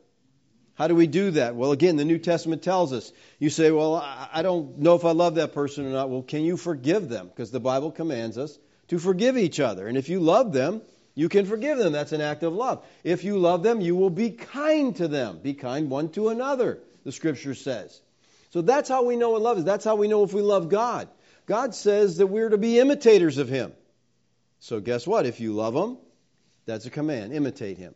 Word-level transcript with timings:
How 0.80 0.88
do 0.88 0.96
we 0.96 1.08
do 1.08 1.32
that? 1.32 1.58
Well, 1.58 1.74
again, 1.74 1.98
the 1.98 2.06
New 2.06 2.20
Testament 2.20 2.64
tells 2.64 2.94
us. 2.94 3.12
You 3.38 3.50
say, 3.50 3.70
well, 3.70 3.96
I 3.98 4.42
don't 4.44 4.80
know 4.80 4.96
if 4.96 5.04
I 5.04 5.12
love 5.12 5.36
that 5.36 5.52
person 5.52 5.86
or 5.86 5.90
not. 5.90 6.10
Well, 6.10 6.22
can 6.22 6.44
you 6.44 6.56
forgive 6.56 7.10
them? 7.10 7.28
Because 7.28 7.52
the 7.52 7.60
Bible 7.60 7.92
commands 7.92 8.38
us 8.38 8.58
to 8.88 8.98
forgive 8.98 9.38
each 9.38 9.60
other. 9.60 9.88
And 9.88 9.98
if 9.98 10.08
you 10.08 10.22
love 10.22 10.54
them, 10.54 10.82
you 11.16 11.28
can 11.28 11.46
forgive 11.46 11.80
them. 11.80 11.92
That's 11.92 12.14
an 12.14 12.22
act 12.22 12.44
of 12.44 12.54
love. 12.54 12.86
If 13.04 13.26
you 13.26 13.38
love 13.38 13.62
them, 13.62 13.82
you 13.82 13.94
will 13.94 14.10
be 14.10 14.30
kind 14.30 14.96
to 14.96 15.10
them. 15.10 15.40
Be 15.44 15.54
kind 15.54 15.90
one 15.90 16.12
to 16.12 16.30
another, 16.30 16.80
the 17.04 17.12
scripture 17.12 17.56
says. 17.56 18.00
So 18.52 18.62
that's 18.62 18.88
how 18.88 19.04
we 19.04 19.18
know 19.18 19.32
what 19.32 19.42
love 19.42 19.58
is. 19.58 19.66
That's 19.66 19.84
how 19.84 19.98
we 19.98 20.08
know 20.08 20.24
if 20.24 20.34
we 20.34 20.42
love 20.42 20.70
God. 20.70 21.10
God 21.46 21.76
says 21.76 22.20
that 22.20 22.28
we're 22.28 22.52
to 22.52 22.58
be 22.58 22.80
imitators 22.80 23.38
of 23.38 23.50
Him. 23.50 23.74
So 24.62 24.80
guess 24.80 25.06
what? 25.06 25.26
If 25.26 25.42
you 25.42 25.52
love 25.52 25.76
Him, 25.76 25.98
that's 26.66 26.86
a 26.86 26.90
command. 26.90 27.34
Imitate 27.34 27.78
Him. 27.78 27.96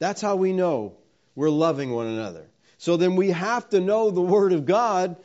That's 0.00 0.20
how 0.20 0.36
we 0.36 0.52
know 0.52 0.98
we're 1.34 1.50
loving 1.50 1.90
one 1.90 2.06
another. 2.06 2.46
So 2.78 2.96
then 2.96 3.16
we 3.16 3.30
have 3.30 3.68
to 3.70 3.80
know 3.80 4.10
the 4.10 4.20
Word 4.20 4.52
of 4.52 4.66
God 4.66 5.16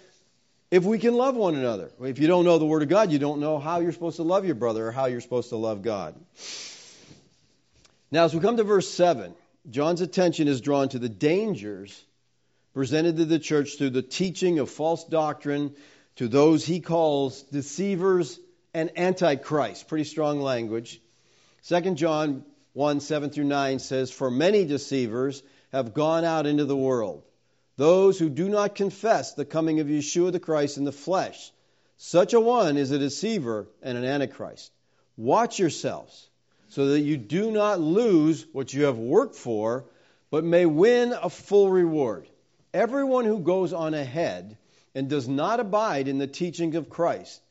if 0.72 0.84
we 0.84 1.00
can 1.00 1.16
love 1.16 1.36
one 1.36 1.56
another. 1.56 1.92
If 2.02 2.20
you 2.20 2.28
don't 2.28 2.46
know 2.46 2.58
the 2.58 2.66
Word 2.66 2.84
of 2.84 2.90
God, 2.90 3.12
you 3.12 3.20
don't 3.20 3.40
know 3.40 3.60
how 3.60 3.80
you're 3.80 3.92
supposed 3.92 4.18
to 4.18 4.24
love 4.24 4.46
your 4.46 4.56
brother 4.56 4.88
or 4.88 4.92
how 4.92 5.06
you're 5.06 5.22
supposed 5.22 5.50
to 5.50 5.58
love 5.58 5.82
God. 5.82 6.16
Now, 8.12 8.26
as 8.26 8.34
we 8.34 8.40
come 8.40 8.58
to 8.58 8.64
verse 8.64 8.90
7, 8.90 9.34
John's 9.70 10.02
attention 10.02 10.48
is 10.48 10.62
drawn 10.62 10.90
to 10.90 11.00
the 11.00 11.10
dangers 11.10 12.04
presented 12.74 13.18
to 13.18 13.26
the 13.26 13.40
church 13.40 13.78
through 13.78 13.90
the 13.90 14.02
teaching 14.02 14.60
of 14.60 14.70
false 14.70 15.04
doctrine 15.04 15.76
to 16.16 16.28
those 16.28 16.66
he 16.66 16.80
calls 16.80 17.42
deceivers 17.44 18.40
and 18.74 18.92
antichrist. 18.98 19.88
Pretty 19.88 20.04
strong 20.04 20.42
language. 20.42 21.02
2 21.68 21.96
John 21.96 22.46
1 22.74 23.00
7 23.00 23.30
through 23.32 23.46
9 23.46 23.80
says, 23.80 24.12
For 24.12 24.30
many 24.30 24.66
deceivers 24.66 25.42
have 25.72 25.94
gone 25.94 26.26
out 26.26 26.46
into 26.46 26.66
the 26.66 26.76
world. 26.76 27.24
Those 27.78 28.20
who 28.20 28.30
do 28.30 28.50
not 28.50 28.76
confess 28.76 29.34
the 29.34 29.46
coming 29.46 29.80
of 29.80 29.88
Yeshua 29.88 30.32
the 30.32 30.40
Christ 30.40 30.78
in 30.78 30.84
the 30.84 30.92
flesh. 30.92 31.52
Such 31.98 32.34
a 32.34 32.40
one 32.40 32.78
is 32.78 32.92
a 32.92 33.00
deceiver 33.00 33.68
and 33.82 33.98
an 33.98 34.06
antichrist. 34.06 34.72
Watch 35.18 35.60
yourselves 35.60 36.30
so 36.70 36.88
that 36.88 37.02
you 37.02 37.18
do 37.18 37.52
not 37.52 37.80
lose 37.80 38.46
what 38.54 38.74
you 38.74 38.84
have 38.84 38.98
worked 38.98 39.36
for, 39.36 39.86
but 40.30 40.44
may 40.44 40.66
win 40.66 41.14
a 41.14 41.30
full 41.30 41.70
reward. 41.70 42.28
Everyone 42.74 43.26
who 43.26 43.40
goes 43.40 43.74
on 43.74 43.94
ahead 43.94 44.58
and 44.94 45.10
does 45.10 45.28
not 45.28 45.60
abide 45.60 46.08
in 46.08 46.20
the 46.20 46.28
teaching 46.28 46.76
of 46.76 46.90
Christ 46.90 47.42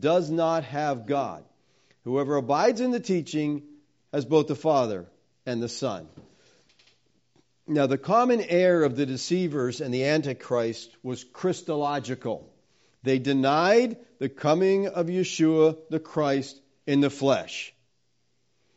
does 0.00 0.30
not 0.30 0.64
have 0.64 1.06
God. 1.06 1.44
Whoever 2.04 2.36
abides 2.36 2.80
in 2.80 2.90
the 2.90 3.00
teaching 3.00 3.62
has 4.12 4.24
both 4.24 4.46
the 4.46 4.54
Father 4.54 5.06
and 5.44 5.62
the 5.62 5.68
Son. 5.68 6.08
Now, 7.70 7.86
the 7.86 7.98
common 7.98 8.40
error 8.40 8.82
of 8.82 8.96
the 8.96 9.04
deceivers 9.04 9.82
and 9.82 9.92
the 9.92 10.06
Antichrist 10.06 10.90
was 11.02 11.22
Christological. 11.22 12.50
They 13.02 13.18
denied 13.18 13.98
the 14.18 14.30
coming 14.30 14.88
of 14.88 15.08
Yeshua 15.08 15.76
the 15.90 16.00
Christ 16.00 16.58
in 16.86 17.02
the 17.02 17.10
flesh. 17.10 17.74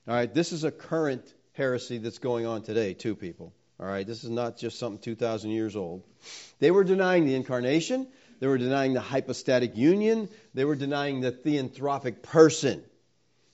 All 0.09 0.13
right, 0.13 0.31
this 0.33 0.51
is 0.51 0.65
a 0.65 0.71
current 0.71 1.23
heresy 1.53 1.99
that's 1.99 2.19
going 2.19 2.45
on 2.45 2.63
today, 2.63 2.93
too, 2.93 3.15
people. 3.15 3.53
All 3.79 3.87
right, 3.87 4.05
this 4.05 4.25
is 4.25 4.29
not 4.29 4.57
just 4.57 4.77
something 4.77 5.01
2,000 5.01 5.51
years 5.51 5.77
old. 5.77 6.03
They 6.59 6.69
were 6.69 6.83
denying 6.83 7.25
the 7.25 7.35
incarnation, 7.35 8.07
they 8.41 8.47
were 8.47 8.57
denying 8.57 8.93
the 8.93 8.99
hypostatic 8.99 9.77
union, 9.77 10.27
they 10.53 10.65
were 10.65 10.75
denying 10.75 11.21
the 11.21 11.31
theanthropic 11.31 12.21
person. 12.23 12.83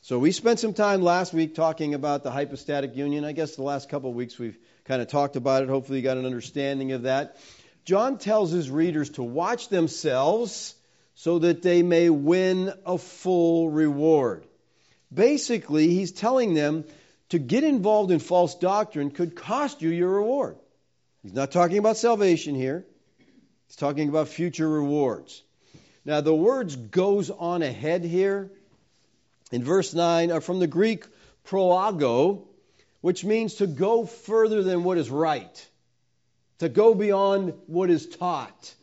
So 0.02 0.20
we 0.20 0.32
spent 0.32 0.60
some 0.60 0.74
time 0.74 1.02
last 1.02 1.34
week 1.34 1.54
talking 1.54 1.94
about 1.94 2.24
the 2.24 2.32
hypostatic 2.32 2.96
union. 2.96 3.26
I 3.26 3.34
guess 3.34 3.56
the 3.56 3.64
last 3.64 3.90
couple 3.90 4.10
of 4.10 4.16
weeks 4.16 4.40
we've 4.40 4.58
kind 4.88 5.02
of 5.02 5.08
talked 5.10 5.36
about 5.36 5.64
it. 5.64 5.70
Hopefully, 5.70 6.00
you 6.00 6.04
got 6.04 6.18
an 6.18 6.26
understanding 6.26 6.94
of 6.94 7.04
that. 7.04 7.38
John 7.86 8.18
tells 8.18 8.52
his 8.52 8.70
readers 8.70 9.12
to 9.12 9.24
watch 9.24 9.70
themselves 9.70 10.76
so 11.16 11.40
that 11.40 11.62
they 11.62 11.84
may 11.84 12.10
win 12.10 12.74
a 12.86 12.98
full 12.98 13.70
reward. 13.70 14.46
Basically, 15.14 15.88
he's 15.90 16.12
telling 16.12 16.54
them 16.54 16.86
to 17.30 17.40
get 17.40 17.64
involved 17.64 18.12
in 18.12 18.20
false 18.20 18.56
doctrine 18.56 19.12
could 19.12 19.36
cost 19.36 19.82
you 19.82 19.90
your 19.90 20.10
reward. 20.10 20.58
He's 21.24 21.34
not 21.34 21.52
talking 21.52 21.78
about 21.78 21.98
salvation 21.98 22.56
here, 22.56 22.86
he's 23.68 23.76
talking 23.76 24.10
about 24.10 24.30
future 24.30 24.68
rewards. 24.68 25.44
Now, 26.06 26.22
the 26.22 26.34
words 26.34 26.76
goes 26.78 27.30
on 27.30 27.62
ahead 27.62 28.06
here 28.06 28.50
in 29.52 29.64
verse 29.64 29.94
9 29.94 30.32
are 30.32 30.40
from 30.40 30.60
the 30.60 30.68
Greek 30.68 31.06
proago, 31.46 32.47
which 33.02 33.24
means 33.24 33.56
to 33.56 33.68
go 33.68 34.06
further 34.06 34.64
than 34.64 34.84
what 34.84 34.98
is 34.98 35.10
right, 35.10 35.68
to 36.60 36.70
go 36.70 36.94
beyond 36.94 37.54
what 37.68 37.90
is 37.90 38.08
taught. 38.08 38.76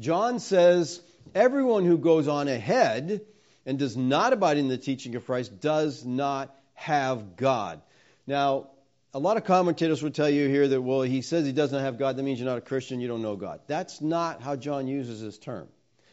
John 0.00 0.38
says, 0.40 1.00
Everyone 1.34 1.84
who 1.84 1.98
goes 1.98 2.28
on 2.28 2.46
ahead 2.46 3.22
and 3.66 3.78
does 3.78 3.96
not 3.96 4.32
abide 4.32 4.56
in 4.56 4.68
the 4.68 4.78
teaching 4.78 5.16
of 5.16 5.26
Christ 5.26 5.60
does 5.60 6.04
not 6.04 6.54
have 6.74 7.36
God. 7.36 7.80
Now, 8.26 8.68
a 9.12 9.18
lot 9.18 9.36
of 9.36 9.44
commentators 9.44 10.02
will 10.02 10.10
tell 10.10 10.28
you 10.28 10.48
here 10.48 10.68
that, 10.68 10.80
well, 10.80 11.02
he 11.02 11.22
says 11.22 11.46
he 11.46 11.52
doesn't 11.52 11.80
have 11.80 11.98
God, 11.98 12.16
that 12.16 12.22
means 12.22 12.38
you're 12.38 12.48
not 12.48 12.58
a 12.58 12.62
Christian, 12.62 13.00
you 13.00 13.08
don't 13.08 13.22
know 13.22 13.36
God. 13.36 13.60
That's 13.66 14.00
not 14.00 14.42
how 14.42 14.56
John 14.56 14.86
uses 14.86 15.20
this 15.20 15.38
term. 15.38 15.68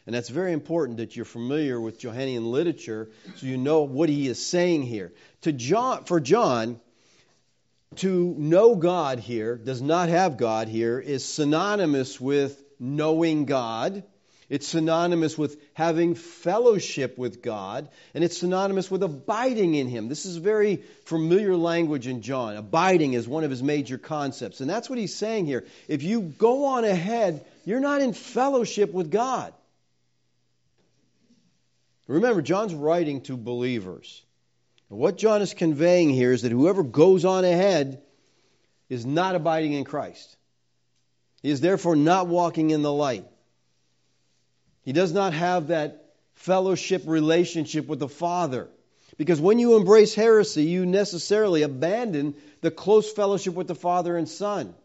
And 0.06 0.16
that's 0.16 0.30
very 0.30 0.54
important 0.54 0.98
that 0.98 1.16
you're 1.16 1.26
familiar 1.26 1.80
with 1.80 2.00
Johannine 2.00 2.52
literature 2.52 3.10
so 3.36 3.46
you 3.46 3.58
know 3.58 3.84
what 3.84 4.10
he 4.10 4.28
is 4.28 4.44
saying 4.44 4.84
here. 4.84 5.14
To 5.42 5.52
John, 5.52 6.06
for 6.06 6.20
John, 6.20 6.80
to 7.98 8.36
know 8.38 8.76
God 8.76 9.20
here, 9.20 9.58
does 9.58 9.82
not 9.82 10.10
have 10.10 10.38
God 10.38 10.68
here, 10.68 11.00
is 11.00 11.26
synonymous 11.26 12.20
with 12.22 12.62
knowing 12.80 13.46
God. 13.46 14.04
It's 14.50 14.68
synonymous 14.68 15.38
with 15.38 15.62
having 15.74 16.16
fellowship 16.16 17.18
with 17.18 17.42
God, 17.42 17.88
and 18.14 18.24
it's 18.24 18.38
synonymous 18.38 18.92
with 18.92 19.02
abiding 19.02 19.76
in 19.76 19.88
Him. 19.88 20.10
This 20.10 20.26
is 20.26 20.36
very 20.36 20.84
familiar 21.06 21.56
language 21.56 22.08
in 22.08 22.22
John. 22.22 22.58
Abiding 22.58 23.14
is 23.14 23.28
one 23.28 23.46
of 23.46 23.50
his 23.50 23.64
major 23.64 23.98
concepts, 23.98 24.60
and 24.60 24.70
that's 24.70 24.90
what 24.90 25.00
he's 25.00 25.16
saying 25.16 25.46
here. 25.46 25.66
If 25.88 26.04
you 26.04 26.22
go 26.22 26.66
on 26.66 26.84
ahead, 26.84 27.46
you're 27.66 27.80
not 27.80 28.02
in 28.02 28.12
fellowship 28.12 28.92
with 28.92 29.10
God. 29.10 29.54
Remember, 32.08 32.42
John's 32.42 32.76
writing 32.76 33.22
to 33.22 33.38
believers. 33.38 34.22
What 34.92 35.18
John 35.18 35.42
is 35.42 35.54
conveying 35.54 36.10
here 36.10 36.34
is 36.34 36.42
that 36.42 36.52
whoever 36.52 36.84
goes 36.84 37.24
on 37.24 37.46
ahead 37.46 38.02
is 38.90 39.06
not 39.06 39.36
abiding 39.36 39.72
in 39.72 39.86
Christ. 39.86 40.36
He 41.42 41.50
is 41.50 41.62
therefore 41.62 41.96
not 41.96 42.28
walking 42.28 42.72
in 42.72 42.82
the 42.82 42.92
light. 42.92 43.26
He 44.84 44.92
does 44.92 45.14
not 45.14 45.34
have 45.34 45.68
that 45.68 46.14
fellowship 46.34 47.04
relationship 47.06 47.88
with 47.88 48.00
the 48.00 48.10
Father. 48.10 48.68
Because 49.18 49.40
when 49.40 49.60
you 49.60 49.78
embrace 49.78 50.14
heresy, 50.14 50.66
you 50.66 50.86
necessarily 50.86 51.62
abandon 51.62 52.36
the 52.60 52.70
close 52.70 53.10
fellowship 53.14 53.54
with 53.54 53.68
the 53.68 53.76
Father 53.76 54.18
and 54.18 54.28
Son. 54.28 54.76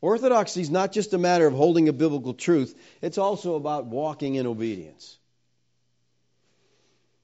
Orthodoxy 0.00 0.62
is 0.62 0.70
not 0.70 0.92
just 0.92 1.12
a 1.12 1.18
matter 1.18 1.46
of 1.46 1.52
holding 1.52 1.90
a 1.90 1.92
biblical 1.92 2.32
truth, 2.32 2.74
it's 3.02 3.18
also 3.18 3.56
about 3.56 3.84
walking 3.84 4.36
in 4.36 4.46
obedience. 4.46 5.18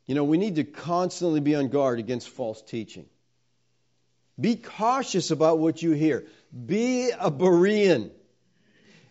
You 0.06 0.14
know, 0.14 0.24
we 0.24 0.38
need 0.38 0.56
to 0.56 0.64
constantly 0.64 1.40
be 1.40 1.54
on 1.54 1.68
guard 1.68 1.98
against 1.98 2.28
false 2.28 2.62
teaching. 2.62 3.06
Be 4.40 4.56
cautious 4.56 5.30
about 5.30 5.58
what 5.58 5.82
you 5.82 5.92
hear. 5.92 6.26
Be 6.52 7.10
a 7.10 7.30
Berean. 7.30 8.10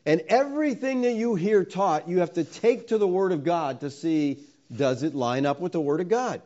And 0.05 0.21
everything 0.27 1.01
that 1.01 1.13
you 1.13 1.35
hear 1.35 1.65
taught, 1.65 2.07
you 2.07 2.19
have 2.19 2.33
to 2.33 2.43
take 2.43 2.89
to 2.89 2.97
the 2.97 3.07
Word 3.07 3.31
of 3.31 3.43
God 3.43 3.81
to 3.81 3.89
see 3.89 4.43
does 4.73 5.03
it 5.03 5.15
line 5.15 5.45
up 5.45 5.59
with 5.59 5.71
the 5.71 5.81
Word 5.81 5.99
of 5.99 6.09
God. 6.09 6.41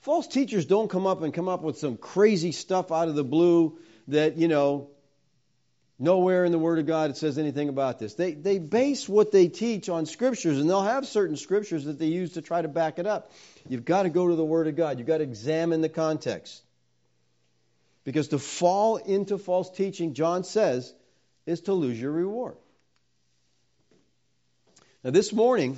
False 0.00 0.26
teachers 0.26 0.64
don't 0.64 0.88
come 0.88 1.06
up 1.06 1.22
and 1.22 1.34
come 1.34 1.48
up 1.48 1.62
with 1.62 1.78
some 1.78 1.96
crazy 1.96 2.52
stuff 2.52 2.90
out 2.90 3.08
of 3.08 3.16
the 3.16 3.24
blue 3.24 3.78
that, 4.08 4.36
you 4.36 4.48
know, 4.48 4.88
nowhere 5.98 6.44
in 6.44 6.52
the 6.52 6.58
Word 6.58 6.78
of 6.78 6.86
God 6.86 7.10
it 7.10 7.16
says 7.16 7.36
anything 7.36 7.68
about 7.68 7.98
this. 7.98 8.14
They, 8.14 8.32
they 8.32 8.58
base 8.58 9.08
what 9.08 9.32
they 9.32 9.48
teach 9.48 9.88
on 9.88 10.06
scriptures, 10.06 10.58
and 10.58 10.70
they'll 10.70 10.80
have 10.82 11.06
certain 11.06 11.36
scriptures 11.36 11.84
that 11.84 11.98
they 11.98 12.06
use 12.06 12.32
to 12.34 12.42
try 12.42 12.62
to 12.62 12.68
back 12.68 12.98
it 12.98 13.06
up. 13.06 13.32
You've 13.68 13.84
got 13.84 14.04
to 14.04 14.10
go 14.10 14.28
to 14.28 14.34
the 14.34 14.44
Word 14.44 14.66
of 14.66 14.76
God, 14.76 14.98
you've 14.98 15.06
got 15.06 15.18
to 15.18 15.24
examine 15.24 15.80
the 15.80 15.88
context. 15.88 16.62
Because 18.04 18.28
to 18.28 18.38
fall 18.38 18.96
into 18.96 19.38
false 19.38 19.70
teaching, 19.70 20.14
John 20.14 20.44
says, 20.44 20.92
is 21.46 21.62
to 21.62 21.74
lose 21.74 22.00
your 22.00 22.12
reward. 22.12 22.56
Now, 25.04 25.10
this 25.10 25.32
morning, 25.32 25.76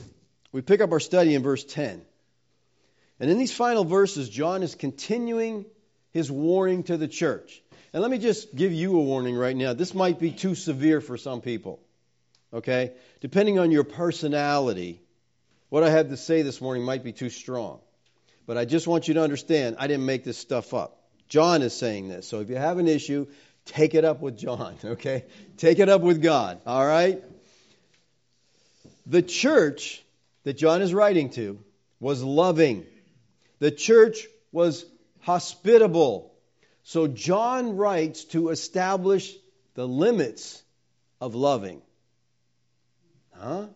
we 0.50 0.62
pick 0.62 0.80
up 0.80 0.92
our 0.92 1.00
study 1.00 1.34
in 1.34 1.42
verse 1.42 1.64
10. 1.64 2.02
And 3.20 3.30
in 3.30 3.38
these 3.38 3.52
final 3.52 3.84
verses, 3.84 4.28
John 4.28 4.62
is 4.62 4.74
continuing 4.74 5.64
his 6.12 6.30
warning 6.30 6.84
to 6.84 6.96
the 6.96 7.08
church. 7.08 7.62
And 7.92 8.02
let 8.02 8.10
me 8.10 8.18
just 8.18 8.54
give 8.54 8.72
you 8.72 8.98
a 8.98 9.02
warning 9.02 9.36
right 9.36 9.54
now. 9.54 9.74
This 9.74 9.94
might 9.94 10.18
be 10.18 10.30
too 10.30 10.54
severe 10.54 11.00
for 11.00 11.16
some 11.16 11.40
people. 11.40 11.78
Okay? 12.52 12.92
Depending 13.20 13.58
on 13.58 13.70
your 13.70 13.84
personality, 13.84 15.01
what 15.72 15.82
I 15.82 15.88
have 15.88 16.10
to 16.10 16.18
say 16.18 16.42
this 16.42 16.60
morning 16.60 16.84
might 16.84 17.02
be 17.02 17.12
too 17.12 17.30
strong. 17.30 17.80
But 18.46 18.58
I 18.58 18.66
just 18.66 18.86
want 18.86 19.08
you 19.08 19.14
to 19.14 19.22
understand, 19.22 19.76
I 19.78 19.86
didn't 19.86 20.04
make 20.04 20.22
this 20.22 20.36
stuff 20.36 20.74
up. 20.74 20.98
John 21.30 21.62
is 21.62 21.72
saying 21.72 22.10
this. 22.10 22.28
So 22.28 22.40
if 22.40 22.50
you 22.50 22.56
have 22.56 22.76
an 22.76 22.88
issue, 22.88 23.26
take 23.64 23.94
it 23.94 24.04
up 24.04 24.20
with 24.20 24.36
John, 24.36 24.76
okay? 24.84 25.24
Take 25.56 25.78
it 25.78 25.88
up 25.88 26.02
with 26.02 26.20
God, 26.20 26.60
all 26.66 26.84
right? 26.84 27.24
The 29.06 29.22
church 29.22 30.02
that 30.44 30.58
John 30.58 30.82
is 30.82 30.92
writing 30.92 31.30
to 31.30 31.58
was 32.00 32.22
loving. 32.22 32.84
The 33.58 33.70
church 33.70 34.26
was 34.52 34.84
hospitable. 35.20 36.34
So 36.82 37.06
John 37.06 37.78
writes 37.78 38.24
to 38.24 38.50
establish 38.50 39.34
the 39.72 39.88
limits 39.88 40.62
of 41.18 41.34
loving. 41.34 41.80
Huh? 43.34 43.68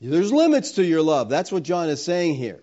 There's 0.00 0.32
limits 0.32 0.72
to 0.72 0.84
your 0.84 1.02
love. 1.02 1.28
That's 1.28 1.52
what 1.52 1.62
John 1.62 1.90
is 1.90 2.02
saying 2.02 2.36
here. 2.36 2.60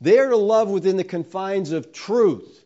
They 0.00 0.18
are 0.18 0.30
to 0.30 0.36
love 0.36 0.70
within 0.70 0.96
the 0.96 1.04
confines 1.04 1.72
of 1.72 1.92
truth. 1.92 2.64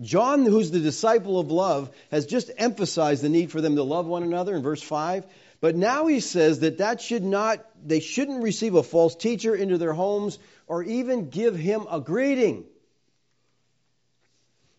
John, 0.00 0.46
who's 0.46 0.70
the 0.70 0.78
disciple 0.78 1.40
of 1.40 1.50
love, 1.50 1.90
has 2.12 2.26
just 2.26 2.50
emphasized 2.56 3.22
the 3.22 3.28
need 3.28 3.50
for 3.50 3.60
them 3.60 3.74
to 3.74 3.82
love 3.82 4.06
one 4.06 4.22
another 4.22 4.54
in 4.54 4.62
verse 4.62 4.82
5. 4.82 5.26
But 5.60 5.74
now 5.74 6.06
he 6.06 6.20
says 6.20 6.60
that 6.60 6.78
that 6.78 7.00
should 7.00 7.24
not, 7.24 7.64
they 7.84 7.98
shouldn't 7.98 8.44
receive 8.44 8.76
a 8.76 8.82
false 8.84 9.16
teacher 9.16 9.56
into 9.56 9.78
their 9.78 9.92
homes 9.92 10.38
or 10.68 10.84
even 10.84 11.30
give 11.30 11.56
him 11.56 11.86
a 11.90 12.00
greeting. 12.00 12.64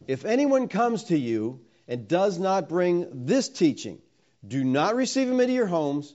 If 0.07 0.24
anyone 0.24 0.69
comes 0.69 1.06
to 1.06 1.18
you 1.18 1.59
and 1.89 2.07
does 2.07 2.39
not 2.39 2.69
bring 2.69 3.25
this 3.25 3.50
teaching, 3.50 4.00
do 4.47 4.63
not 4.63 4.95
receive 4.95 5.27
him 5.27 5.41
into 5.41 5.53
your 5.53 5.68
homes 5.68 6.13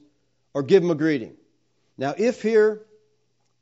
or 0.55 0.62
give 0.62 0.82
him 0.82 0.91
a 0.91 0.94
greeting. 0.94 1.37
Now, 1.96 2.14
if 2.17 2.43
here 2.43 2.81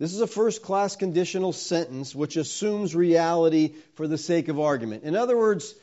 this 0.02 0.14
is 0.14 0.20
a 0.20 0.26
first 0.26 0.62
class 0.62 0.96
conditional 0.96 1.52
sentence 1.52 2.12
which 2.12 2.36
assumes 2.36 2.92
reality 2.92 3.74
for 3.94 4.08
the 4.08 4.18
sake 4.18 4.48
of 4.48 4.58
argument. 4.58 5.04
In 5.04 5.14
other 5.14 5.36
words, 5.36 5.76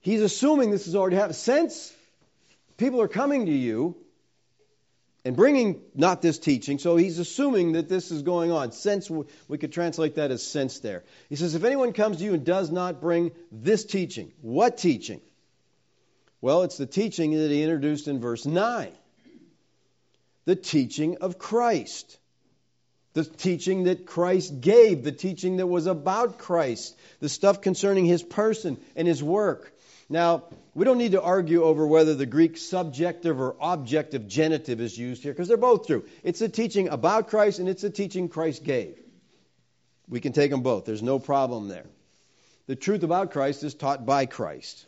he's 0.00 0.20
assuming 0.20 0.70
this 0.70 0.84
has 0.84 0.94
already 0.94 1.16
happened. 1.16 1.36
Since 1.36 1.90
people 2.76 3.00
are 3.00 3.08
coming 3.08 3.46
to 3.46 3.52
you 3.52 3.96
and 5.24 5.34
bringing 5.36 5.80
not 5.94 6.20
this 6.20 6.38
teaching, 6.38 6.78
so 6.78 6.96
he's 6.96 7.18
assuming 7.18 7.72
that 7.72 7.88
this 7.88 8.10
is 8.10 8.20
going 8.20 8.52
on. 8.52 8.72
Since 8.72 9.08
we 9.08 9.56
could 9.56 9.72
translate 9.72 10.16
that 10.16 10.30
as 10.30 10.42
sense 10.42 10.80
there. 10.80 11.04
He 11.30 11.36
says, 11.36 11.54
if 11.54 11.64
anyone 11.64 11.94
comes 11.94 12.18
to 12.18 12.24
you 12.24 12.34
and 12.34 12.44
does 12.44 12.70
not 12.70 13.00
bring 13.00 13.30
this 13.50 13.86
teaching, 13.86 14.32
what 14.42 14.76
teaching? 14.76 15.22
Well, 16.42 16.62
it's 16.64 16.76
the 16.76 16.84
teaching 16.84 17.30
that 17.30 17.50
he 17.50 17.62
introduced 17.62 18.06
in 18.06 18.20
verse 18.20 18.44
9 18.44 18.92
the 20.44 20.56
teaching 20.56 21.18
of 21.18 21.38
Christ 21.38 22.18
the 23.14 23.24
teaching 23.24 23.84
that 23.84 24.06
Christ 24.06 24.60
gave, 24.60 25.04
the 25.04 25.12
teaching 25.12 25.58
that 25.58 25.66
was 25.66 25.86
about 25.86 26.38
Christ, 26.38 26.96
the 27.20 27.28
stuff 27.28 27.60
concerning 27.60 28.06
his 28.06 28.22
person 28.22 28.78
and 28.96 29.06
his 29.06 29.22
work. 29.22 29.72
Now, 30.08 30.44
we 30.74 30.84
don't 30.84 30.98
need 30.98 31.12
to 31.12 31.22
argue 31.22 31.62
over 31.62 31.86
whether 31.86 32.14
the 32.14 32.26
Greek 32.26 32.56
subjective 32.56 33.40
or 33.40 33.56
objective 33.60 34.28
genitive 34.28 34.80
is 34.80 34.96
used 34.96 35.22
here 35.22 35.32
because 35.32 35.48
they're 35.48 35.56
both 35.56 35.86
true. 35.86 36.04
It's 36.22 36.40
a 36.40 36.48
teaching 36.48 36.88
about 36.88 37.28
Christ 37.28 37.58
and 37.58 37.68
it's 37.68 37.84
a 37.84 37.90
teaching 37.90 38.28
Christ 38.28 38.64
gave. 38.64 38.98
We 40.08 40.20
can 40.20 40.32
take 40.32 40.50
them 40.50 40.62
both, 40.62 40.84
there's 40.84 41.02
no 41.02 41.18
problem 41.18 41.68
there. 41.68 41.86
The 42.66 42.76
truth 42.76 43.02
about 43.02 43.32
Christ 43.32 43.62
is 43.64 43.74
taught 43.74 44.06
by 44.06 44.26
Christ. 44.26 44.86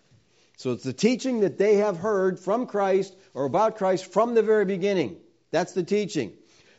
So 0.56 0.72
it's 0.72 0.84
the 0.84 0.92
teaching 0.92 1.40
that 1.40 1.58
they 1.58 1.76
have 1.76 1.96
heard 1.98 2.38
from 2.38 2.66
Christ 2.66 3.14
or 3.34 3.44
about 3.44 3.76
Christ 3.76 4.12
from 4.12 4.34
the 4.34 4.42
very 4.42 4.64
beginning. 4.64 5.16
That's 5.54 5.72
the 5.72 5.84
teaching. 5.84 6.32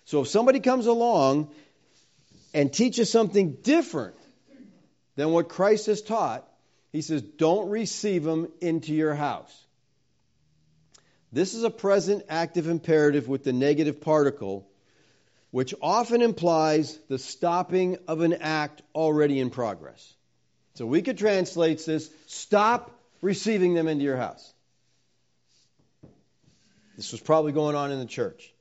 So 0.03 0.23
if 0.23 0.27
somebody 0.27 0.59
comes 0.59 0.85
along 0.85 1.49
and 2.53 2.73
teaches 2.73 3.09
something 3.09 3.53
different 3.63 4.17
than 5.15 5.31
what 5.31 5.47
Christ 5.47 5.85
has 5.85 6.01
taught, 6.01 6.45
he 6.91 7.01
says, 7.01 7.21
don't 7.21 7.69
receive 7.69 8.25
them 8.25 8.51
into 8.59 8.93
your 8.93 9.15
house. 9.15 9.65
This 11.31 11.53
is 11.53 11.63
a 11.63 11.69
present 11.69 12.25
active 12.27 12.67
imperative 12.67 13.29
with 13.29 13.45
the 13.45 13.53
negative 13.53 14.01
particle, 14.01 14.67
which 15.51 15.73
often 15.81 16.21
implies 16.21 16.99
the 17.07 17.17
stopping 17.17 17.97
of 18.09 18.19
an 18.19 18.33
act 18.33 18.81
already 18.93 19.39
in 19.39 19.51
progress. 19.51 20.13
So 20.73 20.85
we 20.85 21.01
could 21.01 21.17
translate 21.17 21.85
this 21.85 22.09
stop 22.27 22.91
receiving 23.21 23.73
them 23.73 23.87
into 23.87 24.03
your 24.03 24.17
house. 24.17 24.53
This 26.97 27.13
was 27.13 27.21
probably 27.21 27.53
going 27.53 27.77
on 27.77 27.93
in 27.93 27.99
the 27.99 28.05
church. 28.05 28.51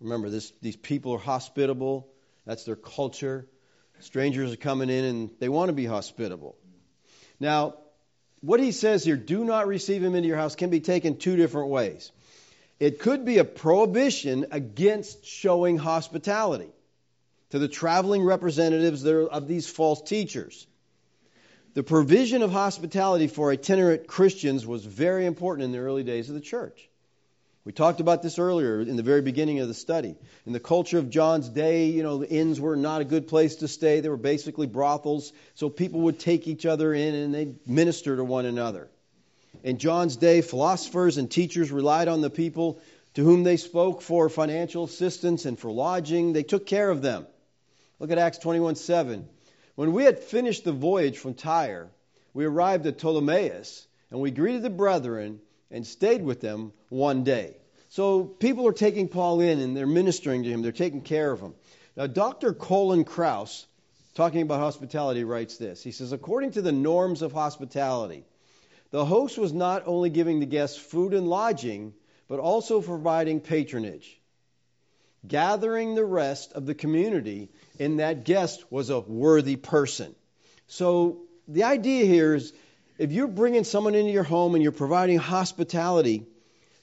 Remember, 0.00 0.30
this, 0.30 0.52
these 0.62 0.76
people 0.76 1.12
are 1.12 1.18
hospitable. 1.18 2.08
That's 2.46 2.64
their 2.64 2.76
culture. 2.76 3.46
Strangers 4.00 4.52
are 4.52 4.56
coming 4.56 4.88
in 4.88 5.04
and 5.04 5.30
they 5.40 5.48
want 5.48 5.68
to 5.68 5.74
be 5.74 5.84
hospitable. 5.84 6.56
Now, 7.38 7.74
what 8.40 8.60
he 8.60 8.72
says 8.72 9.04
here, 9.04 9.16
do 9.16 9.44
not 9.44 9.66
receive 9.66 10.02
him 10.02 10.14
into 10.14 10.28
your 10.28 10.38
house, 10.38 10.56
can 10.56 10.70
be 10.70 10.80
taken 10.80 11.18
two 11.18 11.36
different 11.36 11.68
ways. 11.68 12.10
It 12.78 12.98
could 12.98 13.26
be 13.26 13.36
a 13.38 13.44
prohibition 13.44 14.46
against 14.50 15.26
showing 15.26 15.76
hospitality 15.76 16.70
to 17.50 17.58
the 17.58 17.68
traveling 17.68 18.22
representatives 18.24 19.04
of 19.06 19.46
these 19.46 19.68
false 19.68 20.00
teachers. 20.00 20.66
The 21.74 21.82
provision 21.82 22.42
of 22.42 22.50
hospitality 22.50 23.26
for 23.26 23.52
itinerant 23.52 24.06
Christians 24.06 24.66
was 24.66 24.84
very 24.84 25.26
important 25.26 25.66
in 25.66 25.72
the 25.72 25.78
early 25.78 26.02
days 26.02 26.28
of 26.28 26.34
the 26.34 26.40
church. 26.40 26.89
We 27.64 27.72
talked 27.72 28.00
about 28.00 28.22
this 28.22 28.38
earlier 28.38 28.80
in 28.80 28.96
the 28.96 29.02
very 29.02 29.20
beginning 29.20 29.60
of 29.60 29.68
the 29.68 29.74
study. 29.74 30.16
In 30.46 30.54
the 30.54 30.60
culture 30.60 30.98
of 30.98 31.10
John's 31.10 31.48
day, 31.48 31.86
you 31.86 32.02
know, 32.02 32.18
the 32.18 32.30
inns 32.30 32.58
were 32.58 32.74
not 32.74 33.02
a 33.02 33.04
good 33.04 33.28
place 33.28 33.56
to 33.56 33.68
stay. 33.68 34.00
They 34.00 34.08
were 34.08 34.16
basically 34.16 34.66
brothels, 34.66 35.30
so 35.54 35.68
people 35.68 36.00
would 36.02 36.18
take 36.18 36.48
each 36.48 36.64
other 36.64 36.94
in 36.94 37.14
and 37.14 37.34
they'd 37.34 37.68
minister 37.68 38.16
to 38.16 38.24
one 38.24 38.46
another. 38.46 38.88
In 39.62 39.76
John's 39.76 40.16
day, 40.16 40.40
philosophers 40.40 41.18
and 41.18 41.30
teachers 41.30 41.70
relied 41.70 42.08
on 42.08 42.22
the 42.22 42.30
people 42.30 42.80
to 43.14 43.22
whom 43.22 43.42
they 43.42 43.58
spoke 43.58 44.00
for 44.00 44.30
financial 44.30 44.84
assistance 44.84 45.44
and 45.44 45.58
for 45.58 45.70
lodging. 45.70 46.32
They 46.32 46.44
took 46.44 46.64
care 46.64 46.88
of 46.88 47.02
them. 47.02 47.26
Look 47.98 48.10
at 48.10 48.16
Acts 48.16 48.38
21 48.38 48.76
7. 48.76 49.28
When 49.74 49.92
we 49.92 50.04
had 50.04 50.18
finished 50.18 50.64
the 50.64 50.72
voyage 50.72 51.18
from 51.18 51.34
Tyre, 51.34 51.90
we 52.32 52.46
arrived 52.46 52.86
at 52.86 52.98
Ptolemais, 52.98 53.84
and 54.10 54.20
we 54.20 54.30
greeted 54.30 54.62
the 54.62 54.70
brethren 54.70 55.40
and 55.70 55.86
stayed 55.86 56.22
with 56.22 56.40
them 56.40 56.72
one 56.88 57.24
day. 57.24 57.56
So 57.88 58.24
people 58.24 58.66
are 58.66 58.72
taking 58.72 59.08
Paul 59.08 59.40
in 59.40 59.58
and 59.60 59.76
they're 59.76 59.86
ministering 59.86 60.42
to 60.44 60.48
him, 60.48 60.62
they're 60.62 60.72
taking 60.72 61.02
care 61.02 61.32
of 61.32 61.40
him. 61.40 61.54
Now, 61.96 62.06
Dr. 62.06 62.52
Colin 62.52 63.04
Kruse, 63.04 63.66
talking 64.14 64.42
about 64.42 64.60
hospitality, 64.60 65.24
writes 65.24 65.56
this. 65.56 65.82
He 65.82 65.90
says, 65.92 66.12
according 66.12 66.52
to 66.52 66.62
the 66.62 66.72
norms 66.72 67.22
of 67.22 67.32
hospitality, 67.32 68.24
the 68.90 69.04
host 69.04 69.38
was 69.38 69.52
not 69.52 69.84
only 69.86 70.10
giving 70.10 70.40
the 70.40 70.46
guests 70.46 70.78
food 70.78 71.14
and 71.14 71.28
lodging, 71.28 71.94
but 72.28 72.38
also 72.38 72.80
providing 72.80 73.40
patronage. 73.40 74.20
gathering 75.26 75.94
the 75.94 76.04
rest 76.04 76.52
of 76.52 76.66
the 76.66 76.74
community, 76.74 77.50
and 77.78 78.00
that 78.00 78.24
guest 78.24 78.64
was 78.70 78.90
a 78.90 79.00
worthy 79.00 79.56
person. 79.56 80.14
So 80.66 81.22
the 81.48 81.64
idea 81.64 82.04
here 82.04 82.34
is 82.34 82.52
if 83.00 83.12
you're 83.12 83.28
bringing 83.28 83.64
someone 83.64 83.94
into 83.94 84.10
your 84.10 84.24
home 84.24 84.54
and 84.54 84.62
you're 84.62 84.72
providing 84.72 85.16
hospitality, 85.16 86.26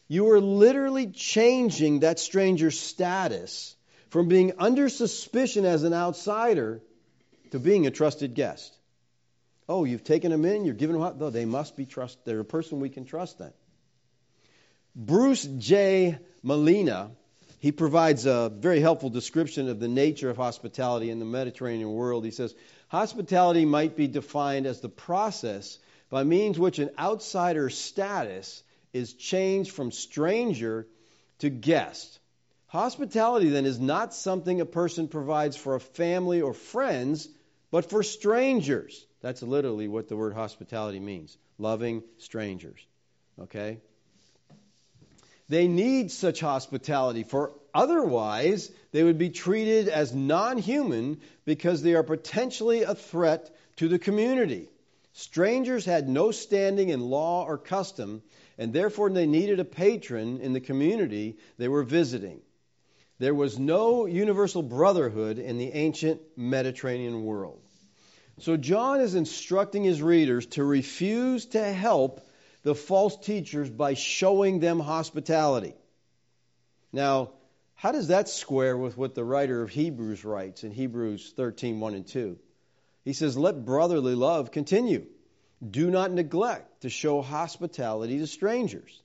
you 0.08 0.32
are 0.32 0.42
literally 0.42 1.06
changing 1.06 2.00
that 2.00 2.18
stranger's 2.18 2.80
status 2.80 3.76
from 4.10 4.28
being 4.28 4.54
under 4.58 4.90
suspicion 4.90 5.64
as 5.64 5.84
an 5.84 5.94
outsider 5.94 6.82
to 7.52 7.60
being 7.60 7.86
a 7.86 7.92
trusted 7.92 8.34
guest. 8.34 8.76
Oh, 9.70 9.84
you've 9.84 10.04
taken 10.04 10.32
them 10.32 10.44
in, 10.44 10.66
you're 10.66 10.74
giving 10.74 11.00
them 11.00 11.32
they 11.32 11.46
must 11.46 11.78
be 11.78 11.86
trust 11.86 12.18
they're 12.26 12.40
a 12.40 12.46
person 12.46 12.80
we 12.80 12.90
can 12.90 13.06
trust 13.06 13.38
then. 13.38 13.54
Bruce 14.96 15.44
J. 15.44 16.18
Malina, 16.44 17.12
he 17.60 17.72
provides 17.72 18.26
a 18.26 18.52
very 18.52 18.80
helpful 18.80 19.12
description 19.12 19.70
of 19.70 19.80
the 19.80 19.88
nature 19.88 20.32
of 20.32 20.38
hospitality 20.38 21.12
in 21.12 21.20
the 21.20 21.26
Mediterranean 21.26 21.92
world. 21.92 22.26
He 22.26 22.32
says, 22.32 22.56
Hospitality 22.88 23.66
might 23.66 23.96
be 23.96 24.08
defined 24.08 24.66
as 24.66 24.82
the 24.82 24.90
process 24.90 25.78
by 26.10 26.24
means 26.24 26.58
which 26.58 26.80
an 26.80 26.90
outsider's 26.98 27.78
status 27.78 28.64
is 28.94 29.14
changed 29.14 29.72
from 29.72 29.92
stranger 29.92 30.88
to 31.40 31.50
guest. 31.50 32.20
Hospitality, 32.68 33.50
then, 33.50 33.66
is 33.66 33.80
not 33.80 34.14
something 34.14 34.60
a 34.60 34.66
person 34.66 35.08
provides 35.08 35.56
for 35.56 35.76
a 35.76 35.80
family 35.80 36.42
or 36.42 36.54
friends, 36.54 37.28
but 37.72 37.90
for 37.90 38.04
strangers. 38.04 39.06
That's 39.22 39.42
literally 39.42 39.88
what 39.88 40.08
the 40.10 40.18
word 40.18 40.34
hospitality 40.34 41.00
means 41.00 41.38
loving 41.58 42.04
strangers. 42.18 42.80
Okay? 43.42 43.80
They 45.50 45.68
need 45.68 46.12
such 46.12 46.42
hospitality, 46.42 47.24
for 47.24 47.54
otherwise 47.74 48.70
they 48.92 49.04
would 49.04 49.18
be 49.18 49.30
treated 49.30 49.88
as 49.88 50.14
non 50.14 50.58
human 50.58 51.22
because 51.46 51.82
they 51.82 51.96
are 51.96 52.04
potentially 52.04 52.84
a 52.84 52.96
threat 52.96 53.50
to 53.78 53.88
the 53.88 54.00
community. 54.00 54.70
Strangers 55.18 55.84
had 55.84 56.08
no 56.08 56.30
standing 56.30 56.90
in 56.90 57.02
law 57.02 57.44
or 57.44 57.58
custom, 57.58 58.22
and 58.60 58.72
therefore 58.72 59.10
they 59.10 59.26
needed 59.26 59.60
a 59.60 59.66
patron 59.66 60.42
in 60.42 60.54
the 60.54 60.62
community 60.62 61.38
they 61.58 61.68
were 61.68 61.82
visiting. 61.82 62.40
There 63.18 63.34
was 63.34 63.58
no 63.58 64.06
universal 64.06 64.62
brotherhood 64.62 65.40
in 65.40 65.58
the 65.58 65.72
ancient 65.74 66.22
Mediterranean 66.36 67.24
world. 67.24 67.60
So 68.42 68.58
John 68.58 69.02
is 69.02 69.16
instructing 69.16 69.84
his 69.84 70.04
readers 70.04 70.46
to 70.58 70.64
refuse 70.64 71.48
to 71.48 71.64
help 71.64 72.22
the 72.62 72.76
false 72.76 73.18
teachers 73.18 73.72
by 73.72 73.96
showing 73.96 74.60
them 74.60 74.80
hospitality. 74.80 75.74
Now, 76.94 77.32
how 77.74 77.92
does 77.92 78.10
that 78.10 78.30
square 78.30 78.78
with 78.78 78.96
what 78.96 79.16
the 79.16 79.24
writer 79.24 79.64
of 79.64 79.72
Hebrews 79.72 80.24
writes 80.24 80.64
in 80.64 80.70
Hebrews 80.70 81.34
13 81.36 81.80
1 81.80 81.96
and 81.96 82.06
2? 82.06 82.38
He 83.08 83.14
says, 83.14 83.38
Let 83.38 83.64
brotherly 83.64 84.16
love 84.16 84.52
continue. 84.52 85.06
Do 85.66 85.90
not 85.90 86.12
neglect 86.12 86.82
to 86.82 86.90
show 86.90 87.22
hospitality 87.22 88.20
to 88.20 88.28
strangers, 88.28 89.02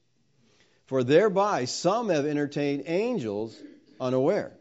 for 0.86 1.04
thereby 1.04 1.66
some 1.66 2.08
have 2.08 2.26
entertained 2.26 2.82
angels 2.86 3.56
unaware. 4.00 4.54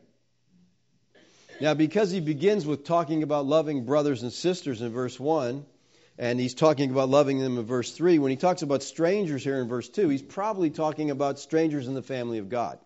Now, 1.60 1.74
because 1.74 2.12
he 2.12 2.20
begins 2.20 2.68
with 2.68 2.84
talking 2.84 3.24
about 3.24 3.48
loving 3.48 3.84
brothers 3.84 4.22
and 4.22 4.32
sisters 4.32 4.80
in 4.80 4.92
verse 4.92 5.20
1, 5.20 5.66
and 6.20 6.40
he's 6.40 6.54
talking 6.54 6.92
about 6.92 7.10
loving 7.10 7.40
them 7.40 7.58
in 7.58 7.66
verse 7.66 7.92
3, 7.94 8.20
when 8.20 8.30
he 8.30 8.38
talks 8.38 8.62
about 8.62 8.84
strangers 8.84 9.44
here 9.44 9.60
in 9.60 9.68
verse 9.68 9.90
2, 9.90 10.08
he's 10.10 10.22
probably 10.22 10.70
talking 10.70 11.10
about 11.10 11.40
strangers 11.40 11.88
in 11.88 11.96
the 11.96 12.04
family 12.04 12.38
of 12.38 12.50
God 12.50 12.78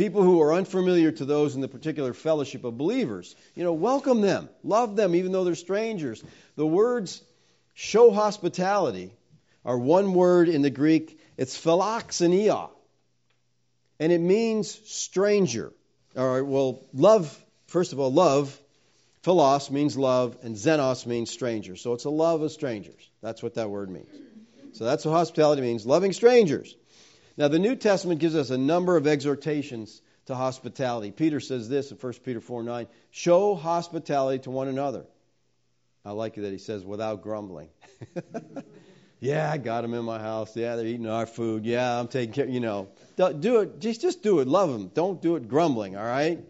people 0.00 0.22
who 0.22 0.40
are 0.40 0.54
unfamiliar 0.54 1.12
to 1.12 1.26
those 1.26 1.54
in 1.54 1.60
the 1.60 1.68
particular 1.68 2.14
fellowship 2.14 2.64
of 2.64 2.78
believers. 2.78 3.36
You 3.54 3.64
know, 3.64 3.74
welcome 3.74 4.22
them, 4.22 4.48
love 4.64 4.96
them, 4.96 5.14
even 5.14 5.30
though 5.30 5.44
they're 5.44 5.54
strangers. 5.54 6.24
The 6.56 6.66
words 6.66 7.22
show 7.74 8.10
hospitality 8.10 9.12
are 9.62 9.76
one 9.76 10.14
word 10.14 10.48
in 10.48 10.62
the 10.62 10.70
Greek, 10.70 11.20
it's 11.36 11.54
philoxenia, 11.54 12.70
and 13.98 14.10
it 14.10 14.22
means 14.22 14.70
stranger. 14.90 15.70
All 16.16 16.32
right, 16.32 16.46
well, 16.46 16.82
love, 16.94 17.38
first 17.66 17.92
of 17.92 18.00
all, 18.00 18.10
love, 18.10 18.58
philos 19.22 19.70
means 19.70 19.98
love, 19.98 20.38
and 20.42 20.56
xenos 20.56 21.04
means 21.04 21.30
stranger. 21.30 21.76
So 21.76 21.92
it's 21.92 22.06
a 22.06 22.10
love 22.10 22.40
of 22.40 22.52
strangers. 22.52 23.10
That's 23.20 23.42
what 23.42 23.56
that 23.56 23.68
word 23.68 23.90
means. 23.90 24.08
So 24.72 24.84
that's 24.84 25.04
what 25.04 25.12
hospitality 25.12 25.60
means, 25.60 25.84
loving 25.84 26.14
strangers. 26.14 26.74
Now, 27.40 27.48
the 27.48 27.58
New 27.58 27.74
Testament 27.74 28.20
gives 28.20 28.36
us 28.36 28.50
a 28.50 28.58
number 28.58 28.98
of 28.98 29.06
exhortations 29.06 30.02
to 30.26 30.34
hospitality. 30.34 31.10
Peter 31.10 31.40
says 31.40 31.70
this 31.70 31.90
in 31.90 31.96
1 31.96 32.12
Peter 32.22 32.38
4 32.38 32.62
9 32.62 32.86
show 33.12 33.54
hospitality 33.54 34.40
to 34.40 34.50
one 34.50 34.68
another. 34.68 35.06
I 36.04 36.10
like 36.10 36.36
it 36.36 36.42
that 36.42 36.52
he 36.52 36.58
says 36.58 36.84
without 36.84 37.22
grumbling. 37.22 37.70
yeah, 39.20 39.50
I 39.50 39.56
got 39.56 39.80
them 39.80 39.94
in 39.94 40.04
my 40.04 40.18
house. 40.18 40.54
Yeah, 40.54 40.76
they're 40.76 40.84
eating 40.84 41.06
our 41.06 41.24
food. 41.24 41.64
Yeah, 41.64 41.98
I'm 41.98 42.08
taking 42.08 42.34
care. 42.34 42.46
You 42.46 42.60
know, 42.60 42.88
do 43.16 43.60
it. 43.60 43.80
Just, 43.80 44.02
just 44.02 44.22
do 44.22 44.40
it. 44.40 44.46
Love 44.46 44.70
them. 44.70 44.88
Don't 44.88 45.22
do 45.22 45.36
it 45.36 45.48
grumbling. 45.48 45.96
All 45.96 46.04
right. 46.04 46.44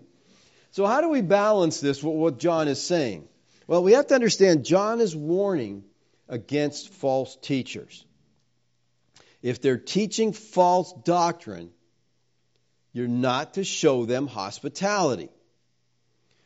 So 0.73 0.87
how 0.87 1.03
do 1.03 1.09
we 1.09 1.21
balance 1.21 1.79
this 1.79 2.03
with 2.03 2.17
what 2.17 2.41
John 2.41 2.67
is 2.67 2.83
saying? 2.83 3.29
Well, 3.69 3.85
we 3.85 3.93
have 3.93 4.09
to 4.09 4.17
understand 4.17 4.65
John 4.65 5.01
is 5.01 5.15
warning 5.15 5.85
against 6.29 6.89
false 6.89 7.37
teachers 7.37 8.05
if 9.43 9.61
they're 9.61 9.79
teaching 9.79 10.33
false 10.33 10.93
doctrine, 11.05 11.71
you're 12.93 13.09
not 13.09 13.55
to 13.55 13.65
show 13.65 14.05
them 14.05 14.27
hospitality. 14.27 15.31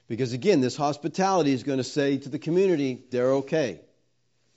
Because 0.07 0.33
again, 0.33 0.61
this 0.61 0.77
hospitality 0.77 1.53
is 1.53 1.63
going 1.63 1.79
to 1.79 1.85
say 1.85 2.19
to 2.19 2.29
the 2.29 2.39
community, 2.39 3.03
they're 3.11 3.35
okay. 3.37 3.81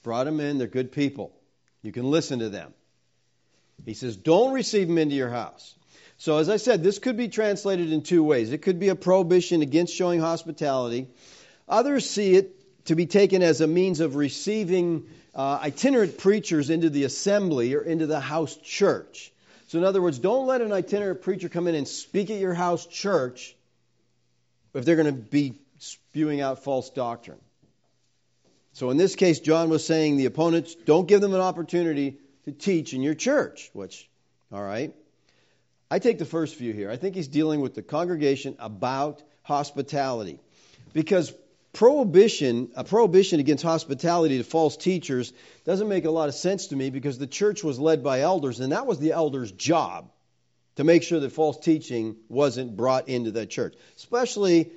Brought 0.03 0.25
them 0.25 0.39
in, 0.39 0.57
they're 0.57 0.67
good 0.67 0.91
people. 0.91 1.33
You 1.81 1.91
can 1.91 2.11
listen 2.11 2.39
to 2.39 2.49
them. 2.49 2.73
He 3.85 3.93
says, 3.93 4.17
don't 4.17 4.53
receive 4.53 4.87
them 4.87 4.97
into 4.97 5.15
your 5.15 5.29
house. 5.29 5.75
So, 6.17 6.39
as 6.39 6.49
I 6.49 6.57
said, 6.57 6.83
this 6.83 6.97
could 6.97 7.15
be 7.15 7.27
translated 7.27 7.91
in 7.91 8.01
two 8.01 8.23
ways. 8.23 8.51
It 8.51 8.63
could 8.63 8.79
be 8.79 8.89
a 8.89 8.95
prohibition 8.95 9.61
against 9.61 9.93
showing 9.93 10.19
hospitality. 10.19 11.07
Others 11.69 12.09
see 12.09 12.33
it 12.33 12.56
to 12.87 12.95
be 12.95 13.05
taken 13.05 13.43
as 13.43 13.61
a 13.61 13.67
means 13.67 13.99
of 13.99 14.15
receiving 14.15 15.07
uh, 15.35 15.59
itinerant 15.61 16.17
preachers 16.17 16.69
into 16.69 16.89
the 16.89 17.03
assembly 17.03 17.75
or 17.75 17.81
into 17.81 18.07
the 18.07 18.19
house 18.19 18.55
church. 18.57 19.31
So, 19.67 19.77
in 19.77 19.83
other 19.83 20.01
words, 20.01 20.19
don't 20.19 20.47
let 20.47 20.61
an 20.61 20.71
itinerant 20.71 21.21
preacher 21.21 21.49
come 21.49 21.67
in 21.67 21.75
and 21.75 21.87
speak 21.87 22.29
at 22.29 22.39
your 22.39 22.53
house 22.53 22.85
church 22.85 23.55
if 24.73 24.85
they're 24.85 24.95
going 24.95 25.13
to 25.13 25.21
be 25.21 25.55
spewing 25.79 26.39
out 26.39 26.63
false 26.63 26.89
doctrine. 26.89 27.39
So, 28.71 28.89
in 28.89 28.97
this 28.97 29.15
case, 29.15 29.41
John 29.41 29.69
was 29.69 29.85
saying 29.85 30.15
the 30.15 30.25
opponents 30.25 30.73
don't 30.73 31.07
give 31.07 31.19
them 31.19 31.33
an 31.33 31.41
opportunity 31.41 32.17
to 32.45 32.53
teach 32.53 32.93
in 32.93 33.01
your 33.01 33.15
church, 33.15 33.69
which, 33.73 34.09
all 34.51 34.63
right. 34.63 34.93
I 35.91 35.99
take 35.99 36.19
the 36.19 36.25
first 36.25 36.55
view 36.57 36.73
here. 36.73 36.89
I 36.89 36.95
think 36.97 37.15
he's 37.15 37.27
dealing 37.27 37.61
with 37.61 37.75
the 37.75 37.81
congregation 37.81 38.55
about 38.59 39.21
hospitality. 39.43 40.39
Because 40.93 41.33
prohibition, 41.77 42.71
a 42.75 42.83
prohibition 42.83 43.39
against 43.39 43.63
hospitality 43.63 44.39
to 44.39 44.43
false 44.43 44.75
teachers 44.75 45.31
doesn't 45.63 45.87
make 45.87 46.05
a 46.05 46.09
lot 46.09 46.27
of 46.27 46.33
sense 46.33 46.67
to 46.67 46.75
me 46.75 46.89
because 46.89 47.19
the 47.19 47.27
church 47.27 47.63
was 47.63 47.79
led 47.79 48.03
by 48.03 48.21
elders, 48.21 48.59
and 48.59 48.71
that 48.71 48.87
was 48.87 48.97
the 48.97 49.11
elders' 49.11 49.51
job 49.51 50.09
to 50.77 50.83
make 50.83 51.03
sure 51.03 51.19
that 51.19 51.31
false 51.31 51.59
teaching 51.59 52.15
wasn't 52.29 52.75
brought 52.75 53.09
into 53.09 53.29
that 53.29 53.51
church, 53.51 53.75
especially 53.95 54.71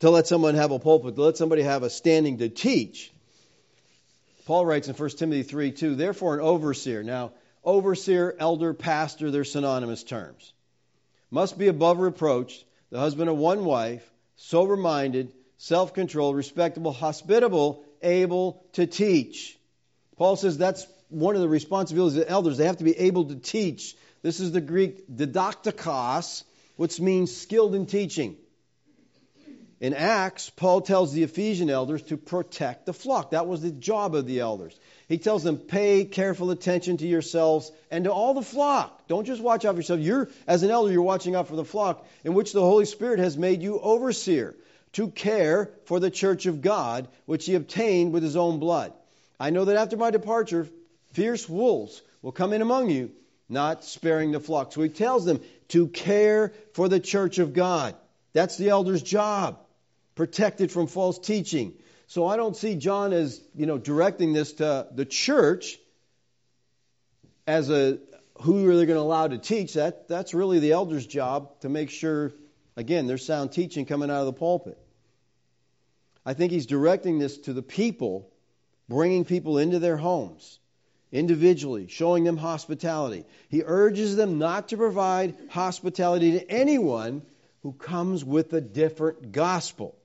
to 0.00 0.10
let 0.10 0.26
someone 0.26 0.56
have 0.56 0.72
a 0.72 0.80
pulpit, 0.80 1.14
to 1.14 1.22
let 1.22 1.36
somebody 1.36 1.62
have 1.62 1.84
a 1.84 1.90
standing 1.90 2.38
to 2.38 2.48
teach. 2.48 3.12
Paul 4.44 4.66
writes 4.66 4.88
in 4.88 4.96
1 4.96 5.10
Timothy 5.10 5.44
3 5.44 5.70
2, 5.70 5.94
therefore, 5.94 6.34
an 6.34 6.40
overseer. 6.40 7.04
Now, 7.04 7.30
overseer, 7.62 8.34
elder, 8.40 8.74
pastor, 8.74 9.30
they're 9.30 9.44
synonymous 9.44 10.02
terms. 10.02 10.52
Must 11.30 11.56
be 11.56 11.68
above 11.68 12.00
reproach, 12.00 12.64
the 12.90 12.98
husband 12.98 13.30
of 13.30 13.36
one 13.36 13.64
wife, 13.64 14.04
sober 14.34 14.76
minded 14.76 15.32
self 15.60 15.92
controlled, 15.92 16.36
respectable, 16.36 16.90
hospitable, 16.90 17.84
able 18.02 18.64
to 18.72 18.86
teach. 18.86 19.58
Paul 20.16 20.36
says 20.36 20.56
that's 20.56 20.86
one 21.10 21.34
of 21.34 21.42
the 21.42 21.48
responsibilities 21.48 22.16
of 22.16 22.24
the 22.24 22.30
elders. 22.30 22.56
They 22.56 22.64
have 22.64 22.78
to 22.78 22.84
be 22.84 22.96
able 22.98 23.26
to 23.26 23.36
teach. 23.36 23.94
This 24.22 24.40
is 24.40 24.52
the 24.52 24.62
Greek 24.62 25.06
didaktikos, 25.08 26.44
which 26.76 26.98
means 26.98 27.36
skilled 27.36 27.74
in 27.74 27.84
teaching. 27.84 28.36
In 29.80 29.92
Acts, 29.92 30.48
Paul 30.48 30.80
tells 30.80 31.12
the 31.12 31.24
Ephesian 31.24 31.68
elders 31.68 32.02
to 32.04 32.16
protect 32.16 32.86
the 32.86 32.92
flock. 32.94 33.30
That 33.30 33.46
was 33.46 33.60
the 33.60 33.70
job 33.70 34.14
of 34.14 34.26
the 34.26 34.40
elders. 34.40 34.78
He 35.08 35.18
tells 35.18 35.42
them, 35.42 35.58
pay 35.58 36.06
careful 36.06 36.50
attention 36.50 36.96
to 36.98 37.06
yourselves 37.06 37.70
and 37.90 38.04
to 38.04 38.12
all 38.12 38.32
the 38.32 38.42
flock. 38.42 39.08
Don't 39.08 39.26
just 39.26 39.42
watch 39.42 39.66
out 39.66 39.74
for 39.74 39.78
yourself. 39.78 40.00
You're, 40.00 40.30
as 40.46 40.62
an 40.62 40.70
elder, 40.70 40.92
you're 40.92 41.02
watching 41.02 41.34
out 41.34 41.48
for 41.48 41.56
the 41.56 41.64
flock 41.64 42.06
in 42.24 42.32
which 42.32 42.52
the 42.52 42.62
Holy 42.62 42.86
Spirit 42.86 43.20
has 43.20 43.36
made 43.36 43.62
you 43.62 43.78
overseer 43.78 44.54
to 44.92 45.08
care 45.08 45.70
for 45.84 46.00
the 46.00 46.10
church 46.10 46.46
of 46.46 46.62
God, 46.62 47.08
which 47.26 47.46
he 47.46 47.54
obtained 47.54 48.12
with 48.12 48.22
his 48.22 48.36
own 48.36 48.58
blood. 48.58 48.92
I 49.38 49.50
know 49.50 49.64
that 49.66 49.76
after 49.76 49.96
my 49.96 50.10
departure, 50.10 50.68
fierce 51.12 51.48
wolves 51.48 52.02
will 52.22 52.32
come 52.32 52.52
in 52.52 52.62
among 52.62 52.90
you, 52.90 53.10
not 53.48 53.84
sparing 53.84 54.32
the 54.32 54.40
flock. 54.40 54.72
So 54.72 54.82
he 54.82 54.88
tells 54.88 55.24
them, 55.24 55.40
to 55.68 55.86
care 55.86 56.52
for 56.74 56.88
the 56.88 57.00
church 57.00 57.38
of 57.38 57.54
God. 57.54 57.94
That's 58.32 58.56
the 58.56 58.68
elder's 58.70 59.02
job. 59.02 59.58
Protected 60.16 60.70
from 60.70 60.88
false 60.88 61.18
teaching. 61.18 61.74
So 62.08 62.26
I 62.26 62.36
don't 62.36 62.56
see 62.56 62.74
John 62.74 63.12
as, 63.12 63.40
you 63.54 63.66
know, 63.66 63.78
directing 63.78 64.32
this 64.32 64.54
to 64.54 64.88
the 64.92 65.04
church 65.04 65.78
as 67.46 67.70
a 67.70 67.98
who 68.40 68.68
are 68.68 68.76
they 68.76 68.86
going 68.86 68.96
to 68.96 69.02
allow 69.02 69.28
to 69.28 69.38
teach. 69.38 69.74
That 69.74 70.08
that's 70.08 70.34
really 70.34 70.58
the 70.58 70.72
elder's 70.72 71.06
job 71.06 71.60
to 71.60 71.68
make 71.68 71.90
sure 71.90 72.32
again 72.76 73.06
there's 73.06 73.24
sound 73.24 73.52
teaching 73.52 73.86
coming 73.86 74.10
out 74.10 74.20
of 74.20 74.26
the 74.26 74.32
pulpit. 74.32 74.78
I 76.30 76.34
think 76.34 76.52
he's 76.52 76.66
directing 76.66 77.18
this 77.18 77.38
to 77.38 77.52
the 77.52 77.60
people, 77.60 78.30
bringing 78.88 79.24
people 79.24 79.58
into 79.58 79.80
their 79.80 79.96
homes 79.96 80.60
individually, 81.10 81.88
showing 81.88 82.22
them 82.22 82.36
hospitality. 82.36 83.24
He 83.48 83.64
urges 83.66 84.14
them 84.14 84.38
not 84.38 84.68
to 84.68 84.76
provide 84.76 85.34
hospitality 85.48 86.38
to 86.38 86.48
anyone 86.48 87.22
who 87.64 87.72
comes 87.72 88.24
with 88.24 88.52
a 88.52 88.60
different 88.60 89.32
gospel. 89.32 89.98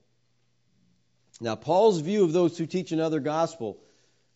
Now, 1.40 1.54
Paul's 1.54 2.00
view 2.00 2.24
of 2.24 2.32
those 2.32 2.58
who 2.58 2.66
teach 2.66 2.90
another 2.90 3.20
gospel 3.20 3.78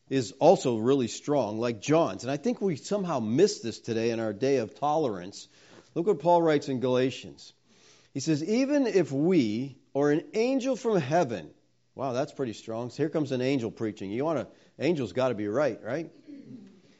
is 0.08 0.30
also 0.38 0.76
really 0.76 1.08
strong, 1.08 1.58
like 1.58 1.80
John's. 1.80 2.22
And 2.22 2.30
I 2.30 2.36
think 2.36 2.60
we 2.60 2.76
somehow 2.76 3.18
miss 3.18 3.58
this 3.62 3.80
today 3.80 4.10
in 4.10 4.20
our 4.20 4.32
day 4.32 4.58
of 4.58 4.78
tolerance. 4.78 5.48
Look 5.96 6.06
what 6.06 6.20
Paul 6.20 6.40
writes 6.40 6.68
in 6.68 6.78
Galatians. 6.78 7.52
He 8.14 8.20
says, 8.20 8.44
Even 8.44 8.86
if 8.86 9.10
we 9.10 9.76
or 9.92 10.12
an 10.12 10.22
angel 10.34 10.76
from 10.76 11.00
heaven, 11.00 11.50
wow, 12.00 12.14
that's 12.14 12.32
pretty 12.32 12.54
strong. 12.54 12.88
So 12.88 12.96
here 12.96 13.10
comes 13.10 13.30
an 13.30 13.42
angel 13.42 13.70
preaching. 13.70 14.10
You 14.10 14.24
want 14.24 14.38
to, 14.38 14.82
angel's 14.82 15.12
got 15.12 15.28
to 15.28 15.34
be 15.34 15.48
right, 15.48 15.78
right? 15.84 16.10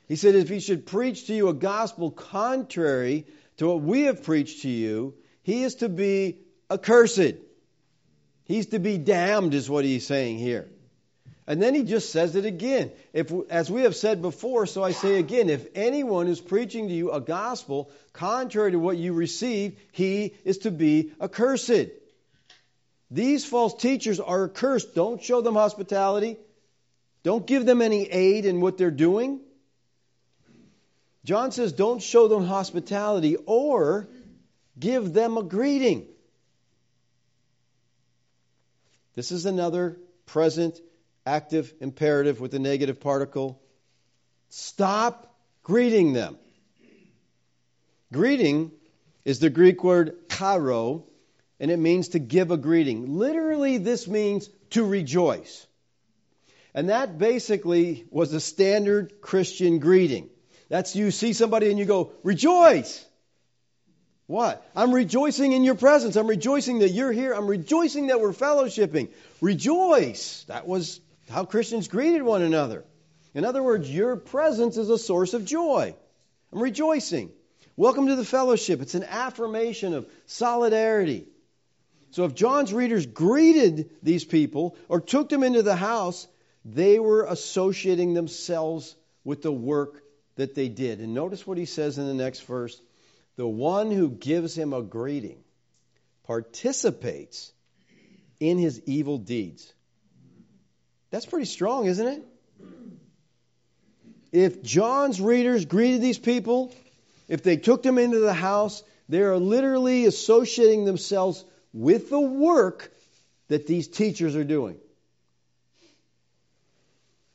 He 0.08 0.16
said, 0.16 0.34
If 0.34 0.50
he 0.50 0.60
should 0.60 0.84
preach 0.84 1.28
to 1.28 1.34
you 1.34 1.48
a 1.48 1.54
gospel 1.54 2.10
contrary 2.10 3.24
to 3.56 3.66
what 3.66 3.80
we 3.80 4.02
have 4.02 4.24
preached 4.24 4.60
to 4.62 4.68
you, 4.68 5.14
he 5.42 5.62
is 5.62 5.76
to 5.76 5.88
be 5.88 6.40
accursed. 6.70 7.36
He's 8.44 8.66
to 8.66 8.78
be 8.78 8.98
damned, 8.98 9.54
is 9.54 9.70
what 9.70 9.86
he's 9.86 10.06
saying 10.06 10.36
here. 10.38 10.68
And 11.46 11.62
then 11.62 11.74
he 11.74 11.82
just 11.82 12.12
says 12.12 12.36
it 12.36 12.44
again. 12.44 12.92
If, 13.14 13.32
as 13.48 13.70
we 13.70 13.82
have 13.82 13.96
said 13.96 14.20
before, 14.20 14.66
so 14.66 14.84
I 14.84 14.92
say 14.92 15.18
again, 15.18 15.48
if 15.48 15.66
anyone 15.74 16.28
is 16.28 16.42
preaching 16.42 16.88
to 16.88 16.94
you 16.94 17.10
a 17.10 17.22
gospel 17.22 17.90
contrary 18.12 18.72
to 18.72 18.78
what 18.78 18.98
you 18.98 19.14
received, 19.14 19.78
he 19.92 20.34
is 20.44 20.58
to 20.58 20.70
be 20.70 21.12
accursed. 21.18 21.88
These 23.10 23.44
false 23.44 23.74
teachers 23.74 24.20
are 24.20 24.44
accursed. 24.44 24.94
Don't 24.94 25.22
show 25.22 25.40
them 25.40 25.54
hospitality. 25.54 26.36
Don't 27.22 27.46
give 27.46 27.66
them 27.66 27.82
any 27.82 28.08
aid 28.08 28.46
in 28.46 28.60
what 28.60 28.78
they're 28.78 28.90
doing. 28.90 29.40
John 31.24 31.52
says, 31.52 31.72
don't 31.72 32.00
show 32.02 32.28
them 32.28 32.46
hospitality 32.46 33.36
or 33.46 34.08
give 34.78 35.12
them 35.12 35.36
a 35.36 35.42
greeting. 35.42 36.06
This 39.14 39.32
is 39.32 39.44
another 39.44 39.98
present 40.24 40.80
active 41.26 41.74
imperative 41.80 42.40
with 42.40 42.52
the 42.52 42.58
negative 42.58 43.00
particle. 43.00 43.60
Stop 44.48 45.34
greeting 45.62 46.12
them. 46.12 46.38
Greeting 48.12 48.72
is 49.24 49.40
the 49.40 49.50
Greek 49.50 49.84
word 49.84 50.16
chairo, 50.30 51.04
and 51.60 51.70
it 51.70 51.78
means 51.78 52.08
to 52.08 52.18
give 52.18 52.50
a 52.50 52.56
greeting. 52.56 53.18
Literally, 53.18 53.76
this 53.76 54.08
means 54.08 54.48
to 54.70 54.84
rejoice. 54.84 55.66
And 56.74 56.88
that 56.88 57.18
basically 57.18 58.06
was 58.10 58.32
a 58.32 58.40
standard 58.40 59.20
Christian 59.20 59.78
greeting. 59.78 60.30
That's 60.70 60.96
you 60.96 61.10
see 61.10 61.34
somebody 61.34 61.68
and 61.68 61.78
you 61.78 61.84
go, 61.84 62.12
rejoice! 62.22 63.04
What? 64.26 64.64
I'm 64.76 64.94
rejoicing 64.94 65.52
in 65.52 65.64
your 65.64 65.74
presence. 65.74 66.14
I'm 66.16 66.28
rejoicing 66.28 66.78
that 66.78 66.90
you're 66.90 67.12
here. 67.12 67.34
I'm 67.34 67.48
rejoicing 67.48 68.06
that 68.06 68.20
we're 68.20 68.32
fellowshipping. 68.32 69.08
Rejoice! 69.40 70.44
That 70.44 70.66
was 70.66 71.00
how 71.28 71.44
Christians 71.44 71.88
greeted 71.88 72.22
one 72.22 72.42
another. 72.42 72.84
In 73.34 73.44
other 73.44 73.62
words, 73.62 73.90
your 73.90 74.16
presence 74.16 74.76
is 74.76 74.88
a 74.88 74.98
source 74.98 75.34
of 75.34 75.44
joy. 75.44 75.94
I'm 76.52 76.62
rejoicing. 76.62 77.32
Welcome 77.76 78.06
to 78.06 78.16
the 78.16 78.24
fellowship. 78.24 78.80
It's 78.80 78.94
an 78.94 79.04
affirmation 79.04 79.94
of 79.94 80.08
solidarity. 80.26 81.26
So 82.10 82.24
if 82.24 82.34
John's 82.34 82.72
readers 82.72 83.06
greeted 83.06 83.90
these 84.02 84.24
people 84.24 84.76
or 84.88 85.00
took 85.00 85.28
them 85.28 85.42
into 85.42 85.62
the 85.62 85.76
house, 85.76 86.26
they 86.64 86.98
were 86.98 87.24
associating 87.24 88.14
themselves 88.14 88.94
with 89.24 89.42
the 89.42 89.52
work 89.52 90.02
that 90.36 90.54
they 90.54 90.68
did. 90.68 91.00
And 91.00 91.14
notice 91.14 91.46
what 91.46 91.58
he 91.58 91.66
says 91.66 91.98
in 91.98 92.06
the 92.06 92.14
next 92.14 92.40
verse 92.40 92.80
the 93.36 93.46
one 93.46 93.90
who 93.90 94.10
gives 94.10 94.56
him 94.56 94.72
a 94.74 94.82
greeting 94.82 95.38
participates 96.24 97.52
in 98.38 98.58
his 98.58 98.82
evil 98.86 99.18
deeds. 99.18 99.72
That's 101.10 101.26
pretty 101.26 101.46
strong, 101.46 101.86
isn't 101.86 102.06
it? 102.06 102.22
If 104.32 104.62
John's 104.62 105.20
readers 105.20 105.64
greeted 105.64 106.02
these 106.02 106.18
people, 106.18 106.72
if 107.28 107.42
they 107.42 107.56
took 107.56 107.82
them 107.82 107.98
into 107.98 108.20
the 108.20 108.34
house, 108.34 108.82
they 109.08 109.22
are 109.22 109.38
literally 109.38 110.04
associating 110.04 110.84
themselves 110.84 111.44
with 111.72 112.10
the 112.10 112.20
work 112.20 112.92
that 113.48 113.66
these 113.66 113.88
teachers 113.88 114.36
are 114.36 114.44
doing. 114.44 114.76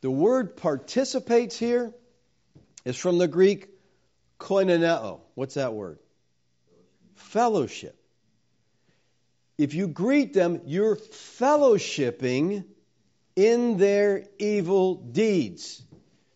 The 0.02 0.12
word 0.12 0.58
participates 0.58 1.58
here 1.58 1.93
is 2.84 2.95
from 2.95 3.17
the 3.17 3.28
Greek 3.28 3.69
koinoneo. 4.39 5.21
What's 5.34 5.56
that 5.56 5.74
word? 5.74 6.00
Fellowship. 7.15 8.00
If 9.58 9.74
you 9.74 9.88
greet 9.88 10.34
them, 10.34 10.62
you're 10.65 10.98
fellowshipping 10.98 12.65
in 13.36 13.78
their 13.78 14.26
evil 14.38 14.95
deeds. 14.95 15.82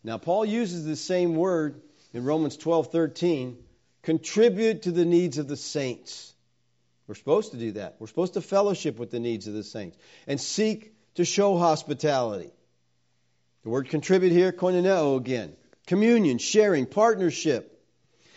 Now, 0.04 0.18
Paul 0.18 0.46
uses 0.46 0.86
the 0.86 0.96
same 0.96 1.36
word 1.36 1.82
in 2.14 2.24
Romans 2.24 2.58
12 2.58 2.92
13 2.92 3.58
contribute 4.02 4.84
to 4.84 4.92
the 4.92 5.06
needs 5.06 5.38
of 5.38 5.48
the 5.48 5.58
saints. 5.58 6.34
We're 7.10 7.16
supposed 7.16 7.54
to 7.54 7.58
do 7.58 7.72
that. 7.72 7.96
We're 7.98 8.06
supposed 8.06 8.36
to 8.36 8.42
fellowship 8.42 9.00
with 9.00 9.10
the 9.10 9.20
needs 9.20 9.48
of 9.48 9.56
the 9.56 9.64
saints 9.64 9.98
and 10.28 10.40
seek 10.40 10.94
to 11.16 11.26
show 11.26 11.58
hospitality. 11.58 12.52
The 13.64 13.70
word 13.70 13.90
contribute 13.90 14.32
here, 14.32 14.52
koinoneo 14.52 15.18
again. 15.18 15.54
Communion, 15.88 16.38
sharing, 16.38 16.86
partnership. 16.86 17.84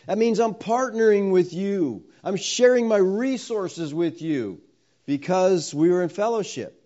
That 0.06 0.16
means 0.16 0.40
I'm 0.40 0.54
partnering 0.54 1.32
with 1.32 1.52
you. 1.52 2.04
I'm 2.24 2.36
sharing 2.36 2.88
my 2.88 2.96
resources 2.96 3.92
with 3.92 4.22
you 4.22 4.62
because 5.04 5.74
we 5.74 5.90
are 5.90 6.02
in 6.02 6.08
fellowship. 6.08 6.82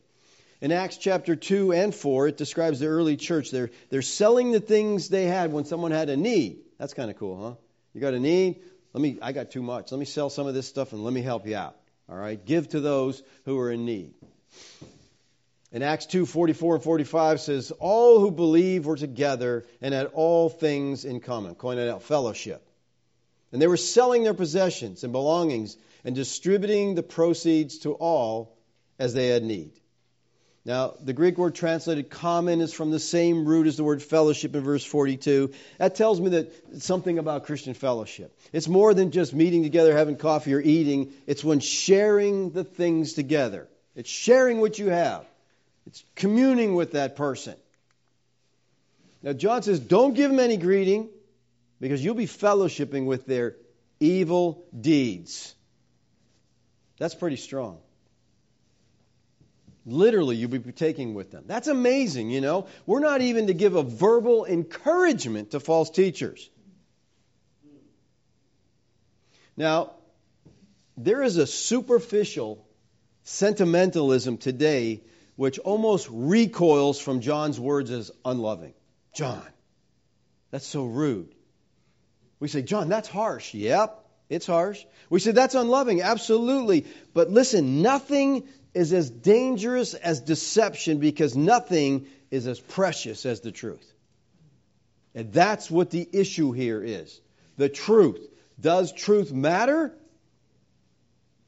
In 0.60 0.72
Acts 0.72 0.96
chapter 0.96 1.36
2 1.36 1.72
and 1.72 1.94
4, 1.94 2.26
it 2.26 2.36
describes 2.36 2.80
the 2.80 2.88
early 2.88 3.16
church. 3.16 3.52
They're, 3.52 3.70
they're 3.90 4.02
selling 4.02 4.50
the 4.50 4.58
things 4.58 5.08
they 5.08 5.26
had 5.26 5.52
when 5.52 5.66
someone 5.66 5.92
had 5.92 6.08
a 6.08 6.16
need. 6.16 6.62
That's 6.78 6.94
kind 6.94 7.12
of 7.12 7.16
cool, 7.16 7.40
huh? 7.40 7.54
You 7.94 8.00
got 8.00 8.14
a 8.14 8.18
need? 8.18 8.60
Let 8.96 9.02
me, 9.02 9.18
I 9.20 9.32
got 9.32 9.50
too 9.50 9.60
much. 9.60 9.92
Let 9.92 9.98
me 9.98 10.06
sell 10.06 10.30
some 10.30 10.46
of 10.46 10.54
this 10.54 10.66
stuff 10.66 10.94
and 10.94 11.04
let 11.04 11.12
me 11.12 11.20
help 11.20 11.46
you 11.46 11.54
out. 11.54 11.76
All 12.08 12.16
right? 12.16 12.42
Give 12.42 12.66
to 12.70 12.80
those 12.80 13.22
who 13.44 13.58
are 13.58 13.70
in 13.70 13.84
need. 13.84 14.14
In 15.70 15.82
Acts 15.82 16.06
2 16.06 16.24
44 16.24 16.76
and 16.76 16.82
45 16.82 17.40
says, 17.42 17.72
All 17.72 18.20
who 18.20 18.30
believe 18.30 18.86
were 18.86 18.96
together 18.96 19.66
and 19.82 19.92
had 19.92 20.06
all 20.14 20.48
things 20.48 21.04
in 21.04 21.20
common. 21.20 21.56
Koinoneo, 21.56 22.00
fellowship. 22.00 22.66
And 23.52 23.60
they 23.60 23.66
were 23.66 23.76
selling 23.76 24.22
their 24.22 24.32
possessions 24.32 25.04
and 25.04 25.12
belongings 25.12 25.76
and 26.02 26.14
distributing 26.14 26.94
the 26.94 27.02
proceeds 27.02 27.80
to 27.80 27.92
all 27.92 28.56
as 28.98 29.12
they 29.12 29.28
had 29.28 29.42
need. 29.42 29.72
Now, 30.66 30.94
the 31.00 31.12
Greek 31.12 31.38
word 31.38 31.54
translated 31.54 32.10
common 32.10 32.60
is 32.60 32.72
from 32.72 32.90
the 32.90 32.98
same 32.98 33.44
root 33.44 33.68
as 33.68 33.76
the 33.76 33.84
word 33.84 34.02
fellowship 34.02 34.56
in 34.56 34.64
verse 34.64 34.84
42. 34.84 35.52
That 35.78 35.94
tells 35.94 36.20
me 36.20 36.30
that 36.30 36.82
something 36.82 37.20
about 37.20 37.44
Christian 37.44 37.72
fellowship. 37.72 38.36
It's 38.52 38.66
more 38.66 38.92
than 38.92 39.12
just 39.12 39.32
meeting 39.32 39.62
together, 39.62 39.96
having 39.96 40.16
coffee, 40.16 40.52
or 40.54 40.60
eating. 40.60 41.12
It's 41.28 41.44
when 41.44 41.60
sharing 41.60 42.50
the 42.50 42.64
things 42.64 43.12
together. 43.12 43.68
It's 43.94 44.10
sharing 44.10 44.58
what 44.60 44.76
you 44.76 44.90
have. 44.90 45.24
It's 45.86 46.02
communing 46.16 46.74
with 46.74 46.92
that 46.92 47.14
person. 47.14 47.54
Now, 49.22 49.34
John 49.34 49.62
says, 49.62 49.78
don't 49.78 50.14
give 50.14 50.32
them 50.32 50.40
any 50.40 50.56
greeting 50.56 51.10
because 51.80 52.04
you'll 52.04 52.16
be 52.16 52.26
fellowshipping 52.26 53.06
with 53.06 53.24
their 53.24 53.54
evil 54.00 54.64
deeds. 54.78 55.54
That's 56.98 57.14
pretty 57.14 57.36
strong. 57.36 57.78
Literally, 59.88 60.34
you'll 60.34 60.50
be 60.50 60.58
taking 60.72 61.14
with 61.14 61.30
them. 61.30 61.44
That's 61.46 61.68
amazing, 61.68 62.30
you 62.30 62.40
know. 62.40 62.66
We're 62.86 63.00
not 63.00 63.20
even 63.20 63.46
to 63.46 63.54
give 63.54 63.76
a 63.76 63.84
verbal 63.84 64.44
encouragement 64.44 65.52
to 65.52 65.60
false 65.60 65.90
teachers. 65.90 66.50
Now, 69.56 69.92
there 70.96 71.22
is 71.22 71.36
a 71.36 71.46
superficial 71.46 72.66
sentimentalism 73.22 74.38
today 74.38 75.02
which 75.36 75.58
almost 75.60 76.08
recoils 76.10 76.98
from 76.98 77.20
John's 77.20 77.60
words 77.60 77.90
as 77.90 78.10
unloving. 78.24 78.74
John, 79.14 79.46
that's 80.50 80.66
so 80.66 80.84
rude. 80.84 81.32
We 82.40 82.48
say, 82.48 82.62
John, 82.62 82.88
that's 82.88 83.08
harsh. 83.08 83.54
Yep, 83.54 84.04
It's 84.28 84.46
harsh. 84.46 84.84
We 85.10 85.20
say 85.20 85.30
that's 85.30 85.54
unloving. 85.54 86.02
Absolutely. 86.02 86.86
But 87.14 87.30
listen, 87.30 87.82
nothing 87.82 88.48
is 88.76 88.92
as 88.92 89.08
dangerous 89.08 89.94
as 89.94 90.20
deception 90.20 90.98
because 90.98 91.34
nothing 91.34 92.06
is 92.30 92.46
as 92.46 92.60
precious 92.60 93.24
as 93.24 93.40
the 93.40 93.50
truth. 93.50 93.90
And 95.14 95.32
that's 95.32 95.70
what 95.70 95.90
the 95.90 96.06
issue 96.12 96.52
here 96.52 96.84
is. 96.84 97.18
The 97.56 97.70
truth. 97.70 98.20
Does 98.60 98.92
truth 98.92 99.32
matter? 99.32 99.94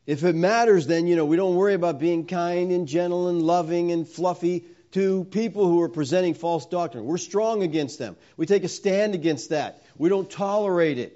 If 0.07 0.25
it 0.25 0.35
matters, 0.37 0.87
then, 0.87 1.07
you 1.07 1.17
know, 1.17 1.27
we 1.27 1.37
don't 1.37 1.55
worry 1.55 1.75
about 1.75 2.01
being 2.01 2.25
kind 2.25 2.73
and 2.73 2.89
gentle 2.89 3.29
and 3.29 3.43
loving 3.43 3.93
and 3.93 4.09
fluffy 4.09 4.65
to 4.93 5.25
people 5.25 5.67
who 5.67 5.83
are 5.83 5.91
presenting 5.91 6.33
false 6.33 6.65
doctrine. 6.65 7.05
We're 7.05 7.19
strong 7.19 7.63
against 7.63 7.99
them. 7.99 8.17
We 8.39 8.47
take 8.47 8.65
a 8.65 8.69
stand 8.69 9.15
against 9.15 9.51
that. 9.51 9.83
We 9.99 10.09
don't 10.09 10.31
tolerate 10.31 10.99
it. 10.99 11.15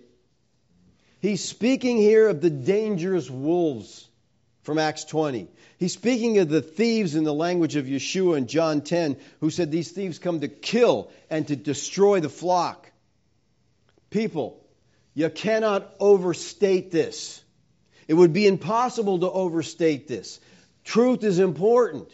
He's 1.20 1.42
speaking 1.42 1.96
here 1.96 2.28
of 2.28 2.42
the 2.42 2.50
dangerous 2.50 3.30
wolves 3.30 4.06
from 4.62 4.78
Acts 4.78 5.04
20. 5.04 5.48
He's 5.78 5.92
speaking 5.92 6.38
of 6.38 6.48
the 6.48 6.62
thieves 6.62 7.14
in 7.14 7.24
the 7.24 7.34
language 7.34 7.76
of 7.76 7.86
Yeshua 7.86 8.38
in 8.38 8.46
John 8.46 8.80
10, 8.80 9.16
who 9.40 9.50
said 9.50 9.70
these 9.70 9.90
thieves 9.90 10.18
come 10.18 10.40
to 10.40 10.48
kill 10.48 11.10
and 11.28 11.46
to 11.48 11.56
destroy 11.56 12.20
the 12.20 12.28
flock. 12.28 12.90
People, 14.10 14.64
you 15.14 15.28
cannot 15.30 15.92
overstate 15.98 16.90
this. 16.90 17.42
It 18.06 18.14
would 18.14 18.32
be 18.32 18.46
impossible 18.46 19.20
to 19.20 19.30
overstate 19.30 20.06
this. 20.06 20.38
Truth 20.84 21.24
is 21.24 21.38
important. 21.38 22.08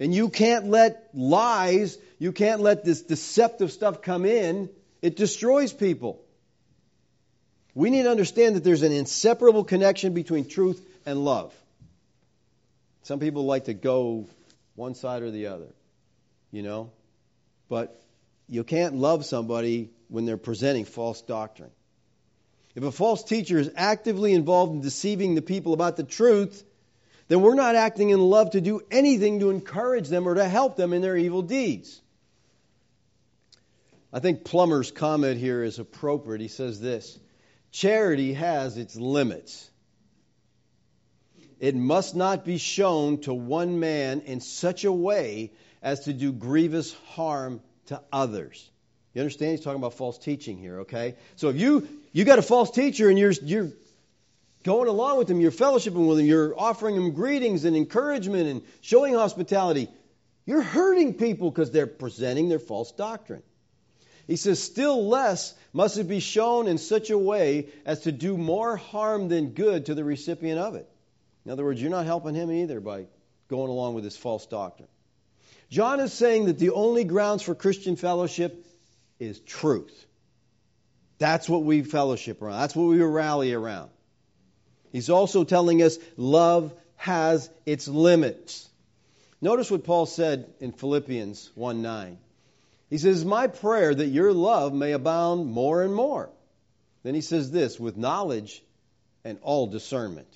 And 0.00 0.14
you 0.14 0.28
can't 0.28 0.68
let 0.68 1.10
lies, 1.12 1.98
you 2.18 2.32
can't 2.32 2.60
let 2.60 2.84
this 2.84 3.02
deceptive 3.02 3.72
stuff 3.72 4.00
come 4.00 4.24
in. 4.24 4.70
It 5.02 5.16
destroys 5.16 5.72
people. 5.72 6.22
We 7.74 7.90
need 7.90 8.04
to 8.04 8.10
understand 8.10 8.56
that 8.56 8.64
there's 8.64 8.82
an 8.82 8.92
inseparable 8.92 9.64
connection 9.64 10.14
between 10.14 10.48
truth 10.48 10.84
and 11.08 11.24
love. 11.24 11.54
Some 13.02 13.20
people 13.20 13.46
like 13.46 13.64
to 13.64 13.74
go 13.74 14.26
one 14.74 14.94
side 14.94 15.22
or 15.22 15.30
the 15.30 15.46
other, 15.46 15.72
you 16.52 16.62
know? 16.62 16.90
But 17.68 18.00
you 18.48 18.64
can't 18.64 18.94
love 18.94 19.24
somebody 19.24 19.90
when 20.08 20.26
they're 20.26 20.36
presenting 20.36 20.84
false 20.84 21.22
doctrine. 21.22 21.70
If 22.74 22.84
a 22.84 22.92
false 22.92 23.24
teacher 23.24 23.58
is 23.58 23.70
actively 23.76 24.34
involved 24.34 24.74
in 24.74 24.80
deceiving 24.82 25.34
the 25.34 25.42
people 25.42 25.72
about 25.72 25.96
the 25.96 26.04
truth, 26.04 26.62
then 27.28 27.40
we're 27.40 27.54
not 27.54 27.74
acting 27.74 28.10
in 28.10 28.20
love 28.20 28.50
to 28.50 28.60
do 28.60 28.82
anything 28.90 29.40
to 29.40 29.50
encourage 29.50 30.08
them 30.08 30.28
or 30.28 30.34
to 30.34 30.48
help 30.48 30.76
them 30.76 30.92
in 30.92 31.02
their 31.02 31.16
evil 31.16 31.42
deeds. 31.42 32.00
I 34.12 34.20
think 34.20 34.44
Plummer's 34.44 34.90
comment 34.90 35.38
here 35.38 35.62
is 35.62 35.78
appropriate. 35.78 36.40
He 36.40 36.48
says 36.48 36.80
this 36.80 37.18
Charity 37.70 38.34
has 38.34 38.76
its 38.76 38.96
limits. 38.96 39.70
It 41.60 41.74
must 41.74 42.14
not 42.14 42.44
be 42.44 42.58
shown 42.58 43.18
to 43.22 43.34
one 43.34 43.80
man 43.80 44.20
in 44.20 44.40
such 44.40 44.84
a 44.84 44.92
way 44.92 45.52
as 45.82 46.00
to 46.00 46.12
do 46.12 46.32
grievous 46.32 46.94
harm 47.08 47.60
to 47.86 48.00
others. 48.12 48.70
You 49.14 49.22
understand? 49.22 49.52
He's 49.52 49.62
talking 49.62 49.80
about 49.80 49.94
false 49.94 50.18
teaching 50.18 50.58
here, 50.58 50.80
okay? 50.80 51.16
So 51.36 51.48
if 51.48 51.56
you 51.56 51.88
you 52.12 52.24
got 52.24 52.38
a 52.38 52.42
false 52.42 52.70
teacher 52.70 53.08
and 53.08 53.18
you're 53.18 53.32
you're 53.32 53.70
going 54.62 54.88
along 54.88 55.18
with 55.18 55.30
him, 55.30 55.40
you're 55.40 55.50
fellowshipping 55.50 56.08
with 56.08 56.20
him, 56.20 56.26
you're 56.26 56.58
offering 56.58 56.94
him 56.94 57.12
greetings 57.12 57.64
and 57.64 57.76
encouragement 57.76 58.48
and 58.48 58.62
showing 58.80 59.14
hospitality, 59.14 59.88
you're 60.46 60.62
hurting 60.62 61.14
people 61.14 61.50
because 61.50 61.70
they're 61.70 61.86
presenting 61.86 62.48
their 62.48 62.58
false 62.58 62.92
doctrine. 62.92 63.42
He 64.26 64.36
says, 64.36 64.62
still 64.62 65.08
less 65.08 65.54
must 65.72 65.96
it 65.98 66.04
be 66.04 66.20
shown 66.20 66.68
in 66.68 66.76
such 66.78 67.10
a 67.10 67.18
way 67.18 67.68
as 67.86 68.00
to 68.00 68.12
do 68.12 68.36
more 68.36 68.76
harm 68.76 69.28
than 69.28 69.50
good 69.50 69.86
to 69.86 69.94
the 69.94 70.04
recipient 70.04 70.60
of 70.60 70.74
it. 70.74 70.88
In 71.48 71.52
other 71.52 71.64
words, 71.64 71.80
you're 71.80 71.90
not 71.90 72.04
helping 72.04 72.34
him 72.34 72.52
either 72.52 72.78
by 72.78 73.06
going 73.48 73.70
along 73.70 73.94
with 73.94 74.04
this 74.04 74.18
false 74.18 74.44
doctrine. 74.44 74.90
John 75.70 75.98
is 75.98 76.12
saying 76.12 76.44
that 76.44 76.58
the 76.58 76.72
only 76.72 77.04
grounds 77.04 77.42
for 77.42 77.54
Christian 77.54 77.96
fellowship 77.96 78.66
is 79.18 79.40
truth. 79.40 80.04
That's 81.16 81.48
what 81.48 81.64
we 81.64 81.80
fellowship 81.80 82.42
around. 82.42 82.60
That's 82.60 82.76
what 82.76 82.88
we 82.88 83.00
rally 83.00 83.54
around. 83.54 83.88
He's 84.92 85.08
also 85.08 85.42
telling 85.42 85.80
us 85.80 85.96
love 86.18 86.74
has 86.96 87.48
its 87.64 87.88
limits. 87.88 88.68
Notice 89.40 89.70
what 89.70 89.84
Paul 89.84 90.04
said 90.04 90.52
in 90.60 90.72
Philippians 90.72 91.50
1 91.54 91.80
9. 91.80 92.18
He 92.90 92.98
says, 92.98 93.24
My 93.24 93.46
prayer 93.46 93.94
that 93.94 94.08
your 94.08 94.34
love 94.34 94.74
may 94.74 94.92
abound 94.92 95.46
more 95.46 95.82
and 95.82 95.94
more. 95.94 96.28
Then 97.04 97.14
he 97.14 97.22
says 97.22 97.50
this, 97.50 97.80
with 97.80 97.96
knowledge 97.96 98.62
and 99.24 99.38
all 99.40 99.66
discernment. 99.66 100.28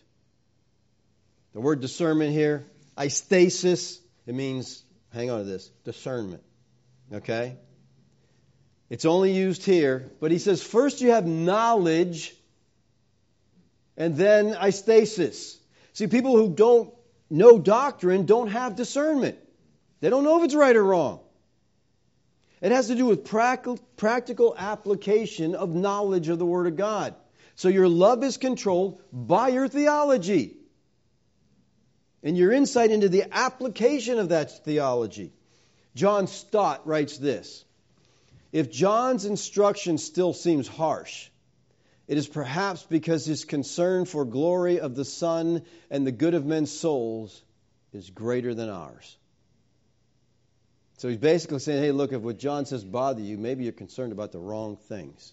The 1.54 1.60
word 1.60 1.80
discernment 1.80 2.32
here, 2.32 2.64
aisthesis, 2.96 4.00
it 4.26 4.34
means, 4.34 4.82
hang 5.12 5.30
on 5.30 5.40
to 5.40 5.44
this, 5.44 5.68
discernment. 5.84 6.42
Okay? 7.12 7.56
It's 8.88 9.04
only 9.04 9.32
used 9.32 9.64
here, 9.64 10.10
but 10.20 10.30
he 10.30 10.38
says 10.38 10.62
first 10.62 11.00
you 11.00 11.10
have 11.10 11.26
knowledge 11.26 12.34
and 13.96 14.16
then 14.16 14.54
aisthesis. 14.54 15.58
See, 15.92 16.06
people 16.06 16.36
who 16.36 16.54
don't 16.54 16.92
know 17.28 17.58
doctrine 17.58 18.24
don't 18.24 18.48
have 18.48 18.76
discernment. 18.76 19.38
They 20.00 20.10
don't 20.10 20.24
know 20.24 20.38
if 20.38 20.44
it's 20.44 20.54
right 20.54 20.74
or 20.74 20.84
wrong. 20.84 21.20
It 22.60 22.72
has 22.72 22.86
to 22.88 22.94
do 22.94 23.06
with 23.06 23.24
practical 23.24 24.54
application 24.56 25.54
of 25.54 25.74
knowledge 25.74 26.28
of 26.28 26.38
the 26.38 26.46
Word 26.46 26.66
of 26.66 26.76
God. 26.76 27.14
So 27.56 27.68
your 27.68 27.88
love 27.88 28.22
is 28.24 28.36
controlled 28.36 29.02
by 29.12 29.48
your 29.48 29.68
theology 29.68 30.56
and 32.22 32.36
your 32.36 32.52
insight 32.52 32.90
into 32.90 33.08
the 33.08 33.24
application 33.32 34.18
of 34.18 34.30
that 34.30 34.64
theology. 34.64 35.32
John 35.94 36.26
Stott 36.26 36.86
writes 36.86 37.18
this 37.18 37.64
If 38.52 38.70
John's 38.70 39.24
instruction 39.24 39.98
still 39.98 40.32
seems 40.32 40.68
harsh, 40.68 41.28
it 42.08 42.18
is 42.18 42.26
perhaps 42.26 42.82
because 42.82 43.24
his 43.24 43.44
concern 43.44 44.04
for 44.04 44.24
glory 44.24 44.80
of 44.80 44.94
the 44.94 45.04
Son 45.04 45.62
and 45.90 46.06
the 46.06 46.12
good 46.12 46.34
of 46.34 46.44
men's 46.44 46.70
souls 46.70 47.42
is 47.92 48.10
greater 48.10 48.54
than 48.54 48.68
ours. 48.68 49.16
So 50.98 51.08
he's 51.08 51.18
basically 51.18 51.58
saying, 51.58 51.82
hey, 51.82 51.90
look, 51.90 52.12
if 52.12 52.22
what 52.22 52.38
John 52.38 52.64
says 52.64 52.84
bother 52.84 53.22
you, 53.22 53.36
maybe 53.36 53.64
you're 53.64 53.72
concerned 53.72 54.12
about 54.12 54.30
the 54.30 54.38
wrong 54.38 54.76
things. 54.76 55.32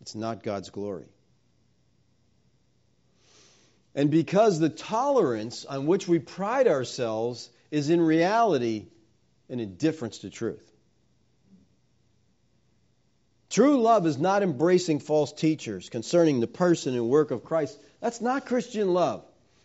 It's 0.00 0.14
not 0.14 0.42
God's 0.44 0.70
glory. 0.70 1.08
And 3.98 4.12
because 4.12 4.60
the 4.60 4.68
tolerance 4.68 5.64
on 5.64 5.86
which 5.86 6.06
we 6.06 6.20
pride 6.20 6.68
ourselves 6.68 7.50
is 7.72 7.90
in 7.90 8.00
reality 8.00 8.86
an 9.48 9.58
indifference 9.58 10.18
to 10.18 10.30
truth. 10.30 10.64
True 13.50 13.82
love 13.82 14.06
is 14.06 14.16
not 14.16 14.44
embracing 14.44 15.00
false 15.00 15.32
teachers 15.32 15.88
concerning 15.88 16.38
the 16.38 16.46
person 16.46 16.94
and 16.94 17.08
work 17.08 17.32
of 17.32 17.42
Christ. 17.42 17.76
That's 18.00 18.20
not 18.20 18.46
Christian 18.46 18.94
love. 18.94 19.24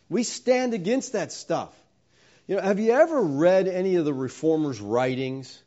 We 0.10 0.24
stand 0.24 0.74
against 0.74 1.14
that 1.14 1.32
stuff. 1.32 1.72
You 2.48 2.56
know, 2.56 2.64
have 2.64 2.80
you 2.80 2.92
ever 2.92 3.22
read 3.22 3.68
any 3.68 3.98
of 3.98 4.06
the 4.06 4.16
reformers' 4.16 4.82
writings? 4.82 5.62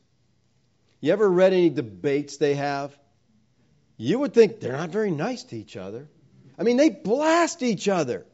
You 1.00 1.12
ever 1.12 1.31
read 1.31 1.52
any 1.52 1.70
debates 1.70 2.38
they 2.38 2.57
have? 2.57 2.98
You 3.96 4.18
would 4.18 4.35
think 4.35 4.59
they're 4.59 4.72
not 4.72 4.90
very 4.90 5.12
nice 5.12 5.44
to 5.44 5.57
each 5.57 5.76
other. 5.76 6.09
I 6.59 6.64
mean, 6.64 6.79
they 6.79 6.90
blast 6.90 7.62
each 7.62 7.87
other. 7.87 8.26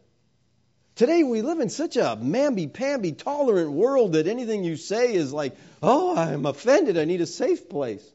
Today 1.03 1.25
we 1.25 1.43
live 1.43 1.59
in 1.59 1.69
such 1.69 1.97
a 1.97 2.17
mamby-pamby 2.17 3.11
tolerant 3.11 3.73
world 3.73 4.13
that 4.13 4.29
anything 4.29 4.63
you 4.63 4.77
say 4.77 5.15
is 5.15 5.33
like, 5.33 5.57
oh, 5.83 6.17
I'm 6.17 6.47
offended. 6.47 6.97
I 6.97 7.07
need 7.07 7.21
a 7.21 7.27
safe 7.27 7.69
place. 7.69 8.09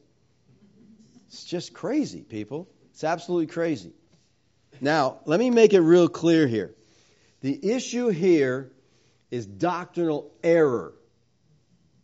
It's 1.26 1.44
just 1.44 1.74
crazy, 1.74 2.22
people. 2.22 2.66
It's 2.92 3.04
absolutely 3.04 3.48
crazy. 3.48 3.92
Now, 4.80 5.18
let 5.26 5.38
me 5.38 5.50
make 5.50 5.74
it 5.74 5.82
real 5.82 6.08
clear 6.08 6.46
here. 6.46 6.74
The 7.42 7.72
issue 7.74 8.08
here 8.08 8.70
is 9.30 9.44
doctrinal 9.44 10.32
error. 10.42 10.94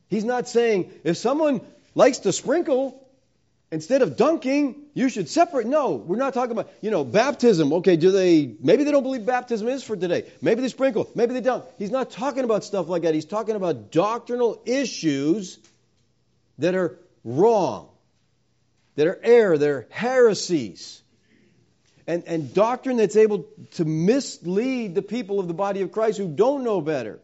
He's 0.09 0.25
not 0.25 0.49
saying 0.49 0.93
if 1.03 1.17
someone 1.17 1.63
likes 1.95 2.19
to 2.19 2.33
sprinkle 2.35 3.04
instead 3.75 4.03
of 4.03 4.17
dunking, 4.17 4.77
you 4.95 5.09
should 5.09 5.29
separate. 5.29 5.67
No, 5.67 5.97
we're 5.97 6.17
not 6.17 6.33
talking 6.33 6.53
about, 6.53 6.71
you 6.81 6.91
know, 6.91 7.05
baptism. 7.05 7.73
Okay, 7.75 7.97
do 7.97 8.13
they, 8.13 8.55
maybe 8.61 8.85
they 8.85 8.93
don't 8.93 9.03
believe 9.03 9.27
baptism 9.27 9.69
is 9.69 9.83
for 9.83 9.97
today. 9.97 10.25
Maybe 10.41 10.63
they 10.63 10.69
sprinkle. 10.69 11.11
Maybe 11.15 11.35
they 11.35 11.41
don't. 11.41 11.65
He's 11.77 11.91
not 11.91 12.11
talking 12.11 12.45
about 12.45 12.65
stuff 12.65 12.89
like 12.89 13.03
that. 13.03 13.15
He's 13.15 13.25
talking 13.25 13.57
about 13.57 13.91
doctrinal 13.91 14.63
issues 14.65 15.59
that 16.59 16.75
are 16.75 16.99
wrong, 17.25 17.89
that 18.95 19.09
are 19.09 19.21
error, 19.23 19.59
that 19.59 19.69
are 19.69 19.87
heresies 19.91 21.03
and, 22.07 22.23
and 22.27 22.55
doctrine 22.55 22.97
that's 22.97 23.17
able 23.17 23.47
to 23.73 23.85
mislead 23.85 24.95
the 24.95 25.03
people 25.03 25.41
of 25.41 25.49
the 25.49 25.55
body 25.55 25.83
of 25.83 25.91
Christ 25.91 26.19
who 26.19 26.29
don't 26.29 26.63
know 26.63 26.81
better. 26.81 27.19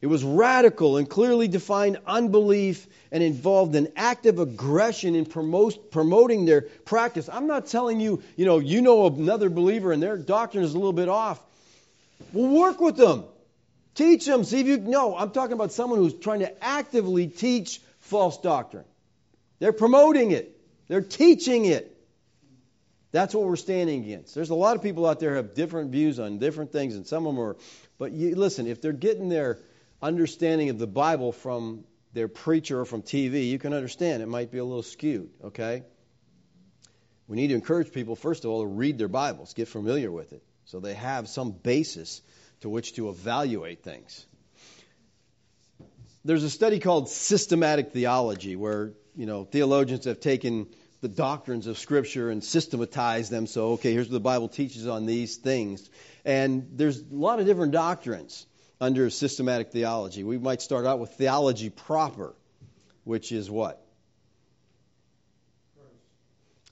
It 0.00 0.06
was 0.06 0.24
radical 0.24 0.96
and 0.96 1.08
clearly 1.08 1.46
defined 1.46 1.98
unbelief 2.06 2.86
and 3.12 3.22
involved 3.22 3.74
an 3.74 3.88
active 3.96 4.38
aggression 4.38 5.14
in 5.14 5.26
promoting 5.26 6.46
their 6.46 6.62
practice. 6.62 7.28
I'm 7.30 7.46
not 7.46 7.66
telling 7.66 8.00
you, 8.00 8.22
you 8.36 8.46
know, 8.46 8.58
you 8.58 8.80
know 8.80 9.06
another 9.06 9.50
believer 9.50 9.92
and 9.92 10.02
their 10.02 10.16
doctrine 10.16 10.64
is 10.64 10.72
a 10.72 10.78
little 10.78 10.94
bit 10.94 11.10
off. 11.10 11.38
Well, 12.32 12.48
work 12.48 12.80
with 12.80 12.96
them. 12.96 13.24
Teach 13.94 14.24
them. 14.24 14.44
See 14.44 14.60
if 14.60 14.66
you 14.66 14.78
know. 14.78 15.16
I'm 15.16 15.32
talking 15.32 15.52
about 15.52 15.72
someone 15.72 15.98
who's 15.98 16.14
trying 16.14 16.40
to 16.40 16.64
actively 16.64 17.26
teach 17.26 17.80
false 17.98 18.38
doctrine. 18.38 18.84
They're 19.58 19.72
promoting 19.72 20.30
it. 20.30 20.56
They're 20.88 21.02
teaching 21.02 21.66
it. 21.66 21.94
That's 23.12 23.34
what 23.34 23.44
we're 23.44 23.56
standing 23.56 24.04
against. 24.04 24.34
There's 24.34 24.50
a 24.50 24.54
lot 24.54 24.76
of 24.76 24.82
people 24.82 25.06
out 25.06 25.20
there 25.20 25.30
who 25.30 25.36
have 25.36 25.54
different 25.54 25.90
views 25.90 26.20
on 26.20 26.38
different 26.38 26.72
things, 26.72 26.94
and 26.94 27.06
some 27.06 27.26
of 27.26 27.34
them 27.34 27.44
are. 27.44 27.56
But 27.98 28.12
you, 28.12 28.36
listen, 28.36 28.66
if 28.66 28.80
they're 28.80 28.92
getting 28.92 29.28
their 29.28 29.58
understanding 30.02 30.70
of 30.70 30.78
the 30.78 30.86
Bible 30.86 31.32
from 31.32 31.84
their 32.12 32.28
preacher 32.28 32.80
or 32.80 32.84
from 32.84 33.02
TV, 33.02 33.48
you 33.48 33.58
can 33.58 33.72
understand 33.72 34.22
it 34.22 34.28
might 34.28 34.50
be 34.50 34.58
a 34.58 34.64
little 34.64 34.82
skewed, 34.82 35.30
okay? 35.44 35.84
We 37.28 37.36
need 37.36 37.48
to 37.48 37.54
encourage 37.54 37.92
people, 37.92 38.16
first 38.16 38.44
of 38.44 38.50
all, 38.50 38.62
to 38.62 38.66
read 38.66 38.98
their 38.98 39.08
Bibles, 39.08 39.54
get 39.54 39.68
familiar 39.68 40.10
with 40.10 40.32
it, 40.32 40.42
so 40.64 40.80
they 40.80 40.94
have 40.94 41.28
some 41.28 41.52
basis 41.52 42.22
to 42.62 42.68
which 42.68 42.94
to 42.94 43.08
evaluate 43.08 43.82
things. 43.82 44.26
There's 46.24 46.42
a 46.42 46.50
study 46.50 46.80
called 46.80 47.08
systematic 47.08 47.92
theology 47.92 48.56
where, 48.56 48.92
you 49.14 49.26
know, 49.26 49.44
theologians 49.44 50.04
have 50.04 50.20
taken 50.20 50.66
the 51.00 51.08
doctrines 51.08 51.66
of 51.66 51.78
Scripture 51.78 52.30
and 52.30 52.44
systematized 52.44 53.30
them. 53.30 53.46
So, 53.46 53.72
okay, 53.72 53.92
here's 53.92 54.08
what 54.08 54.12
the 54.12 54.20
Bible 54.20 54.48
teaches 54.48 54.86
on 54.86 55.06
these 55.06 55.36
things. 55.36 55.88
And 56.24 56.68
there's 56.72 57.00
a 57.00 57.04
lot 57.10 57.40
of 57.40 57.46
different 57.46 57.72
doctrines 57.72 58.46
under 58.80 59.10
systematic 59.10 59.72
theology. 59.72 60.24
We 60.24 60.38
might 60.38 60.62
start 60.62 60.86
out 60.86 60.98
with 60.98 61.10
theology 61.10 61.70
proper, 61.70 62.34
which 63.04 63.30
is 63.30 63.50
what? 63.50 63.84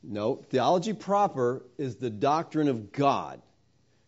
No, 0.03 0.37
theology 0.37 0.95
proper 0.95 1.63
is 1.77 1.97
the 1.97 2.09
doctrine 2.09 2.69
of 2.69 2.93
God. 2.93 3.43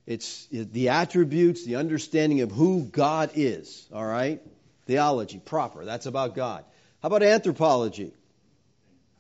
It's 0.07 0.47
the 0.51 0.89
attributes, 0.89 1.65
the 1.65 1.77
understanding 1.77 2.41
of 2.41 2.51
who 2.51 2.85
God 2.85 3.33
is, 3.35 3.87
all 3.93 4.07
right? 4.07 4.41
Theology 4.87 5.39
proper, 5.39 5.85
that's 5.85 6.07
about 6.07 6.35
God. 6.35 6.65
How 7.03 7.09
about 7.09 7.23
anthropology? 7.23 8.13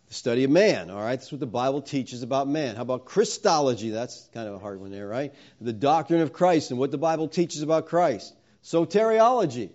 The 0.08 0.14
study 0.14 0.44
of 0.44 0.50
man, 0.50 0.90
all 0.90 1.00
right? 1.00 1.16
That's 1.16 1.30
what 1.30 1.38
the 1.38 1.46
Bible 1.46 1.82
teaches 1.82 2.22
about 2.22 2.48
man. 2.48 2.76
How 2.76 2.82
about 2.82 3.04
Christology? 3.04 3.90
That's 3.90 4.28
kind 4.34 4.48
of 4.48 4.54
a 4.54 4.58
hard 4.58 4.80
one 4.80 4.90
there, 4.90 5.06
right? 5.06 5.32
The 5.60 5.72
doctrine 5.72 6.22
of 6.22 6.32
Christ 6.32 6.70
and 6.70 6.80
what 6.80 6.90
the 6.90 6.98
Bible 6.98 7.28
teaches 7.28 7.62
about 7.62 7.86
Christ. 7.86 8.34
Soteriology. 8.64 9.70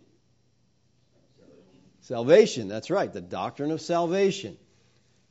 Salvation, 2.02 2.68
that's 2.68 2.92
right, 2.92 3.12
the 3.12 3.22
doctrine 3.22 3.72
of 3.72 3.82
salvation. 3.82 4.58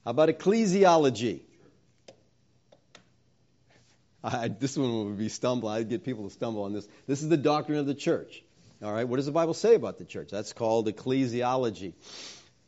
How 0.04 0.10
about 0.10 0.28
ecclesiology? 0.28 1.40
I, 4.24 4.48
this 4.48 4.76
one 4.76 5.06
would 5.06 5.18
be 5.18 5.28
stumble. 5.28 5.68
I'd 5.68 5.88
get 5.88 6.02
people 6.02 6.24
to 6.24 6.34
stumble 6.34 6.64
on 6.64 6.72
this. 6.72 6.88
This 7.06 7.22
is 7.22 7.28
the 7.28 7.36
doctrine 7.36 7.78
of 7.78 7.86
the 7.86 7.94
church. 7.94 8.42
All 8.82 8.92
right, 8.92 9.06
what 9.06 9.16
does 9.16 9.26
the 9.26 9.32
Bible 9.32 9.54
say 9.54 9.74
about 9.74 9.98
the 9.98 10.04
church? 10.04 10.30
That's 10.30 10.52
called 10.52 10.88
ecclesiology. 10.88 11.92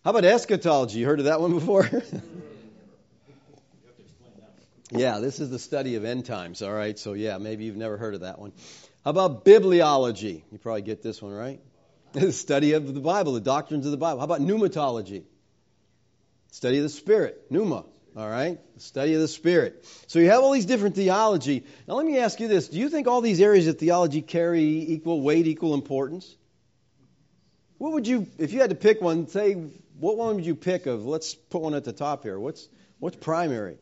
How 0.05 0.11
about 0.11 0.25
eschatology? 0.25 1.01
You 1.01 1.07
heard 1.07 1.19
of 1.19 1.25
that 1.25 1.41
one 1.41 1.53
before? 1.53 1.91
yeah, 4.91 5.19
this 5.19 5.41
is 5.41 5.51
the 5.51 5.59
study 5.59 5.97
of 5.97 6.05
end 6.05 6.27
times. 6.27 6.63
All 6.63 6.73
right, 6.73 6.99
so 6.99 7.15
yeah, 7.15 7.39
maybe 7.39 7.65
you've 7.65 7.77
never 7.77 7.97
heard 7.97 8.15
of 8.15 8.21
that 8.21 8.39
one. 8.39 8.53
How 9.07 9.11
about 9.11 9.45
bibliology? 9.45 10.43
You 10.51 10.59
probably 10.59 10.83
get 10.83 11.01
this 11.01 11.23
one, 11.23 11.33
right? 11.33 11.61
The 12.13 12.33
study 12.33 12.73
of 12.73 12.93
the 12.93 12.99
Bible, 12.99 13.35
the 13.35 13.41
doctrines 13.41 13.85
of 13.85 13.93
the 13.93 13.97
Bible. 13.97 14.19
How 14.19 14.25
about 14.25 14.41
pneumatology? 14.41 15.23
Study 16.51 16.79
of 16.79 16.83
the 16.83 16.89
Spirit, 16.89 17.47
pneuma. 17.49 17.85
All 18.17 18.29
right? 18.29 18.59
The 18.75 18.81
study 18.81 19.15
of 19.15 19.21
the 19.21 19.29
Spirit. 19.29 19.87
So 20.09 20.19
you 20.19 20.31
have 20.31 20.43
all 20.43 20.51
these 20.51 20.67
different 20.67 20.97
theology. 20.97 21.65
Now 21.87 21.95
let 21.95 22.05
me 22.07 22.19
ask 22.19 22.41
you 22.41 22.49
this. 22.49 22.67
Do 22.67 22.79
you 22.79 22.89
think 22.89 23.07
all 23.07 23.21
these 23.21 23.41
areas 23.41 23.69
of 23.69 23.79
theology 23.79 24.23
carry 24.23 24.65
equal 24.65 25.21
weight, 25.21 25.47
equal 25.47 25.75
importance? 25.75 26.35
What 27.79 27.93
would 27.93 28.09
you, 28.09 28.27
if 28.39 28.53
you 28.53 28.61
had 28.61 28.71
to 28.71 28.77
pick 28.77 29.01
one, 29.01 29.29
say, 29.29 29.53
what 30.01 30.17
one 30.17 30.35
would 30.35 30.47
you 30.47 30.57
pick 30.57 30.87
of, 30.87 31.07
let's 31.07 31.33
put 31.37 31.63
one 31.63 31.75
at 31.75 31.85
the 31.85 31.93
top 31.93 32.25
here. 32.25 32.41
What's, 32.41 32.69
what's 32.99 33.17
primary? 33.17 33.77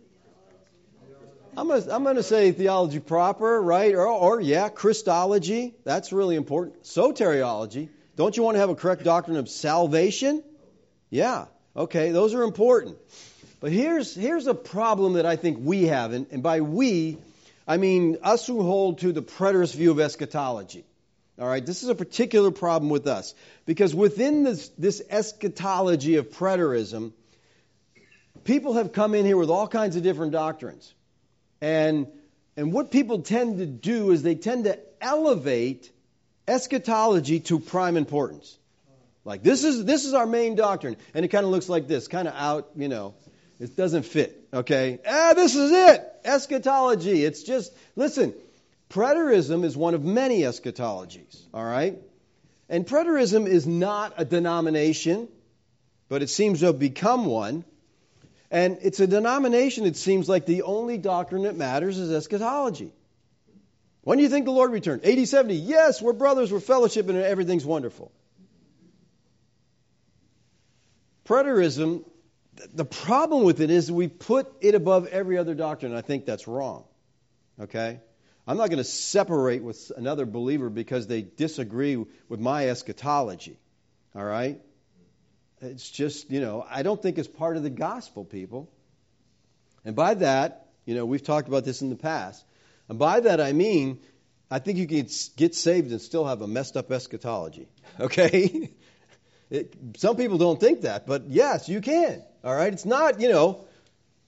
I'm 1.57 1.69
going 1.69 1.91
I'm 1.91 2.05
to 2.17 2.23
say 2.23 2.51
theology 2.51 2.99
proper, 2.99 3.63
right? 3.63 3.95
Or, 3.95 4.07
or, 4.07 4.41
yeah, 4.41 4.69
Christology. 4.69 5.75
That's 5.85 6.13
really 6.13 6.37
important. 6.37 6.83
Soteriology. 6.83 7.89
Don't 8.17 8.37
you 8.37 8.43
want 8.43 8.57
to 8.57 8.61
have 8.61 8.71
a 8.71 8.75
correct 8.75 9.05
doctrine 9.05 9.37
of 9.37 9.49
salvation? 9.49 10.43
Yeah. 11.11 11.47
Okay, 11.77 12.11
those 12.11 12.35
are 12.35 12.43
important. 12.43 12.99
But 13.61 13.73
here's, 13.73 14.15
here's 14.15 14.47
a 14.47 14.55
problem 14.55 15.15
that 15.15 15.27
I 15.27 15.37
think 15.37 15.59
we 15.61 15.85
have, 15.85 16.13
and, 16.13 16.27
and 16.31 16.43
by 16.43 16.61
we, 16.61 17.19
I 17.67 17.77
mean 17.77 18.19
us 18.23 18.47
who 18.47 18.63
hold 18.63 18.99
to 18.99 19.13
the 19.13 19.23
preterist 19.23 19.75
view 19.75 19.91
of 19.91 20.01
eschatology. 20.01 20.85
All 21.39 21.49
right, 21.49 21.65
this 21.65 21.83
is 21.83 21.89
a 21.89 21.95
particular 21.95 22.51
problem 22.51 22.91
with 22.91 23.07
us 23.07 23.35
because 23.65 23.95
within 23.95 24.45
this, 24.45 24.69
this 24.79 25.03
eschatology 25.09 26.17
of 26.17 26.31
preterism, 26.31 27.13
people 28.45 28.75
have 28.75 28.93
come 28.93 29.15
in 29.15 29.25
here 29.25 29.37
with 29.37 29.51
all 29.51 29.67
kinds 29.67 29.97
of 29.97 30.03
different 30.03 30.33
doctrines. 30.33 30.93
And, 31.61 32.07
and 32.57 32.73
what 32.73 32.91
people 32.91 33.23
tend 33.23 33.59
to 33.59 33.67
do 33.67 34.11
is 34.11 34.23
they 34.23 34.35
tend 34.35 34.65
to 34.65 34.79
elevate 35.01 35.91
eschatology 36.47 37.41
to 37.41 37.59
prime 37.59 37.97
importance. 37.97 38.59
Like 39.25 39.43
this 39.43 39.65
is 39.65 39.85
this 39.85 40.05
is 40.05 40.13
our 40.13 40.27
main 40.27 40.55
doctrine, 40.55 40.97
and 41.15 41.25
it 41.25 41.29
kind 41.29 41.45
of 41.45 41.51
looks 41.51 41.69
like 41.69 41.89
this, 41.89 42.09
kind 42.09 42.29
of 42.29 42.35
out, 42.35 42.71
you 42.77 42.89
know, 42.89 43.15
it 43.59 43.75
doesn't 43.75 44.03
fit. 44.03 44.49
Okay, 44.53 44.99
ah, 45.09 45.33
this 45.35 45.57
is 45.57 45.71
it, 45.73 46.05
eschatology. 46.25 47.25
It's 47.25 47.43
just 47.43 47.73
listen, 47.97 48.35
preterism 48.91 49.65
is 49.65 49.77
one 49.77 49.95
of 49.95 50.05
many 50.05 50.41
eschatologies. 50.41 51.41
All 51.55 51.65
right, 51.65 51.99
and 52.69 52.87
preterism 52.87 53.47
is 53.47 53.67
not 53.67 54.13
a 54.19 54.27
denomination, 54.27 55.29
but 56.11 56.23
it 56.23 56.29
seems 56.29 56.61
to 56.61 56.67
have 56.67 56.79
become 56.79 57.25
one. 57.25 57.65
And 58.55 58.79
it's 58.83 59.01
a 59.01 59.09
denomination, 59.09 59.85
it 59.85 59.97
seems 59.97 60.29
like 60.29 60.47
the 60.47 60.63
only 60.63 60.97
doctrine 60.97 61.43
that 61.43 61.57
matters 61.57 61.99
is 61.99 62.13
eschatology. 62.13 62.93
When 64.03 64.17
do 64.17 64.23
you 64.23 64.31
think 64.31 64.45
the 64.45 64.53
Lord 64.53 64.71
returned? 64.71 65.01
80, 65.03 65.25
70. 65.27 65.55
Yes, 65.57 66.01
we're 66.01 66.13
brothers, 66.13 66.53
we're 66.53 66.61
fellowship, 66.61 67.09
and 67.09 67.19
everything's 67.19 67.65
wonderful. 67.65 68.13
Preterism, 71.25 72.05
the 72.73 72.85
problem 72.85 73.43
with 73.43 73.61
it 73.61 73.71
is 73.71 73.91
we 73.91 74.07
put 74.07 74.47
it 74.61 74.77
above 74.77 75.09
every 75.09 75.37
other 75.37 75.57
doctrine, 75.57 75.91
and 75.91 75.99
I 75.99 76.03
think 76.03 76.25
that's 76.25 76.47
wrong. 76.47 76.85
Okay? 77.61 77.99
I'm 78.47 78.57
not 78.57 78.69
going 78.71 78.79
to 78.79 78.85
separate 78.85 79.65
with 79.65 79.91
another 79.97 80.27
believer 80.27 80.71
because 80.71 81.09
they 81.09 81.23
disagree 81.23 81.97
with 81.97 82.39
my 82.39 82.69
eschatology. 82.69 83.59
All 84.15 84.23
right? 84.25 84.61
It's 85.65 85.91
just, 85.91 86.31
you 86.31 86.41
know, 86.41 86.65
I 86.69 86.83
don't 86.83 87.01
think 87.01 87.19
it's 87.19 87.29
part 87.29 87.57
of 87.57 87.63
the 87.63 87.71
gospel, 87.71 88.25
people. 88.25 88.71
And 89.85 89.97
by 89.97 90.15
that, 90.15 90.69
you 90.85 90.95
know, 90.95 91.07
we've 91.07 91.23
talked 91.23 91.49
about 91.49 91.65
this 91.65 91.83
in 91.83 91.91
the 91.91 91.97
past. 91.97 92.45
And 92.89 92.99
by 92.99 93.21
that 93.21 93.41
I 93.41 93.53
mean, 93.53 94.01
I 94.51 94.59
think 94.59 94.79
you 94.79 94.87
can 94.87 95.09
get 95.37 95.55
saved 95.55 95.91
and 95.91 96.01
still 96.01 96.27
have 96.27 96.43
a 96.43 96.47
messed 96.47 96.77
up 96.77 96.91
eschatology. 96.91 97.69
Okay? 98.01 98.71
It, 99.51 99.77
some 99.99 100.17
people 100.17 100.39
don't 100.39 100.59
think 100.59 100.81
that, 100.81 101.07
but 101.07 101.27
yes, 101.29 101.69
you 101.69 101.83
can. 101.83 102.23
All 102.43 102.53
right? 102.53 102.73
It's 102.73 102.87
not, 102.87 103.21
you 103.21 103.29
know, 103.29 103.67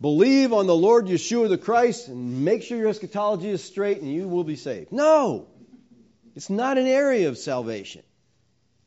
believe 0.00 0.52
on 0.52 0.66
the 0.66 0.76
Lord 0.76 1.06
Yeshua 1.06 1.48
the 1.48 1.58
Christ 1.58 2.08
and 2.08 2.44
make 2.44 2.62
sure 2.62 2.78
your 2.78 2.90
eschatology 2.90 3.48
is 3.48 3.64
straight 3.64 4.02
and 4.02 4.12
you 4.12 4.28
will 4.28 4.44
be 4.44 4.56
saved. 4.56 4.92
No. 4.92 5.48
It's 6.36 6.50
not 6.50 6.76
an 6.76 6.86
area 6.86 7.28
of 7.28 7.38
salvation. 7.38 8.02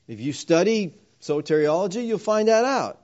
If 0.08 0.22
you 0.22 0.32
study 0.32 0.94
soteriology, 1.22 2.06
you'll 2.06 2.18
find 2.18 2.48
that 2.48 2.66
out. 2.66 3.00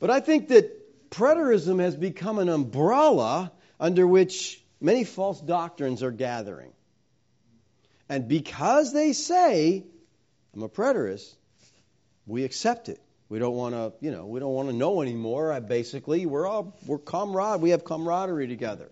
But 0.00 0.10
I 0.10 0.20
think 0.20 0.48
that 0.48 1.10
preterism 1.10 1.80
has 1.80 1.96
become 1.96 2.38
an 2.38 2.48
umbrella 2.48 3.52
under 3.80 4.06
which 4.06 4.62
many 4.80 5.04
false 5.04 5.40
doctrines 5.40 6.02
are 6.02 6.10
gathering. 6.10 6.72
And 8.08 8.28
because 8.28 8.92
they 8.92 9.12
say, 9.12 9.84
I'm 10.54 10.62
a 10.62 10.68
preterist, 10.68 11.34
we 12.26 12.44
accept 12.44 12.88
it. 12.88 13.00
We 13.28 13.38
don't 13.38 13.54
want 13.54 13.74
to, 13.74 13.92
you 14.00 14.10
know, 14.10 14.26
we 14.26 14.40
don't 14.40 14.54
want 14.54 14.70
to 14.70 14.74
know 14.74 15.02
anymore. 15.02 15.52
I 15.52 15.60
Basically, 15.60 16.24
we're 16.24 16.46
all 16.46 16.78
we're 16.86 16.98
comrade. 16.98 17.60
We 17.60 17.70
have 17.70 17.84
camaraderie 17.84 18.48
together. 18.48 18.90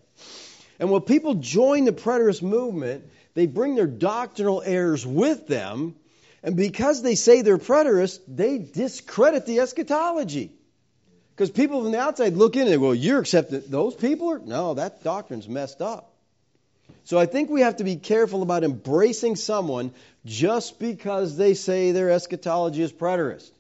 And 0.79 0.91
when 0.91 1.01
people 1.03 1.35
join 1.35 1.87
the 1.87 1.93
preterist 1.93 2.43
movement, 2.43 3.05
they 3.33 3.47
bring 3.47 3.77
their 3.77 3.87
doctrinal 3.87 4.63
errors 4.63 5.07
with 5.07 5.47
them 5.47 5.95
and 6.47 6.55
because 6.55 7.03
they 7.03 7.17
say 7.17 7.43
they're 7.43 7.59
preterists, 7.59 8.21
they 8.29 8.59
discredit 8.59 9.47
the 9.47 9.59
eschatology. 9.59 10.53
Because 11.35 11.51
people 11.51 11.83
from 11.83 11.91
the 11.91 11.99
outside 11.99 12.35
look 12.35 12.55
in 12.55 12.69
and 12.69 12.77
go, 12.77 12.87
well, 12.87 12.95
you're 12.95 13.19
accepting 13.19 13.65
those 13.67 13.97
people? 13.97 14.31
Are? 14.31 14.39
No, 14.39 14.75
that 14.75 15.03
doctrine's 15.03 15.49
messed 15.49 15.83
up. 15.83 16.15
So 17.03 17.19
I 17.19 17.27
think 17.27 17.51
we 17.51 17.63
have 17.63 17.79
to 17.79 17.85
be 17.85 17.97
careful 17.97 18.43
about 18.43 18.63
embracing 18.63 19.35
someone 19.35 19.93
just 20.25 20.79
because 20.79 21.37
they 21.37 21.55
say 21.55 21.91
their 21.91 22.11
eschatology 22.11 22.81
is 22.81 22.93
preterist. 22.93 23.51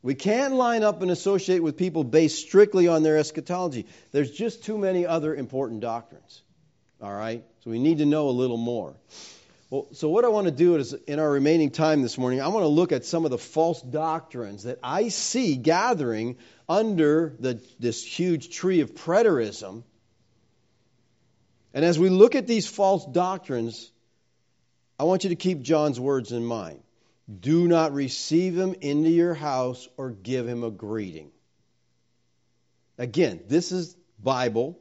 We 0.00 0.14
can't 0.14 0.54
line 0.54 0.84
up 0.84 1.02
and 1.02 1.10
associate 1.10 1.60
with 1.60 1.76
people 1.76 2.04
based 2.04 2.38
strictly 2.38 2.86
on 2.86 3.02
their 3.02 3.18
eschatology. 3.18 3.84
There's 4.12 4.30
just 4.30 4.62
too 4.62 4.78
many 4.78 5.06
other 5.06 5.34
important 5.34 5.80
doctrines. 5.80 6.40
All 7.02 7.12
right? 7.12 7.42
So 7.64 7.70
we 7.72 7.80
need 7.80 7.98
to 7.98 8.06
know 8.06 8.28
a 8.28 8.30
little 8.30 8.56
more. 8.56 8.94
Well, 9.70 9.88
so 9.92 10.08
what 10.08 10.24
I 10.24 10.28
want 10.28 10.46
to 10.46 10.50
do 10.50 10.76
is, 10.76 10.94
in 10.94 11.18
our 11.18 11.30
remaining 11.30 11.70
time 11.70 12.00
this 12.00 12.16
morning, 12.16 12.40
I 12.40 12.48
want 12.48 12.64
to 12.64 12.68
look 12.68 12.90
at 12.90 13.04
some 13.04 13.26
of 13.26 13.30
the 13.30 13.38
false 13.38 13.82
doctrines 13.82 14.62
that 14.62 14.78
I 14.82 15.08
see 15.08 15.56
gathering 15.56 16.38
under 16.68 17.36
the, 17.38 17.62
this 17.78 18.02
huge 18.02 18.48
tree 18.48 18.80
of 18.80 18.94
preterism. 18.94 19.82
And 21.74 21.84
as 21.84 21.98
we 21.98 22.08
look 22.08 22.34
at 22.34 22.46
these 22.46 22.66
false 22.66 23.04
doctrines, 23.04 23.92
I 24.98 25.04
want 25.04 25.24
you 25.24 25.30
to 25.30 25.36
keep 25.36 25.60
John's 25.60 26.00
words 26.00 26.32
in 26.32 26.46
mind. 26.46 26.82
Do 27.38 27.68
not 27.68 27.92
receive 27.92 28.56
him 28.56 28.74
into 28.80 29.10
your 29.10 29.34
house 29.34 29.86
or 29.98 30.10
give 30.10 30.48
him 30.48 30.64
a 30.64 30.70
greeting. 30.70 31.30
Again, 32.96 33.42
this 33.48 33.70
is 33.70 33.94
Bible. 34.18 34.78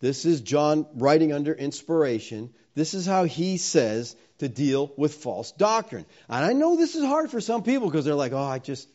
This 0.00 0.24
is 0.24 0.40
John 0.40 0.86
writing 0.94 1.34
under 1.34 1.52
inspiration. 1.52 2.54
This 2.80 2.94
is 2.94 3.04
how 3.04 3.24
he 3.24 3.58
says 3.58 4.16
to 4.38 4.48
deal 4.48 4.90
with 4.96 5.12
false 5.12 5.52
doctrine. 5.52 6.06
And 6.30 6.42
I 6.46 6.54
know 6.54 6.78
this 6.78 6.94
is 6.94 7.04
hard 7.04 7.30
for 7.30 7.38
some 7.38 7.62
people 7.62 7.90
because 7.90 8.06
they're 8.06 8.14
like, 8.14 8.32
oh, 8.32 8.42
I 8.42 8.58
just, 8.58 8.88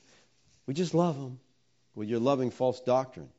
we 0.66 0.74
just 0.74 0.96
love 0.96 1.16
them. 1.16 1.40
Well, 1.94 2.08
you're 2.08 2.20
loving 2.20 2.50
false 2.50 2.80
doctrine. 2.80 3.30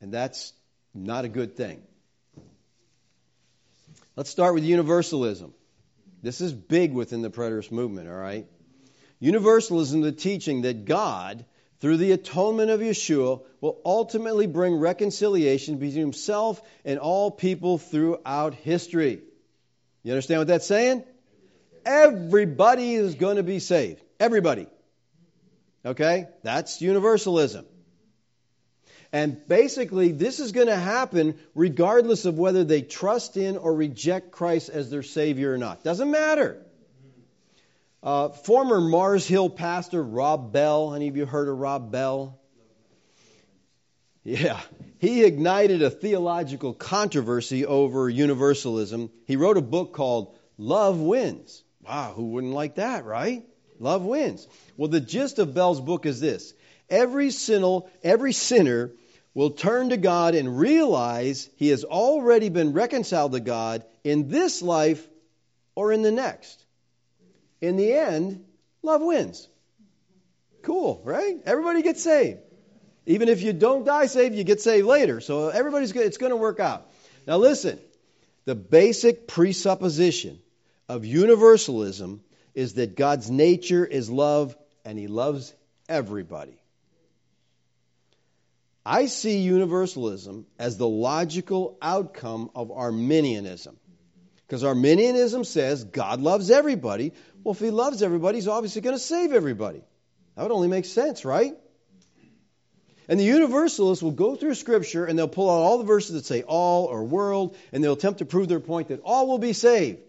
And 0.00 0.12
that's 0.12 0.52
not 0.94 1.24
a 1.24 1.28
good 1.28 1.56
thing. 1.56 1.82
Let's 4.14 4.30
start 4.30 4.54
with 4.54 4.62
universalism. 4.62 5.52
This 6.22 6.40
is 6.40 6.52
big 6.52 6.92
within 6.92 7.20
the 7.20 7.30
preterist 7.30 7.72
movement, 7.72 8.08
all 8.08 8.14
right? 8.14 8.46
Universalism, 9.18 10.02
the 10.02 10.12
teaching 10.12 10.62
that 10.62 10.84
God, 10.84 11.44
through 11.80 11.98
the 11.98 12.12
atonement 12.12 12.70
of 12.70 12.80
Yeshua, 12.80 13.42
will 13.60 13.80
ultimately 13.84 14.46
bring 14.46 14.76
reconciliation 14.76 15.78
between 15.78 16.00
himself 16.00 16.62
and 16.84 16.98
all 16.98 17.30
people 17.30 17.78
throughout 17.78 18.54
history. 18.54 19.20
You 20.02 20.12
understand 20.12 20.40
what 20.40 20.48
that's 20.48 20.66
saying? 20.66 21.04
Everybody 21.84 22.94
is 22.94 23.14
going 23.14 23.36
to 23.36 23.42
be 23.42 23.58
saved. 23.58 24.02
Everybody. 24.20 24.66
Okay? 25.84 26.28
That's 26.42 26.80
universalism. 26.80 27.66
And 29.12 29.46
basically, 29.46 30.10
this 30.10 30.40
is 30.40 30.50
going 30.50 30.66
to 30.66 30.76
happen 30.76 31.38
regardless 31.54 32.24
of 32.24 32.36
whether 32.36 32.64
they 32.64 32.82
trust 32.82 33.36
in 33.36 33.56
or 33.56 33.72
reject 33.72 34.32
Christ 34.32 34.70
as 34.70 34.90
their 34.90 35.04
Savior 35.04 35.52
or 35.52 35.58
not. 35.58 35.84
Doesn't 35.84 36.10
matter. 36.10 36.63
Uh, 38.04 38.28
former 38.28 38.82
Mars 38.82 39.26
Hill 39.26 39.48
pastor 39.48 40.02
Rob 40.02 40.52
Bell, 40.52 40.92
any 40.92 41.08
of 41.08 41.16
you 41.16 41.24
heard 41.24 41.48
of 41.48 41.58
Rob 41.58 41.90
Bell? 41.90 42.38
Yeah, 44.22 44.60
he 44.98 45.24
ignited 45.24 45.80
a 45.80 45.88
theological 45.88 46.74
controversy 46.74 47.64
over 47.64 48.10
universalism. 48.10 49.10
He 49.26 49.36
wrote 49.36 49.56
a 49.56 49.62
book 49.62 49.94
called 49.94 50.36
Love 50.58 51.00
Wins. 51.00 51.62
Wow, 51.82 52.12
who 52.14 52.24
wouldn't 52.26 52.52
like 52.52 52.74
that, 52.74 53.06
right? 53.06 53.42
Love 53.78 54.02
wins. 54.04 54.46
Well, 54.76 54.88
the 54.88 55.00
gist 55.00 55.38
of 55.38 55.54
Bell's 55.54 55.80
book 55.80 56.04
is 56.04 56.20
this 56.20 56.52
every 56.90 57.30
sinner, 57.30 57.80
every 58.02 58.34
sinner 58.34 58.92
will 59.32 59.50
turn 59.50 59.88
to 59.88 59.96
God 59.96 60.34
and 60.34 60.58
realize 60.58 61.48
he 61.56 61.68
has 61.68 61.84
already 61.84 62.50
been 62.50 62.74
reconciled 62.74 63.32
to 63.32 63.40
God 63.40 63.82
in 64.04 64.28
this 64.28 64.60
life 64.60 65.06
or 65.74 65.90
in 65.90 66.02
the 66.02 66.12
next. 66.12 66.63
In 67.64 67.76
the 67.76 67.92
end, 67.92 68.44
love 68.82 69.00
wins. 69.00 69.48
Cool, 70.62 71.00
right? 71.02 71.38
Everybody 71.46 71.80
gets 71.80 72.02
saved. 72.02 72.40
Even 73.06 73.28
if 73.28 73.40
you 73.40 73.54
don't 73.54 73.86
die 73.86 74.06
saved, 74.06 74.34
you 74.34 74.44
get 74.44 74.60
saved 74.60 74.86
later. 74.86 75.20
So 75.20 75.48
everybody's 75.48 75.92
good. 75.92 76.06
It's 76.06 76.18
going 76.18 76.30
to 76.30 76.36
work 76.36 76.60
out. 76.60 76.86
Now 77.26 77.38
listen, 77.38 77.78
the 78.44 78.54
basic 78.54 79.26
presupposition 79.26 80.38
of 80.90 81.06
universalism 81.06 82.22
is 82.54 82.74
that 82.74 82.96
God's 82.96 83.30
nature 83.30 83.84
is 83.86 84.10
love 84.10 84.54
and 84.84 84.98
he 84.98 85.06
loves 85.06 85.54
everybody. 85.88 86.58
I 88.84 89.06
see 89.06 89.38
universalism 89.38 90.44
as 90.58 90.76
the 90.76 90.88
logical 90.88 91.78
outcome 91.80 92.50
of 92.54 92.70
Arminianism. 92.70 93.78
Because 94.46 94.62
Arminianism 94.62 95.44
says 95.44 95.84
God 95.84 96.20
loves 96.20 96.50
everybody. 96.50 97.12
Well, 97.44 97.52
if 97.52 97.60
he 97.60 97.70
loves 97.70 98.02
everybody, 98.02 98.38
he's 98.38 98.48
obviously 98.48 98.80
going 98.80 98.96
to 98.96 99.02
save 99.02 99.32
everybody. 99.32 99.82
That 100.34 100.42
would 100.42 100.52
only 100.52 100.68
make 100.68 100.86
sense, 100.86 101.24
right? 101.24 101.54
And 103.06 103.20
the 103.20 103.24
universalists 103.24 104.02
will 104.02 104.12
go 104.12 104.34
through 104.34 104.54
Scripture 104.54 105.04
and 105.04 105.18
they'll 105.18 105.28
pull 105.28 105.50
out 105.50 105.62
all 105.62 105.78
the 105.78 105.84
verses 105.84 106.14
that 106.14 106.24
say 106.24 106.42
all 106.42 106.86
or 106.86 107.04
world, 107.04 107.56
and 107.70 107.84
they'll 107.84 107.92
attempt 107.92 108.20
to 108.20 108.24
prove 108.24 108.48
their 108.48 108.60
point 108.60 108.88
that 108.88 109.00
all 109.04 109.28
will 109.28 109.38
be 109.38 109.52
saved. 109.52 110.00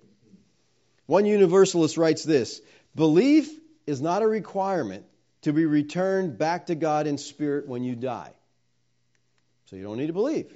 One 1.06 1.26
universalist 1.26 1.98
writes 1.98 2.24
this 2.24 2.62
Belief 2.96 3.52
is 3.86 4.02
not 4.02 4.22
a 4.22 4.28
requirement 4.28 5.06
to 5.42 5.54
be 5.54 5.66
returned 5.66 6.38
back 6.38 6.68
to 6.68 6.76
God 6.76 7.06
in 7.06 7.18
spirit 7.18 7.68
when 7.68 7.84
you 7.84 7.96
die. 7.96 8.32
So 9.66 9.76
you 9.76 9.84
don't 9.84 9.98
need 9.98 10.08
to 10.08 10.14
believe. 10.14 10.52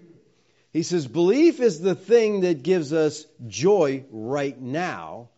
He 0.72 0.84
says, 0.84 1.08
belief 1.08 1.60
is 1.60 1.80
the 1.80 1.96
thing 1.96 2.42
that 2.42 2.63
gives 2.63 2.94
us 2.94 3.26
joy 3.48 4.06
right 4.12 4.60
now, 4.60 5.30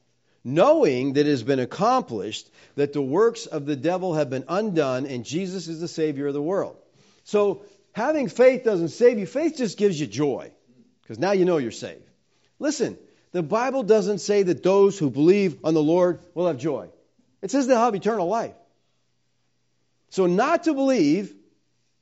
knowing 0.44 1.14
that 1.14 1.28
it 1.28 1.30
has 1.30 1.44
been 1.44 1.60
accomplished, 1.60 2.50
that 2.76 2.94
the 2.94 3.02
works 3.02 3.46
of 3.46 3.66
the 3.66 3.76
devil 3.76 4.16
have 4.16 4.30
been 4.30 4.46
undone, 4.48 5.06
and 5.06 5.24
Jesus 5.24 5.68
is 5.68 5.80
the 5.80 5.88
Savior 5.88 6.28
of 6.28 6.34
the 6.34 6.42
world. 6.42 6.78
So 7.24 7.64
having 7.94 8.28
faith 8.28 8.64
doesn't 8.64 8.90
save 8.90 9.20
you, 9.20 9.26
faith 9.26 9.58
just 9.58 9.78
gives 9.78 10.00
you 10.00 10.08
joy, 10.08 10.52
because 11.02 11.20
now 11.20 11.32
you 11.32 11.46
know 11.46 11.58
you're 11.58 11.72
saved. 11.72 12.10
Listen, 12.60 12.98
the 13.32 13.44
Bible 13.44 13.84
doesn't 13.84 14.20
say 14.20 14.44
that 14.44 14.64
those 14.64 14.98
who 14.98 15.10
believe 15.10 15.58
on 15.64 15.74
the 15.74 15.84
Lord 15.84 16.20
will 16.34 16.48
have 16.48 16.58
joy. 16.58 16.90
It 17.42 17.52
says 17.52 17.68
they'll 17.68 17.78
have 17.78 17.96
eternal 17.96 18.28
life. 18.28 18.56
So 20.10 20.26
not 20.26 20.66
to 20.66 20.74
believe 20.74 21.34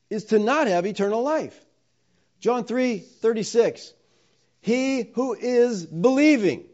is 0.09 0.25
to 0.25 0.39
not 0.39 0.67
have 0.67 0.85
eternal 0.85 1.21
life. 1.21 1.57
John 2.39 2.63
3 2.63 2.99
36. 2.99 3.93
He 4.61 5.03
who 5.13 5.35
is 5.35 5.85
believing 5.85 6.65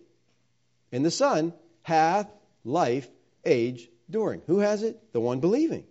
in 0.95 1.03
the 1.03 1.11
Son 1.11 1.53
hath 1.83 2.31
life, 2.63 3.07
age, 3.43 3.89
during. 4.09 4.41
Who 4.47 4.59
has 4.59 4.81
it? 4.81 5.11
The 5.11 5.19
one 5.19 5.41
believing. 5.41 5.83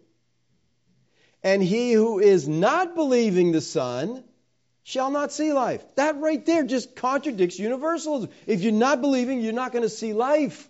And 1.43 1.63
he 1.63 1.93
who 1.93 2.21
is 2.21 2.49
not 2.49 2.95
believing 2.95 3.53
the 3.53 3.61
Son 3.61 4.25
shall 4.83 5.11
not 5.11 5.31
see 5.31 5.53
life. 5.53 5.85
That 5.97 6.17
right 6.17 6.45
there 6.45 6.65
just 6.65 6.97
contradicts 6.97 7.59
universalism. 7.59 8.31
If 8.47 8.63
you're 8.63 8.73
not 8.73 9.03
believing, 9.03 9.43
you're 9.43 9.53
not 9.53 9.73
going 9.73 9.83
to 9.83 9.91
see 9.91 10.15
life. 10.15 10.69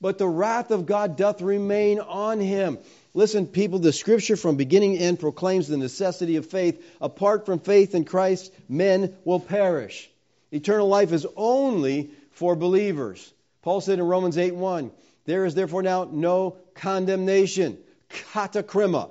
But 0.00 0.16
the 0.16 0.28
wrath 0.28 0.70
of 0.70 0.86
God 0.86 1.16
doth 1.16 1.42
remain 1.42 2.00
on 2.00 2.40
him. 2.40 2.78
Listen, 3.12 3.46
people, 3.46 3.80
the 3.80 3.92
scripture 3.92 4.36
from 4.36 4.56
beginning 4.56 4.96
to 4.96 5.02
end 5.02 5.20
proclaims 5.20 5.68
the 5.68 5.76
necessity 5.76 6.36
of 6.36 6.46
faith. 6.46 6.82
Apart 7.02 7.44
from 7.44 7.58
faith 7.58 7.94
in 7.94 8.06
Christ, 8.06 8.50
men 8.66 9.14
will 9.24 9.40
perish. 9.40 10.08
Eternal 10.52 10.88
life 10.88 11.12
is 11.12 11.26
only 11.36 12.10
for 12.30 12.56
believers. 12.56 13.30
Paul 13.62 13.80
said 13.80 13.98
in 13.98 14.04
Romans 14.04 14.38
8 14.38 14.54
1, 14.54 14.90
There 15.24 15.44
is 15.44 15.54
therefore 15.54 15.82
now 15.82 16.08
no 16.10 16.56
condemnation, 16.74 17.78
katakrima, 18.08 19.10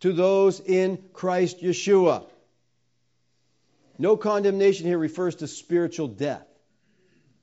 to 0.00 0.12
those 0.12 0.60
in 0.60 1.02
Christ 1.12 1.62
Yeshua. 1.62 2.24
No 3.98 4.16
condemnation 4.16 4.86
here 4.86 4.98
refers 4.98 5.36
to 5.36 5.46
spiritual 5.46 6.08
death. 6.08 6.46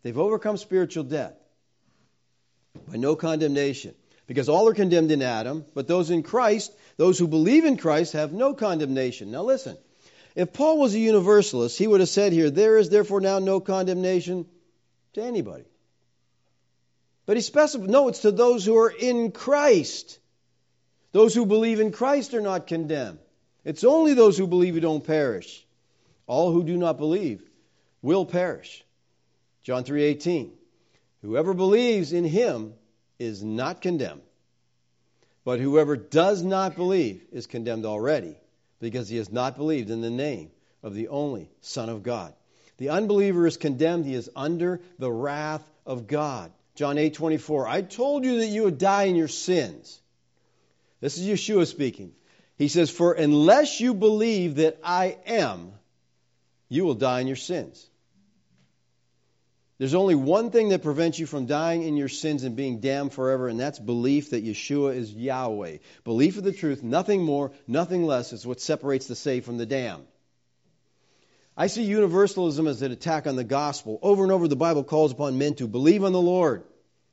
They've 0.04 0.18
overcome 0.18 0.58
spiritual 0.58 1.06
death 1.06 1.34
by 2.88 2.98
no 2.98 3.16
condemnation. 3.16 3.96
Because 4.26 4.48
all 4.48 4.70
are 4.70 4.74
condemned 4.74 5.12
in 5.12 5.22
Adam, 5.22 5.66
but 5.74 5.88
those 5.88 6.10
in 6.10 6.24
Christ, 6.24 6.72
those 6.96 7.20
who 7.20 7.28
believe 7.28 7.66
in 7.66 7.78
Christ, 7.78 8.14
have 8.14 8.32
no 8.32 8.54
condemnation. 8.54 9.32
Now 9.32 9.44
listen, 9.44 9.78
if 10.36 10.54
Paul 10.54 10.80
was 10.80 10.94
a 10.96 11.00
universalist, 11.00 11.78
he 11.78 11.88
would 11.88 12.00
have 12.00 12.10
said 12.10 12.32
here, 12.32 12.50
There 12.50 12.78
is 12.78 12.90
therefore 12.90 13.20
now 13.20 13.40
no 13.40 13.60
condemnation 13.60 14.46
to 15.14 15.22
anybody. 15.22 15.66
But 17.26 17.38
he 17.38 17.42
specified, 17.42 17.90
no, 17.90 18.08
it's 18.10 18.20
to 18.20 18.32
those 18.32 18.66
who 18.66 18.78
are 18.78 18.90
in 18.90 19.32
Christ. 19.32 20.20
Those 21.12 21.34
who 21.34 21.46
believe 21.46 21.80
in 21.80 21.92
Christ 21.92 22.34
are 22.34 22.42
not 22.42 22.68
condemned. 22.68 23.20
It's 23.64 23.84
only 23.84 24.14
those 24.14 24.38
who 24.38 24.48
believe 24.48 24.74
who 24.74 24.82
don't 24.82 25.06
perish. 25.06 25.66
All 26.28 26.52
who 26.52 26.64
do 26.64 26.76
not 26.76 26.98
believe 26.98 27.42
will 28.02 28.26
perish. 28.26 28.84
John 29.64 29.84
3:18. 29.84 30.52
Whoever 31.22 31.54
believes 31.54 32.12
in 32.12 32.26
him 32.26 32.74
is 33.20 33.44
not 33.44 33.82
condemned. 33.82 34.22
But 35.46 35.60
whoever 35.60 35.96
does 35.96 36.44
not 36.44 36.76
believe 36.76 37.26
is 37.32 37.48
condemned 37.48 37.86
already, 37.86 38.38
because 38.80 39.08
he 39.08 39.18
has 39.18 39.32
not 39.32 39.56
believed 39.56 39.90
in 39.90 40.02
the 40.02 40.10
name 40.10 40.52
of 40.82 40.94
the 40.94 41.08
only 41.10 41.50
Son 41.62 41.90
of 41.90 42.04
God. 42.04 42.34
The 42.78 42.90
unbeliever 42.90 43.48
is 43.48 43.56
condemned. 43.56 44.06
He 44.06 44.16
is 44.16 44.30
under 44.36 44.82
the 45.00 45.12
wrath 45.12 45.64
of 45.86 46.08
God. 46.08 46.52
John 46.76 46.98
8 46.98 47.14
24. 47.14 47.68
I 47.68 47.82
told 47.82 48.26
you 48.26 48.40
that 48.40 48.48
you 48.48 48.64
would 48.64 48.78
die 48.78 49.04
in 49.04 49.16
your 49.16 49.28
sins. 49.28 50.00
This 51.02 51.18
is 51.18 51.28
Yeshua 51.28 51.68
speaking. 51.68 52.14
He 52.58 52.68
says, 52.68 52.90
For 52.90 53.14
unless 53.14 53.80
you 53.80 53.94
believe 53.94 54.56
that 54.56 54.80
I 54.84 55.18
am, 55.26 55.74
you 56.70 56.86
will 56.86 56.96
die 56.96 57.20
in 57.20 57.28
your 57.28 57.36
sins. 57.36 57.90
There's 59.80 59.96
only 59.96 60.16
one 60.16 60.52
thing 60.52 60.70
that 60.70 60.84
prevents 60.84 61.20
you 61.20 61.26
from 61.26 61.46
dying 61.46 61.84
in 61.84 61.98
your 61.98 62.08
sins 62.08 62.44
and 62.44 62.56
being 62.56 62.80
damned 62.80 63.12
forever, 63.12 63.50
and 63.50 63.60
that's 63.60 63.80
belief 63.80 64.30
that 64.30 64.46
Yeshua 64.46 64.96
is 64.96 65.12
Yahweh. 65.12 65.80
Belief 66.04 66.38
of 66.38 66.44
the 66.44 66.54
truth, 66.54 66.84
nothing 66.84 67.24
more, 67.24 67.52
nothing 67.68 68.06
less, 68.06 68.34
is 68.34 68.48
what 68.48 68.62
separates 68.62 69.08
the 69.08 69.16
saved 69.16 69.46
from 69.46 69.58
the 69.58 69.66
damned. 69.66 70.06
I 71.56 71.68
see 71.68 71.84
universalism 71.84 72.68
as 72.68 72.82
an 72.82 72.92
attack 72.92 73.28
on 73.28 73.36
the 73.36 73.44
gospel. 73.44 74.00
Over 74.02 74.24
and 74.24 74.32
over, 74.32 74.48
the 74.48 74.56
Bible 74.56 74.84
calls 74.84 75.12
upon 75.12 75.38
men 75.38 75.54
to 75.56 75.68
believe 75.68 76.04
on 76.04 76.12
the 76.12 76.22
Lord 76.22 76.64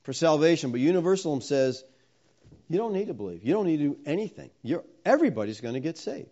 for 0.02 0.12
salvation, 0.12 0.70
but 0.70 0.80
universalism 0.80 1.42
says 1.42 1.84
you 2.68 2.78
don't 2.78 2.94
need 2.94 3.08
to 3.08 3.14
believe. 3.14 3.44
You 3.44 3.52
don't 3.52 3.66
need 3.66 3.78
to 3.78 3.88
do 3.90 3.98
anything. 4.06 4.50
You're, 4.62 4.84
everybody's 5.04 5.60
going 5.60 5.74
to 5.74 5.80
get 5.80 5.98
saved. 5.98 6.30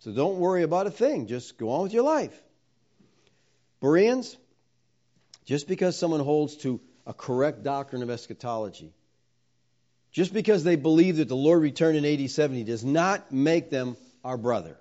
So 0.00 0.12
don't 0.12 0.38
worry 0.38 0.62
about 0.62 0.86
a 0.86 0.90
thing. 0.90 1.26
Just 1.26 1.56
go 1.56 1.70
on 1.70 1.82
with 1.82 1.92
your 1.92 2.02
life. 2.02 2.34
Bereans, 3.80 4.36
just 5.44 5.68
because 5.68 5.96
someone 5.96 6.20
holds 6.20 6.56
to 6.58 6.80
a 7.06 7.14
correct 7.14 7.62
doctrine 7.62 8.02
of 8.02 8.10
eschatology, 8.10 8.92
just 10.10 10.32
because 10.32 10.64
they 10.64 10.76
believe 10.76 11.18
that 11.18 11.28
the 11.28 11.36
Lord 11.36 11.62
returned 11.62 11.96
in 11.96 12.04
AD 12.04 12.30
70 12.30 12.64
does 12.64 12.84
not 12.84 13.30
make 13.30 13.70
them 13.70 13.96
our 14.24 14.36
brother. 14.36 14.79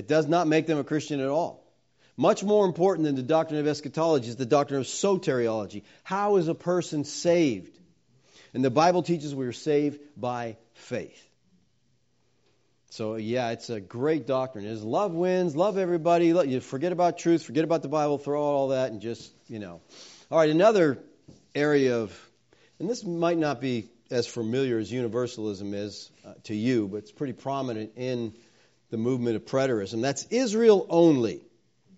It 0.00 0.08
does 0.08 0.26
not 0.26 0.48
make 0.48 0.66
them 0.66 0.78
a 0.78 0.82
Christian 0.82 1.20
at 1.20 1.28
all. 1.28 1.62
Much 2.16 2.42
more 2.42 2.64
important 2.64 3.04
than 3.04 3.16
the 3.16 3.22
doctrine 3.22 3.60
of 3.60 3.66
eschatology 3.66 4.28
is 4.28 4.36
the 4.36 4.46
doctrine 4.46 4.80
of 4.80 4.86
soteriology. 4.86 5.82
How 6.04 6.36
is 6.36 6.48
a 6.48 6.54
person 6.54 7.04
saved? 7.04 7.78
And 8.54 8.64
the 8.64 8.70
Bible 8.70 9.02
teaches 9.02 9.34
we 9.34 9.44
are 9.44 9.52
saved 9.52 10.00
by 10.16 10.56
faith. 10.72 11.22
So, 12.88 13.16
yeah, 13.16 13.50
it's 13.50 13.68
a 13.68 13.78
great 13.78 14.26
doctrine. 14.26 14.64
Is 14.64 14.82
love 14.82 15.12
wins, 15.12 15.54
love 15.54 15.76
everybody. 15.76 16.28
You 16.28 16.60
forget 16.60 16.92
about 16.92 17.18
truth, 17.18 17.42
forget 17.42 17.64
about 17.64 17.82
the 17.82 17.90
Bible, 17.90 18.16
throw 18.16 18.40
out 18.40 18.54
all 18.54 18.68
that, 18.68 18.92
and 18.92 19.02
just, 19.02 19.30
you 19.48 19.58
know. 19.58 19.82
All 20.30 20.38
right, 20.38 20.48
another 20.48 20.98
area 21.54 21.98
of, 21.98 22.18
and 22.78 22.88
this 22.88 23.04
might 23.04 23.36
not 23.36 23.60
be 23.60 23.90
as 24.10 24.26
familiar 24.26 24.78
as 24.78 24.90
universalism 24.90 25.74
is 25.74 26.10
uh, 26.24 26.32
to 26.44 26.54
you, 26.54 26.88
but 26.88 26.96
it's 26.96 27.12
pretty 27.12 27.34
prominent 27.34 27.92
in 27.96 28.32
the 28.90 28.96
movement 28.96 29.36
of 29.36 29.44
preterism. 29.44 30.02
That's 30.02 30.26
Israel 30.30 30.86
only. 30.88 31.40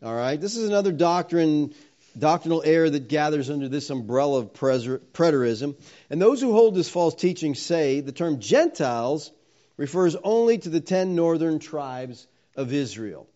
All 0.03 0.15
right, 0.15 0.41
this 0.41 0.57
is 0.57 0.69
another 0.69 0.93
doctrine, 0.93 1.75
doctrinal 2.19 2.63
error 2.65 2.91
that 2.91 3.09
gathers 3.09 3.51
under 3.51 3.69
this 3.69 3.89
umbrella 3.91 4.41
of 4.41 4.53
preterism. 4.53 5.77
And 6.11 6.21
those 6.21 6.41
who 6.41 6.53
hold 6.53 6.75
this 6.75 6.89
false 6.89 7.15
teaching 7.15 7.55
say 7.55 8.01
the 8.01 8.13
term 8.13 8.41
Gentiles 8.41 9.31
refers 9.77 10.17
only 10.17 10.59
to 10.59 10.69
the 10.69 10.81
ten 10.81 11.15
northern 11.15 11.59
tribes 11.59 12.27
of 12.57 12.73
Israel. 12.73 13.27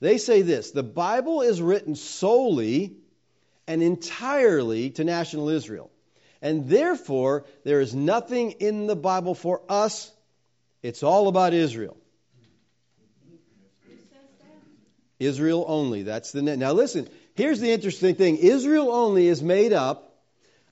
They 0.00 0.18
say 0.18 0.42
this 0.42 0.70
the 0.70 0.82
Bible 0.82 1.42
is 1.42 1.60
written 1.60 1.94
solely 1.94 2.96
and 3.66 3.82
entirely 3.82 4.90
to 4.90 5.04
national 5.04 5.48
Israel. 5.48 5.90
And 6.40 6.68
therefore, 6.68 7.44
there 7.62 7.80
is 7.80 7.94
nothing 7.94 8.52
in 8.52 8.86
the 8.86 8.96
Bible 8.96 9.34
for 9.34 9.60
us. 9.68 10.10
It's 10.82 11.04
all 11.04 11.28
about 11.28 11.54
Israel. 11.54 11.96
Israel 15.24 15.64
only. 15.66 16.02
That's 16.02 16.32
the 16.32 16.42
now 16.42 16.72
listen, 16.72 17.08
here's 17.34 17.60
the 17.60 17.70
interesting 17.70 18.14
thing. 18.14 18.36
Israel 18.36 18.90
only 18.90 19.26
is 19.26 19.42
made 19.42 19.72
up 19.72 20.14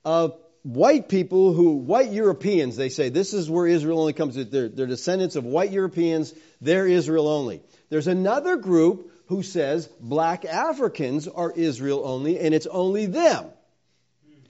of 0.05 0.37
white 0.63 1.09
people 1.09 1.53
who 1.53 1.73
white 1.73 2.11
Europeans, 2.11 2.77
they 2.77 2.89
say 2.89 3.09
this 3.09 3.33
is 3.35 3.51
where 3.51 3.67
Israel 3.67 4.01
only 4.01 4.13
comes. 4.13 4.35
They're, 4.35 4.69
they're 4.69 4.87
descendants 4.87 5.37
of 5.37 5.45
white 5.45 5.71
Europeans, 5.71 6.35
they're 6.61 6.87
Israel 6.87 7.29
only. 7.29 7.63
There's 7.89 8.07
another 8.07 8.57
group 8.57 9.11
who 9.27 9.43
says 9.43 9.87
black 10.01 10.45
Africans 10.45 11.29
are 11.29 11.53
Israel 11.53 12.03
only, 12.05 12.39
and 12.39 12.55
it's 12.55 12.67
only 12.67 13.07
them. 13.07 13.47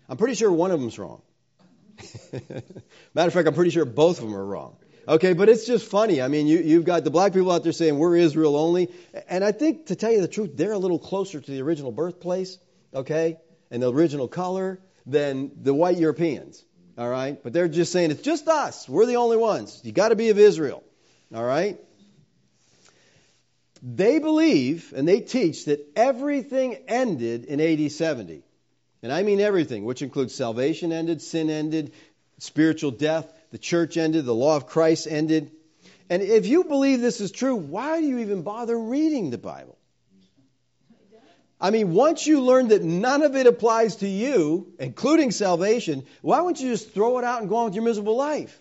I'm 0.09 0.17
pretty 0.17 0.35
sure 0.35 0.51
one 0.51 0.71
of 0.71 0.81
them's 0.81 0.99
wrong. 0.99 1.23
Matter 3.15 3.29
of 3.29 3.33
fact, 3.33 3.47
I'm 3.47 3.55
pretty 3.55 3.71
sure 3.71 3.85
both 3.85 4.19
of 4.19 4.25
them 4.25 4.35
are 4.35 4.45
wrong. 4.45 4.77
Okay, 5.09 5.33
but 5.33 5.49
it's 5.49 5.67
just 5.67 5.91
funny. 5.91 6.21
I 6.23 6.29
mean, 6.29 6.47
you, 6.47 6.59
you've 6.59 6.85
got 6.85 7.05
the 7.05 7.11
black 7.11 7.33
people 7.33 7.51
out 7.51 7.63
there 7.63 7.73
saying 7.73 7.99
we're 7.99 8.17
Israel 8.17 8.57
only. 8.57 8.91
And 9.29 9.43
I 9.43 9.53
think, 9.53 9.87
to 9.87 9.97
tell 9.97 10.13
you 10.13 10.21
the 10.21 10.29
truth, 10.29 10.53
they're 10.55 10.73
a 10.73 10.79
little 10.79 10.99
closer 10.99 11.41
to 11.41 11.51
the 11.51 11.63
original 11.63 11.91
birthplace, 11.91 12.59
okay, 12.95 13.39
and 13.71 13.83
the 13.83 13.93
original 13.93 14.29
color 14.29 14.81
than 15.07 15.51
the 15.63 15.75
white 15.75 15.97
Europeans. 15.97 16.65
All 16.99 17.09
right? 17.09 17.43
But 17.43 17.53
they're 17.53 17.69
just 17.69 17.93
saying 17.93 18.11
it's 18.11 18.23
just 18.23 18.47
us. 18.47 18.89
We're 18.89 19.07
the 19.07 19.17
only 19.17 19.37
ones. 19.37 19.81
You 19.85 19.93
got 19.93 20.11
to 20.11 20.17
be 20.17 20.29
of 20.29 20.39
Israel. 20.39 20.85
All 21.35 21.45
right? 21.45 21.79
They 23.83 24.19
believe 24.19 24.93
and 24.95 25.09
they 25.09 25.21
teach 25.21 25.65
that 25.65 25.81
everything 25.97 26.75
ended 26.87 27.47
in 27.47 27.61
AD 27.61 27.91
70. 27.91 28.43
And 29.03 29.13
I 29.13 29.23
mean 29.23 29.41
everything, 29.41 29.85
which 29.85 30.03
includes 30.03 30.35
salvation 30.35 30.93
ended, 30.93 31.23
sin 31.23 31.49
ended, 31.49 31.93
spiritual 32.39 32.91
death, 32.91 33.33
the 33.51 33.59
church 33.59 33.97
ended, 33.97 34.25
the 34.25 34.35
law 34.35 34.57
of 34.57 34.67
Christ 34.67 35.07
ended. 35.09 35.51
And 36.09 36.23
if 36.23 36.47
you 36.47 36.65
believe 36.65 37.01
this 37.01 37.21
is 37.21 37.31
true, 37.31 37.55
why 37.55 38.01
do 38.01 38.07
you 38.07 38.19
even 38.19 38.43
bother 38.43 38.79
reading 38.79 39.31
the 39.31 39.39
Bible? 39.39 39.77
I 41.61 41.71
mean, 41.71 41.93
once 41.93 42.27
you 42.27 42.41
learn 42.41 42.69
that 42.69 42.83
none 42.83 43.23
of 43.23 43.37
it 43.37 43.47
applies 43.47 43.97
to 43.97 44.09
you, 44.09 44.73
including 44.79 45.31
salvation, 45.31 46.05
why 46.23 46.41
wouldn't 46.41 46.61
you 46.61 46.71
just 46.71 46.93
throw 46.93 47.19
it 47.19 47.25
out 47.25 47.43
and 47.43 47.51
go 47.51 47.57
on 47.57 47.65
with 47.67 47.75
your 47.75 47.85
miserable 47.85 48.17
life? 48.17 48.59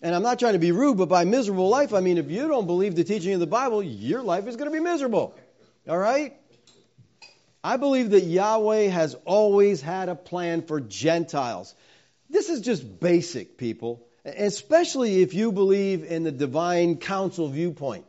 And 0.00 0.14
I'm 0.14 0.22
not 0.22 0.38
trying 0.38 0.54
to 0.54 0.58
be 0.58 0.72
rude, 0.72 0.96
but 0.96 1.08
by 1.08 1.24
miserable 1.24 1.68
life, 1.68 1.92
I 1.92 2.00
mean 2.00 2.18
if 2.18 2.30
you 2.30 2.48
don't 2.48 2.66
believe 2.66 2.94
the 2.94 3.04
teaching 3.04 3.34
of 3.34 3.40
the 3.40 3.46
Bible, 3.46 3.82
your 3.82 4.22
life 4.22 4.46
is 4.46 4.56
going 4.56 4.70
to 4.70 4.76
be 4.76 4.82
miserable. 4.82 5.34
All 5.88 5.98
right? 5.98 6.34
I 7.62 7.76
believe 7.76 8.10
that 8.10 8.22
Yahweh 8.22 8.88
has 8.88 9.14
always 9.24 9.82
had 9.82 10.08
a 10.08 10.14
plan 10.14 10.62
for 10.62 10.80
Gentiles. 10.80 11.74
This 12.30 12.48
is 12.48 12.60
just 12.60 13.00
basic, 13.00 13.56
people, 13.56 14.06
especially 14.24 15.22
if 15.22 15.34
you 15.34 15.52
believe 15.52 16.04
in 16.04 16.24
the 16.24 16.32
divine 16.32 16.96
council 16.96 17.48
viewpoint. 17.48 18.04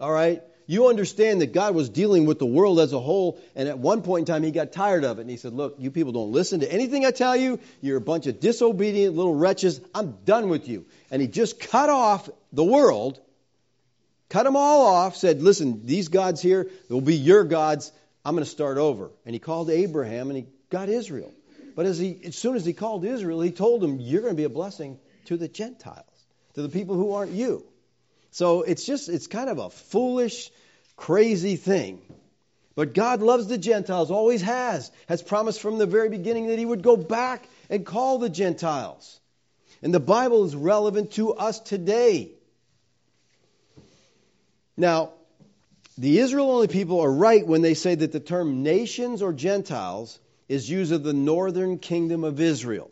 All 0.00 0.12
right? 0.12 0.42
You 0.70 0.88
understand 0.88 1.40
that 1.40 1.54
God 1.54 1.74
was 1.74 1.88
dealing 1.88 2.26
with 2.26 2.38
the 2.38 2.46
world 2.46 2.78
as 2.78 2.92
a 2.92 3.00
whole, 3.00 3.40
and 3.56 3.70
at 3.70 3.78
one 3.78 4.02
point 4.02 4.28
in 4.28 4.34
time, 4.34 4.42
he 4.42 4.50
got 4.50 4.70
tired 4.70 5.02
of 5.02 5.18
it, 5.18 5.22
and 5.22 5.30
he 5.30 5.38
said, 5.38 5.54
Look, 5.54 5.76
you 5.78 5.90
people 5.90 6.12
don't 6.12 6.30
listen 6.30 6.60
to 6.60 6.70
anything 6.70 7.06
I 7.06 7.10
tell 7.10 7.34
you. 7.34 7.58
You're 7.80 7.96
a 7.96 8.02
bunch 8.02 8.26
of 8.26 8.38
disobedient 8.38 9.16
little 9.16 9.34
wretches. 9.34 9.80
I'm 9.94 10.18
done 10.26 10.50
with 10.50 10.68
you. 10.68 10.84
And 11.10 11.22
he 11.22 11.28
just 11.28 11.58
cut 11.58 11.88
off 11.88 12.28
the 12.52 12.64
world, 12.64 13.18
cut 14.28 14.42
them 14.42 14.56
all 14.56 14.84
off, 14.84 15.16
said, 15.16 15.40
Listen, 15.40 15.86
these 15.86 16.08
gods 16.08 16.42
here, 16.42 16.68
will 16.90 17.00
be 17.00 17.16
your 17.16 17.44
gods. 17.44 17.90
I'm 18.22 18.34
going 18.34 18.44
to 18.44 18.50
start 18.50 18.76
over. 18.76 19.10
And 19.24 19.34
he 19.34 19.38
called 19.38 19.70
Abraham, 19.70 20.28
and 20.28 20.36
he 20.36 20.46
got 20.68 20.90
Israel. 20.90 21.32
But 21.78 21.86
as, 21.86 21.96
he, 21.96 22.18
as 22.24 22.34
soon 22.34 22.56
as 22.56 22.64
he 22.64 22.72
called 22.72 23.04
Israel, 23.04 23.40
he 23.40 23.52
told 23.52 23.82
them, 23.82 24.00
You're 24.00 24.22
going 24.22 24.32
to 24.32 24.36
be 24.36 24.42
a 24.42 24.48
blessing 24.48 24.98
to 25.26 25.36
the 25.36 25.46
Gentiles, 25.46 26.26
to 26.54 26.62
the 26.62 26.68
people 26.68 26.96
who 26.96 27.12
aren't 27.12 27.30
you. 27.30 27.64
So 28.32 28.62
it's 28.62 28.84
just, 28.84 29.08
it's 29.08 29.28
kind 29.28 29.48
of 29.48 29.58
a 29.58 29.70
foolish, 29.70 30.50
crazy 30.96 31.54
thing. 31.54 32.00
But 32.74 32.94
God 32.94 33.22
loves 33.22 33.46
the 33.46 33.58
Gentiles, 33.58 34.10
always 34.10 34.42
has, 34.42 34.90
has 35.08 35.22
promised 35.22 35.60
from 35.60 35.78
the 35.78 35.86
very 35.86 36.08
beginning 36.08 36.48
that 36.48 36.58
he 36.58 36.66
would 36.66 36.82
go 36.82 36.96
back 36.96 37.48
and 37.70 37.86
call 37.86 38.18
the 38.18 38.28
Gentiles. 38.28 39.20
And 39.80 39.94
the 39.94 40.00
Bible 40.00 40.46
is 40.46 40.56
relevant 40.56 41.12
to 41.12 41.34
us 41.34 41.60
today. 41.60 42.32
Now, 44.76 45.12
the 45.96 46.18
Israel 46.18 46.50
only 46.50 46.66
people 46.66 47.02
are 47.02 47.12
right 47.12 47.46
when 47.46 47.62
they 47.62 47.74
say 47.74 47.94
that 47.94 48.10
the 48.10 48.18
term 48.18 48.64
nations 48.64 49.22
or 49.22 49.32
Gentiles 49.32 50.18
is 50.48 50.68
used 50.68 50.92
of 50.92 51.02
the 51.02 51.12
northern 51.12 51.78
kingdom 51.78 52.24
of 52.24 52.40
Israel. 52.40 52.90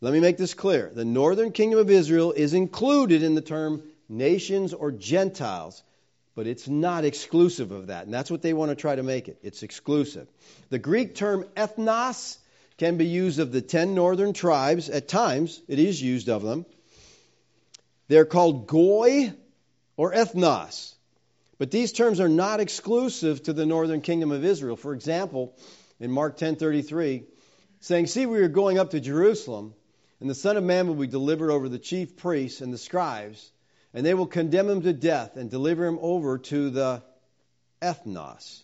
Let 0.00 0.12
me 0.12 0.20
make 0.20 0.36
this 0.36 0.54
clear. 0.54 0.90
The 0.94 1.04
northern 1.04 1.52
kingdom 1.52 1.78
of 1.78 1.90
Israel 1.90 2.32
is 2.32 2.52
included 2.52 3.22
in 3.22 3.34
the 3.34 3.40
term 3.40 3.82
nations 4.08 4.74
or 4.74 4.92
Gentiles, 4.92 5.82
but 6.34 6.46
it's 6.46 6.68
not 6.68 7.04
exclusive 7.04 7.72
of 7.72 7.86
that. 7.86 8.04
And 8.04 8.12
that's 8.12 8.30
what 8.30 8.42
they 8.42 8.52
want 8.52 8.70
to 8.70 8.76
try 8.76 8.94
to 8.94 9.02
make 9.02 9.28
it. 9.28 9.38
It's 9.42 9.62
exclusive. 9.62 10.28
The 10.68 10.78
Greek 10.78 11.14
term 11.14 11.44
ethnos 11.56 12.36
can 12.76 12.98
be 12.98 13.06
used 13.06 13.38
of 13.38 13.52
the 13.52 13.62
ten 13.62 13.94
northern 13.94 14.34
tribes. 14.34 14.90
At 14.90 15.08
times, 15.08 15.62
it 15.66 15.78
is 15.78 16.00
used 16.00 16.28
of 16.28 16.42
them. 16.42 16.66
They're 18.08 18.26
called 18.26 18.66
goy 18.66 19.32
or 19.96 20.12
ethnos. 20.12 20.94
But 21.58 21.70
these 21.70 21.92
terms 21.92 22.20
are 22.20 22.28
not 22.28 22.60
exclusive 22.60 23.42
to 23.44 23.54
the 23.54 23.64
northern 23.64 24.02
kingdom 24.02 24.30
of 24.30 24.44
Israel. 24.44 24.76
For 24.76 24.92
example, 24.92 25.54
in 26.00 26.10
Mark 26.10 26.36
10:33, 26.36 27.24
saying, 27.80 28.06
"See, 28.06 28.26
we 28.26 28.38
are 28.40 28.48
going 28.48 28.78
up 28.78 28.90
to 28.90 29.00
Jerusalem, 29.00 29.74
and 30.20 30.30
the 30.30 30.34
Son 30.34 30.56
of 30.56 30.64
Man 30.64 30.88
will 30.88 30.94
be 30.94 31.06
delivered 31.06 31.50
over 31.50 31.68
the 31.68 31.78
chief 31.78 32.16
priests 32.16 32.60
and 32.60 32.72
the 32.72 32.78
scribes, 32.78 33.50
and 33.92 34.04
they 34.04 34.14
will 34.14 34.26
condemn 34.26 34.68
him 34.68 34.82
to 34.82 34.92
death 34.92 35.36
and 35.36 35.50
deliver 35.50 35.86
him 35.86 35.98
over 36.00 36.38
to 36.38 36.70
the 36.70 37.02
ethnos. 37.80 38.62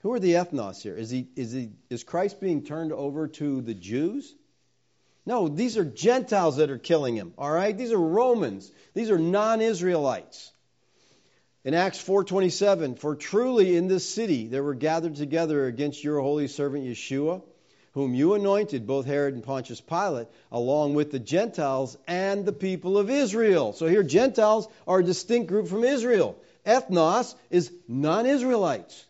Who 0.00 0.12
are 0.12 0.20
the 0.20 0.34
ethnos 0.34 0.82
here? 0.82 0.96
Is, 0.96 1.10
he, 1.10 1.28
is, 1.36 1.52
he, 1.52 1.70
is 1.90 2.04
Christ 2.04 2.40
being 2.40 2.62
turned 2.62 2.92
over 2.92 3.28
to 3.28 3.60
the 3.60 3.74
Jews? 3.74 4.34
No, 5.24 5.48
these 5.48 5.76
are 5.76 5.84
Gentiles 5.84 6.58
that 6.58 6.70
are 6.70 6.78
killing 6.78 7.16
him, 7.16 7.34
all 7.36 7.50
right? 7.50 7.76
These 7.76 7.90
are 7.90 7.98
Romans. 7.98 8.70
These 8.94 9.10
are 9.10 9.18
non-Israelites. 9.18 10.52
In 11.66 11.74
Acts 11.74 11.98
4:27, 11.98 12.96
for 12.96 13.16
truly 13.16 13.74
in 13.74 13.88
this 13.88 14.08
city 14.08 14.46
there 14.46 14.62
were 14.62 14.76
gathered 14.76 15.16
together 15.16 15.66
against 15.66 16.04
your 16.04 16.20
holy 16.20 16.46
servant 16.46 16.84
Yeshua, 16.84 17.42
whom 17.90 18.14
you 18.14 18.34
anointed, 18.34 18.86
both 18.86 19.04
Herod 19.04 19.34
and 19.34 19.42
Pontius 19.42 19.80
Pilate, 19.80 20.28
along 20.52 20.94
with 20.94 21.10
the 21.10 21.18
Gentiles 21.18 21.98
and 22.06 22.46
the 22.46 22.52
people 22.52 22.96
of 22.96 23.10
Israel. 23.10 23.72
So 23.72 23.88
here 23.88 24.04
Gentiles 24.04 24.68
are 24.86 25.00
a 25.00 25.04
distinct 25.04 25.48
group 25.48 25.66
from 25.66 25.82
Israel. 25.82 26.36
Ethnos 26.64 27.34
is 27.50 27.72
non-Israelites. 27.88 29.04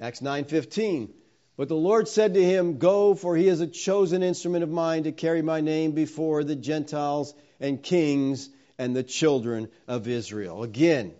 Acts 0.00 0.20
9:15 0.20 1.10
but 1.56 1.68
the 1.68 1.76
Lord 1.76 2.08
said 2.08 2.34
to 2.34 2.42
him, 2.42 2.78
Go, 2.78 3.14
for 3.14 3.36
he 3.36 3.46
is 3.46 3.60
a 3.60 3.66
chosen 3.66 4.24
instrument 4.24 4.64
of 4.64 4.70
mine 4.70 5.04
to 5.04 5.12
carry 5.12 5.42
my 5.42 5.60
name 5.60 5.92
before 5.92 6.42
the 6.42 6.56
Gentiles 6.56 7.32
and 7.60 7.80
kings 7.80 8.48
and 8.80 8.96
the 8.96 9.02
children 9.02 9.68
of 9.86 10.08
Israel. 10.08 10.62
Again, 10.62 11.12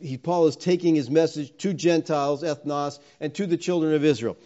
he, 0.00 0.16
Paul 0.16 0.46
is 0.46 0.56
taking 0.56 0.94
his 0.94 1.10
message 1.10 1.54
to 1.58 1.74
Gentiles, 1.74 2.42
ethnos, 2.42 2.98
and 3.20 3.34
to 3.34 3.46
the 3.46 3.58
children 3.58 3.92
of 3.92 4.02
Israel. 4.02 4.38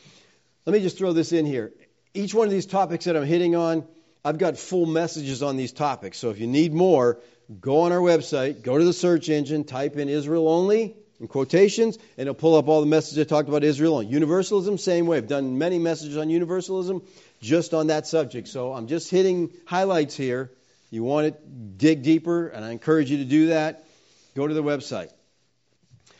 Let 0.66 0.72
me 0.72 0.80
just 0.80 0.98
throw 0.98 1.12
this 1.12 1.32
in 1.32 1.46
here. 1.46 1.72
Each 2.12 2.34
one 2.34 2.48
of 2.48 2.52
these 2.52 2.66
topics 2.66 3.04
that 3.04 3.16
I'm 3.16 3.24
hitting 3.24 3.54
on, 3.54 3.86
I've 4.24 4.38
got 4.38 4.58
full 4.58 4.84
messages 4.84 5.44
on 5.44 5.56
these 5.56 5.70
topics. 5.70 6.18
So 6.18 6.30
if 6.30 6.40
you 6.40 6.48
need 6.48 6.74
more, 6.74 7.20
go 7.60 7.82
on 7.82 7.92
our 7.92 8.00
website, 8.00 8.62
go 8.62 8.76
to 8.76 8.84
the 8.84 8.92
search 8.92 9.28
engine, 9.28 9.62
type 9.62 9.96
in 9.96 10.08
Israel 10.08 10.48
only, 10.48 10.96
in 11.20 11.28
quotations, 11.28 11.98
and 12.18 12.22
it'll 12.22 12.34
pull 12.34 12.56
up 12.56 12.66
all 12.66 12.80
the 12.80 12.86
messages 12.86 13.20
I 13.20 13.24
talked 13.24 13.48
about 13.48 13.62
Israel 13.62 13.96
on 13.96 14.08
universalism. 14.08 14.76
Same 14.76 15.06
way, 15.06 15.18
I've 15.18 15.28
done 15.28 15.56
many 15.56 15.78
messages 15.78 16.16
on 16.16 16.30
universalism 16.30 17.02
just 17.40 17.74
on 17.74 17.86
that 17.86 18.08
subject. 18.08 18.48
So 18.48 18.72
I'm 18.72 18.88
just 18.88 19.08
hitting 19.08 19.52
highlights 19.66 20.16
here. 20.16 20.50
You 20.90 21.04
want 21.04 21.28
to 21.28 21.40
dig 21.76 22.02
deeper, 22.02 22.48
and 22.48 22.64
I 22.64 22.72
encourage 22.72 23.10
you 23.10 23.18
to 23.18 23.24
do 23.24 23.46
that. 23.46 23.86
Go 24.34 24.46
to 24.46 24.54
the 24.54 24.62
website. 24.62 25.10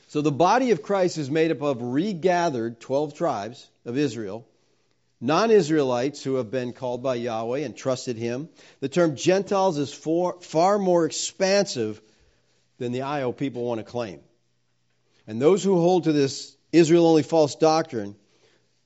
So 0.09 0.23
the 0.23 0.33
body 0.33 0.71
of 0.71 0.83
Christ 0.83 1.19
is 1.19 1.31
made 1.31 1.51
up 1.51 1.63
of 1.63 1.83
regathered 1.83 2.81
12 2.81 3.15
tribes 3.15 3.69
of 3.85 3.97
Israel, 3.97 4.47
non 5.21 5.51
Israelites 5.51 6.23
who 6.23 6.37
have 6.37 6.51
been 6.51 6.73
called 6.73 7.03
by 7.03 7.17
Yahweh 7.17 7.61
and 7.61 7.77
trusted 7.77 8.17
Him. 8.17 8.49
The 8.81 8.89
term 8.89 9.17
Gentiles 9.17 9.79
is 9.79 9.93
far 9.93 10.79
more 10.79 11.05
expansive 11.05 12.01
than 12.79 12.93
the 12.93 13.03
IO 13.03 13.33
people 13.33 13.65
want 13.65 13.79
to 13.79 13.85
claim. 13.85 14.21
And 15.27 15.41
those 15.41 15.63
who 15.63 15.81
hold 15.81 16.05
to 16.05 16.13
this 16.13 16.57
Israel 16.73 17.07
only 17.07 17.23
false 17.23 17.55
doctrine, 17.55 18.17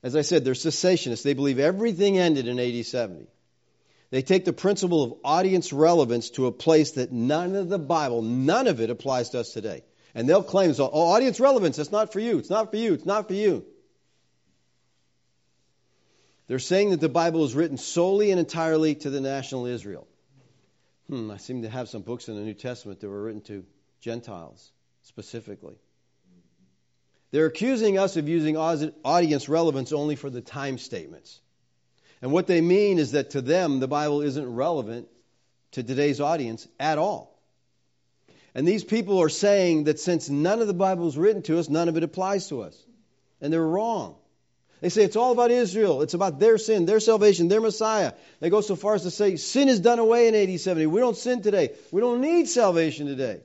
as 0.02 0.16
I 0.16 0.22
said, 0.22 0.44
they're 0.44 0.54
cessationists. 0.54 1.22
They 1.22 1.34
believe 1.34 1.58
everything 1.58 2.18
ended 2.18 2.48
in 2.48 2.58
AD 2.58 2.84
70. 2.84 3.26
They 4.14 4.22
take 4.22 4.44
the 4.44 4.52
principle 4.52 5.02
of 5.02 5.14
audience 5.24 5.72
relevance 5.72 6.30
to 6.30 6.46
a 6.46 6.52
place 6.52 6.92
that 6.92 7.10
none 7.10 7.56
of 7.56 7.68
the 7.68 7.80
Bible, 7.80 8.22
none 8.22 8.68
of 8.68 8.80
it 8.80 8.88
applies 8.88 9.30
to 9.30 9.40
us 9.40 9.52
today. 9.52 9.82
And 10.14 10.28
they'll 10.28 10.44
claim, 10.44 10.72
oh, 10.78 10.84
audience 10.84 11.40
relevance, 11.40 11.80
it's 11.80 11.90
not 11.90 12.12
for 12.12 12.20
you, 12.20 12.38
it's 12.38 12.48
not 12.48 12.70
for 12.70 12.76
you, 12.76 12.94
it's 12.94 13.04
not 13.04 13.26
for 13.26 13.34
you. 13.34 13.66
They're 16.46 16.60
saying 16.60 16.90
that 16.90 17.00
the 17.00 17.08
Bible 17.08 17.44
is 17.44 17.56
written 17.56 17.76
solely 17.76 18.30
and 18.30 18.38
entirely 18.38 18.94
to 18.94 19.10
the 19.10 19.20
national 19.20 19.66
Israel. 19.66 20.06
Hmm, 21.08 21.32
I 21.32 21.38
seem 21.38 21.62
to 21.62 21.68
have 21.68 21.88
some 21.88 22.02
books 22.02 22.28
in 22.28 22.36
the 22.36 22.42
New 22.42 22.54
Testament 22.54 23.00
that 23.00 23.08
were 23.08 23.20
written 23.20 23.40
to 23.40 23.64
Gentiles 24.00 24.70
specifically. 25.02 25.74
They're 27.32 27.46
accusing 27.46 27.98
us 27.98 28.16
of 28.16 28.28
using 28.28 28.56
audience 28.56 29.48
relevance 29.48 29.92
only 29.92 30.14
for 30.14 30.30
the 30.30 30.40
time 30.40 30.78
statements. 30.78 31.40
And 32.24 32.32
what 32.32 32.46
they 32.46 32.62
mean 32.62 32.98
is 32.98 33.12
that 33.12 33.32
to 33.32 33.42
them, 33.42 33.80
the 33.80 33.86
Bible 33.86 34.22
isn't 34.22 34.54
relevant 34.54 35.08
to 35.72 35.82
today's 35.82 36.22
audience 36.22 36.66
at 36.80 36.96
all. 36.96 37.38
And 38.54 38.66
these 38.66 38.82
people 38.82 39.20
are 39.20 39.28
saying 39.28 39.84
that 39.84 40.00
since 40.00 40.30
none 40.30 40.62
of 40.62 40.66
the 40.66 40.72
Bible 40.72 41.06
is 41.06 41.18
written 41.18 41.42
to 41.42 41.58
us, 41.58 41.68
none 41.68 41.90
of 41.90 41.98
it 41.98 42.02
applies 42.02 42.48
to 42.48 42.62
us. 42.62 42.82
And 43.42 43.52
they're 43.52 43.60
wrong. 43.62 44.16
They 44.80 44.88
say 44.88 45.04
it's 45.04 45.16
all 45.16 45.32
about 45.32 45.50
Israel. 45.50 46.00
It's 46.00 46.14
about 46.14 46.40
their 46.40 46.56
sin, 46.56 46.86
their 46.86 46.98
salvation, 46.98 47.48
their 47.48 47.60
Messiah. 47.60 48.14
They 48.40 48.48
go 48.48 48.62
so 48.62 48.74
far 48.74 48.94
as 48.94 49.02
to 49.02 49.10
say 49.10 49.36
sin 49.36 49.68
is 49.68 49.80
done 49.80 49.98
away 49.98 50.26
in 50.26 50.34
AD 50.34 50.58
70. 50.58 50.86
We 50.86 51.00
don't 51.00 51.18
sin 51.18 51.42
today. 51.42 51.74
We 51.90 52.00
don't 52.00 52.22
need 52.22 52.48
salvation 52.48 53.06
today. 53.06 53.42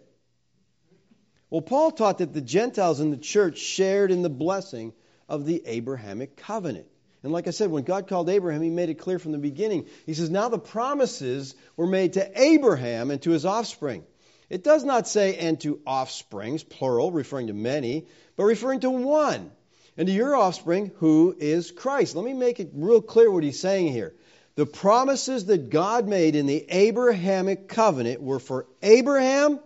Well, 1.49 1.61
Paul 1.61 1.91
taught 1.91 2.19
that 2.19 2.33
the 2.33 2.39
Gentiles 2.39 3.01
in 3.01 3.11
the 3.11 3.17
church 3.17 3.57
shared 3.57 4.09
in 4.09 4.21
the 4.21 4.29
blessing 4.29 4.93
of 5.27 5.45
the 5.45 5.63
Abrahamic 5.65 6.37
covenant. 6.37 6.87
And 7.23 7.33
like 7.33 7.47
I 7.47 7.51
said, 7.51 7.69
when 7.69 7.83
God 7.83 8.07
called 8.07 8.29
Abraham, 8.29 8.61
he 8.61 8.69
made 8.69 8.89
it 8.89 8.95
clear 8.95 9.19
from 9.19 9.33
the 9.33 9.37
beginning. 9.37 9.87
He 10.05 10.13
says, 10.13 10.29
Now 10.29 10.47
the 10.47 10.59
promises 10.59 11.53
were 11.75 11.87
made 11.87 12.13
to 12.13 12.41
Abraham 12.41 13.11
and 13.11 13.21
to 13.23 13.31
his 13.31 13.45
offspring. 13.45 14.05
It 14.49 14.63
does 14.63 14.83
not 14.83 15.07
say, 15.07 15.35
and 15.35 15.59
to 15.61 15.79
offsprings, 15.85 16.63
plural, 16.63 17.11
referring 17.11 17.47
to 17.47 17.53
many, 17.53 18.07
but 18.35 18.45
referring 18.45 18.79
to 18.81 18.89
one. 18.89 19.51
And 19.97 20.07
to 20.07 20.13
your 20.13 20.35
offspring, 20.35 20.91
who 20.97 21.35
is 21.37 21.71
Christ. 21.71 22.15
Let 22.15 22.23
me 22.23 22.33
make 22.33 22.59
it 22.59 22.71
real 22.73 23.01
clear 23.01 23.29
what 23.29 23.43
he's 23.43 23.59
saying 23.59 23.91
here. 23.91 24.15
The 24.55 24.65
promises 24.65 25.45
that 25.45 25.69
God 25.69 26.07
made 26.07 26.35
in 26.35 26.45
the 26.45 26.65
Abrahamic 26.69 27.67
covenant 27.67 28.21
were 28.21 28.39
for 28.39 28.65
Abraham 28.81 29.59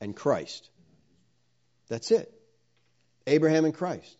and 0.00 0.14
Christ. 0.14 0.68
That's 1.88 2.10
it. 2.10 2.32
Abraham 3.26 3.64
and 3.64 3.74
Christ. 3.74 4.16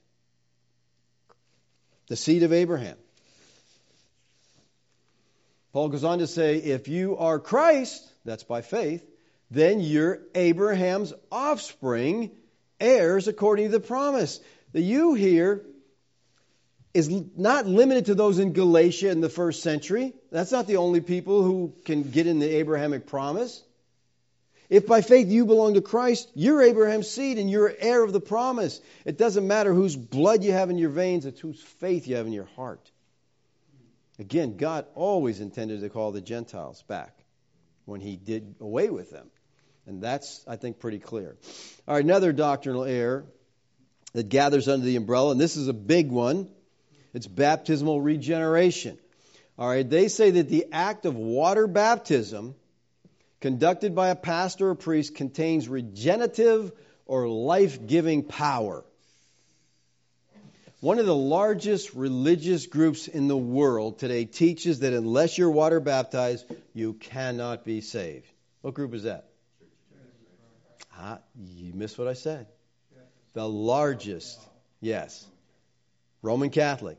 The 2.09 2.17
seed 2.17 2.43
of 2.43 2.53
Abraham. 2.53 2.97
Paul 5.73 5.91
goes 5.91 6.05
on 6.05 6.19
to 6.19 6.27
say, 6.27 6.57
if 6.57 6.89
you 6.89 7.19
are 7.19 7.39
Christ, 7.39 8.07
that's 8.25 8.45
by 8.45 8.63
faith, 8.63 9.07
then 9.51 9.81
you're 9.81 10.21
Abraham's 10.35 11.13
offspring, 11.31 12.31
heirs 12.81 13.29
according 13.29 13.67
to 13.67 13.73
the 13.73 13.87
promise. 13.87 14.41
The 14.73 14.81
you 14.81 15.15
here 15.15 15.65
is 16.95 17.11
not 17.37 17.67
limited 17.67 18.07
to 18.07 18.15
those 18.15 18.39
in 18.39 18.55
Galatia 18.55 19.11
in 19.11 19.21
the 19.21 19.29
first 19.29 19.63
century. 19.63 20.15
That's 20.33 20.53
not 20.53 20.67
the 20.67 20.79
only 20.79 21.01
people 21.01 21.43
who 21.43 21.75
can 21.85 22.03
get 22.03 22.27
in 22.27 22.39
the 22.39 22.57
Abrahamic 22.57 23.07
promise. 23.07 23.63
If 24.69 24.87
by 24.87 25.01
faith 25.01 25.29
you 25.29 25.47
belong 25.47 25.75
to 25.75 25.81
Christ, 25.81 26.31
you're 26.35 26.63
Abraham's 26.63 27.11
seed 27.11 27.39
and 27.39 27.51
you're 27.51 27.75
heir 27.79 28.05
of 28.05 28.13
the 28.13 28.21
promise. 28.21 28.81
It 29.05 29.17
doesn't 29.17 29.47
matter 29.47 29.73
whose 29.73 29.97
blood 29.97 30.45
you 30.45 30.53
have 30.53 30.69
in 30.69 30.79
your 30.79 30.91
veins, 30.91 31.25
it's 31.25 31.41
whose 31.41 31.61
faith 31.61 32.07
you 32.07 32.17
have 32.17 32.27
in 32.27 32.33
your 32.33 32.49
heart. 32.57 32.91
Again, 34.19 34.57
God 34.57 34.87
always 34.95 35.41
intended 35.41 35.81
to 35.81 35.89
call 35.89 36.13
the 36.13 36.21
Gentiles 36.21 36.83
back 36.83 37.17
when 37.85 38.01
he 38.01 38.17
did 38.17 38.57
away 38.61 38.91
with 38.91 39.11
them. 39.11 39.31
And 39.87 40.03
that's, 40.03 40.45
I 40.47 40.57
think, 40.57 40.81
pretty 40.81 40.99
clear. 40.99 41.37
All 41.87 41.95
right, 41.95 42.05
another 42.05 42.33
doctrinal 42.33 42.85
error 42.85 43.25
that 44.13 44.29
gathers 44.29 44.69
under 44.69 44.85
the 44.85 44.97
umbrella, 44.97 45.31
and 45.31 45.41
this 45.41 45.57
is 45.57 45.69
a 45.69 45.73
big 45.73 46.11
one 46.11 46.51
it's 47.15 47.27
baptismal 47.27 48.01
regeneration. 48.01 48.99
All 49.59 49.69
right, 49.69 49.89
they 49.89 50.09
say 50.09 50.31
that 50.33 50.49
the 50.49 50.67
act 50.73 51.07
of 51.07 51.17
water 51.17 51.67
baptism 51.67 52.55
conducted 53.41 53.95
by 53.95 54.09
a 54.09 54.17
pastor 54.17 54.71
or 54.71 54.75
priest 54.75 55.15
contains 55.15 55.69
regenerative 55.69 56.73
or 57.07 57.29
life 57.29 57.87
giving 57.87 58.23
power. 58.23 58.85
One 60.81 61.01
of 61.01 61.07
the 61.07 61.17
largest 61.17 61.95
religious 61.95 62.67
groups 62.67 63.09
in 63.09 63.27
the 63.27 63.37
world 63.37 63.99
today 63.99 64.25
teaches 64.25 64.81
that 64.81 64.93
unless 64.93 65.37
you're 65.37 65.51
water 65.51 65.81
baptized, 65.81 66.47
you 66.73 66.93
cannot 66.93 67.65
be 67.65 67.81
saved. 67.81 68.27
What 68.61 68.75
group 68.75 68.95
is 68.95 69.03
that? 69.03 69.29
Ah, 70.97 71.19
you 71.37 71.73
missed 71.75 71.99
what 71.99 72.07
I 72.07 72.13
said. 72.13 72.47
The 73.33 73.49
largest, 73.49 74.41
yes. 74.81 75.27
Roman 76.23 76.51
Catholic. 76.51 76.99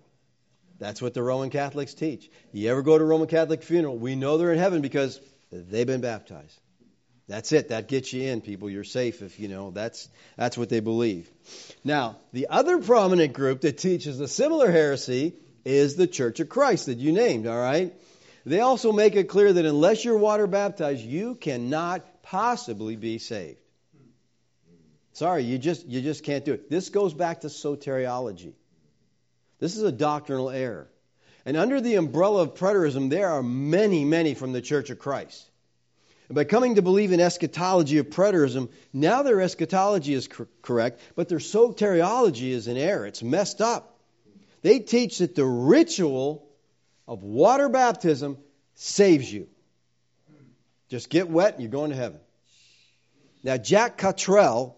That's 0.77 1.01
what 1.01 1.13
the 1.13 1.23
Roman 1.23 1.49
Catholics 1.49 1.93
teach. 1.93 2.29
You 2.53 2.71
ever 2.71 2.81
go 2.81 2.97
to 2.97 3.03
a 3.03 3.07
Roman 3.07 3.27
Catholic 3.27 3.63
funeral? 3.63 3.97
We 3.97 4.15
know 4.15 4.37
they're 4.37 4.53
in 4.53 4.59
heaven 4.59 4.81
because 4.81 5.19
They've 5.51 5.87
been 5.87 6.01
baptized. 6.01 6.59
That's 7.27 7.51
it. 7.51 7.69
That 7.69 7.87
gets 7.87 8.11
you 8.11 8.23
in, 8.23 8.41
people. 8.41 8.69
You're 8.69 8.83
safe 8.83 9.21
if 9.21 9.39
you 9.39 9.47
know. 9.47 9.69
That's 9.69 10.09
that's 10.35 10.57
what 10.57 10.69
they 10.69 10.79
believe. 10.79 11.29
Now, 11.83 12.17
the 12.33 12.47
other 12.49 12.79
prominent 12.79 13.33
group 13.33 13.61
that 13.61 13.77
teaches 13.77 14.19
a 14.19 14.27
similar 14.27 14.71
heresy 14.71 15.35
is 15.63 15.95
the 15.95 16.07
Church 16.07 16.39
of 16.39 16.49
Christ 16.49 16.87
that 16.87 16.97
you 16.97 17.11
named, 17.11 17.45
all 17.45 17.59
right? 17.59 17.93
They 18.45 18.61
also 18.61 18.91
make 18.91 19.15
it 19.15 19.25
clear 19.25 19.53
that 19.53 19.65
unless 19.65 20.03
you're 20.03 20.17
water 20.17 20.47
baptized, 20.47 21.01
you 21.01 21.35
cannot 21.35 22.23
possibly 22.23 22.95
be 22.95 23.19
saved. 23.19 23.59
Sorry, 25.13 25.43
you 25.43 25.57
just 25.57 25.85
you 25.85 26.01
just 26.01 26.23
can't 26.23 26.45
do 26.45 26.53
it. 26.53 26.69
This 26.69 26.89
goes 26.89 27.13
back 27.13 27.41
to 27.41 27.47
soteriology. 27.47 28.53
This 29.59 29.75
is 29.75 29.83
a 29.83 29.91
doctrinal 29.91 30.49
error. 30.49 30.87
And 31.49 31.57
under 31.57 31.81
the 31.81 31.95
umbrella 31.95 32.43
of 32.43 32.53
preterism, 32.53 33.09
there 33.09 33.27
are 33.27 33.41
many, 33.41 34.05
many 34.05 34.35
from 34.35 34.51
the 34.51 34.61
Church 34.61 34.91
of 34.91 34.99
Christ. 34.99 35.49
And 36.27 36.35
by 36.35 36.43
coming 36.43 36.75
to 36.75 36.83
believe 36.83 37.11
in 37.11 37.19
eschatology 37.19 37.97
of 37.97 38.11
preterism, 38.11 38.69
now 38.93 39.23
their 39.23 39.41
eschatology 39.41 40.13
is 40.13 40.27
cor- 40.27 40.47
correct, 40.61 41.01
but 41.15 41.27
their 41.27 41.39
soteriology 41.39 42.51
is 42.51 42.67
in 42.67 42.77
error. 42.77 43.07
It's 43.07 43.23
messed 43.23 43.61
up. 43.61 43.99
They 44.61 44.77
teach 44.77 45.17
that 45.17 45.33
the 45.33 45.43
ritual 45.43 46.47
of 47.07 47.23
water 47.23 47.67
baptism 47.67 48.37
saves 48.75 49.33
you. 49.33 49.47
Just 50.89 51.09
get 51.09 51.31
wet 51.31 51.53
and 51.53 51.63
you're 51.63 51.71
going 51.71 51.89
to 51.89 51.97
heaven. 51.97 52.19
Now, 53.43 53.57
Jack 53.57 53.97
Cottrell, 53.97 54.77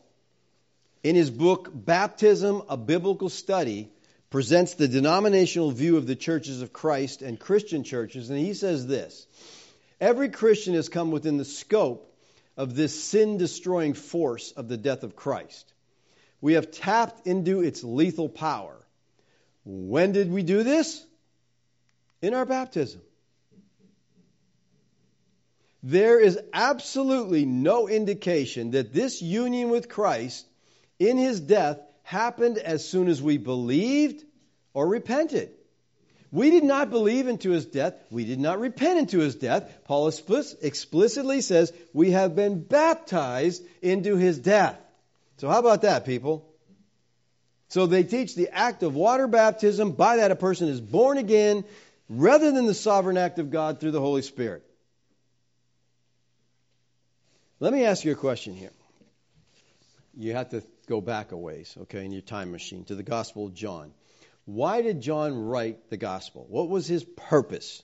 in 1.03 1.17
his 1.17 1.31
book 1.31 1.69
Baptism, 1.73 2.61
a 2.69 2.77
Biblical 2.77 3.27
Study, 3.27 3.89
presents 4.31 4.73
the 4.73 4.87
denominational 4.87 5.71
view 5.71 5.97
of 5.97 6.07
the 6.07 6.15
churches 6.15 6.61
of 6.61 6.73
Christ 6.73 7.21
and 7.21 7.39
Christian 7.39 7.83
churches, 7.83 8.29
and 8.29 8.39
he 8.39 8.55
says 8.55 8.87
this 8.87 9.27
Every 9.99 10.29
Christian 10.29 10.73
has 10.73 10.89
come 10.89 11.11
within 11.11 11.37
the 11.37 11.45
scope 11.45 12.07
of 12.57 12.75
this 12.75 13.03
sin 13.03 13.37
destroying 13.37 13.93
force 13.93 14.51
of 14.53 14.67
the 14.67 14.77
death 14.77 15.03
of 15.03 15.15
Christ. 15.15 15.71
We 16.39 16.53
have 16.53 16.71
tapped 16.71 17.27
into 17.27 17.61
its 17.61 17.83
lethal 17.83 18.29
power. 18.29 18.75
When 19.63 20.11
did 20.11 20.31
we 20.31 20.41
do 20.41 20.63
this? 20.63 21.05
In 22.21 22.33
our 22.33 22.45
baptism. 22.45 23.01
There 25.83 26.19
is 26.19 26.39
absolutely 26.53 27.45
no 27.45 27.87
indication 27.87 28.71
that 28.71 28.93
this 28.93 29.21
union 29.21 29.69
with 29.69 29.89
Christ 29.89 30.45
in 30.99 31.17
his 31.17 31.39
death 31.39 31.79
happened 32.03 32.57
as 32.57 32.87
soon 32.87 33.07
as 33.07 33.21
we 33.21 33.37
believed 33.37 34.23
or 34.73 34.87
repented. 34.87 35.51
We 36.31 36.49
did 36.49 36.63
not 36.63 36.89
believe 36.89 37.27
into 37.27 37.51
his 37.51 37.65
death. 37.65 37.95
We 38.09 38.23
did 38.23 38.39
not 38.39 38.59
repent 38.59 38.99
into 38.99 39.19
his 39.19 39.35
death. 39.35 39.69
Paul 39.83 40.07
explicitly 40.07 41.41
says 41.41 41.73
we 41.93 42.11
have 42.11 42.35
been 42.35 42.63
baptized 42.63 43.63
into 43.81 44.15
his 44.15 44.39
death. 44.39 44.79
So, 45.37 45.49
how 45.49 45.59
about 45.59 45.81
that, 45.81 46.05
people? 46.05 46.47
So, 47.67 47.85
they 47.85 48.03
teach 48.03 48.35
the 48.35 48.49
act 48.49 48.83
of 48.83 48.95
water 48.95 49.27
baptism. 49.27 49.91
By 49.91 50.17
that, 50.17 50.31
a 50.31 50.35
person 50.35 50.69
is 50.69 50.79
born 50.79 51.17
again 51.17 51.65
rather 52.07 52.51
than 52.51 52.65
the 52.65 52.73
sovereign 52.73 53.17
act 53.17 53.39
of 53.39 53.51
God 53.51 53.79
through 53.79 53.91
the 53.91 53.99
Holy 53.99 54.21
Spirit. 54.21 54.63
Let 57.59 57.73
me 57.73 57.85
ask 57.85 58.05
you 58.05 58.11
a 58.13 58.15
question 58.15 58.53
here. 58.53 58.71
You 60.17 60.33
have 60.33 60.49
to 60.49 60.63
go 60.87 61.01
back 61.01 61.31
a 61.31 61.37
ways, 61.37 61.75
okay, 61.83 62.05
in 62.05 62.11
your 62.11 62.21
time 62.21 62.51
machine 62.51 62.83
to 62.85 62.95
the 62.95 63.03
Gospel 63.03 63.47
of 63.47 63.53
John. 63.53 63.91
Why 64.45 64.81
did 64.81 65.01
John 65.01 65.37
write 65.45 65.89
the 65.89 65.97
Gospel? 65.97 66.45
What 66.49 66.69
was 66.69 66.87
his 66.87 67.03
purpose? 67.03 67.83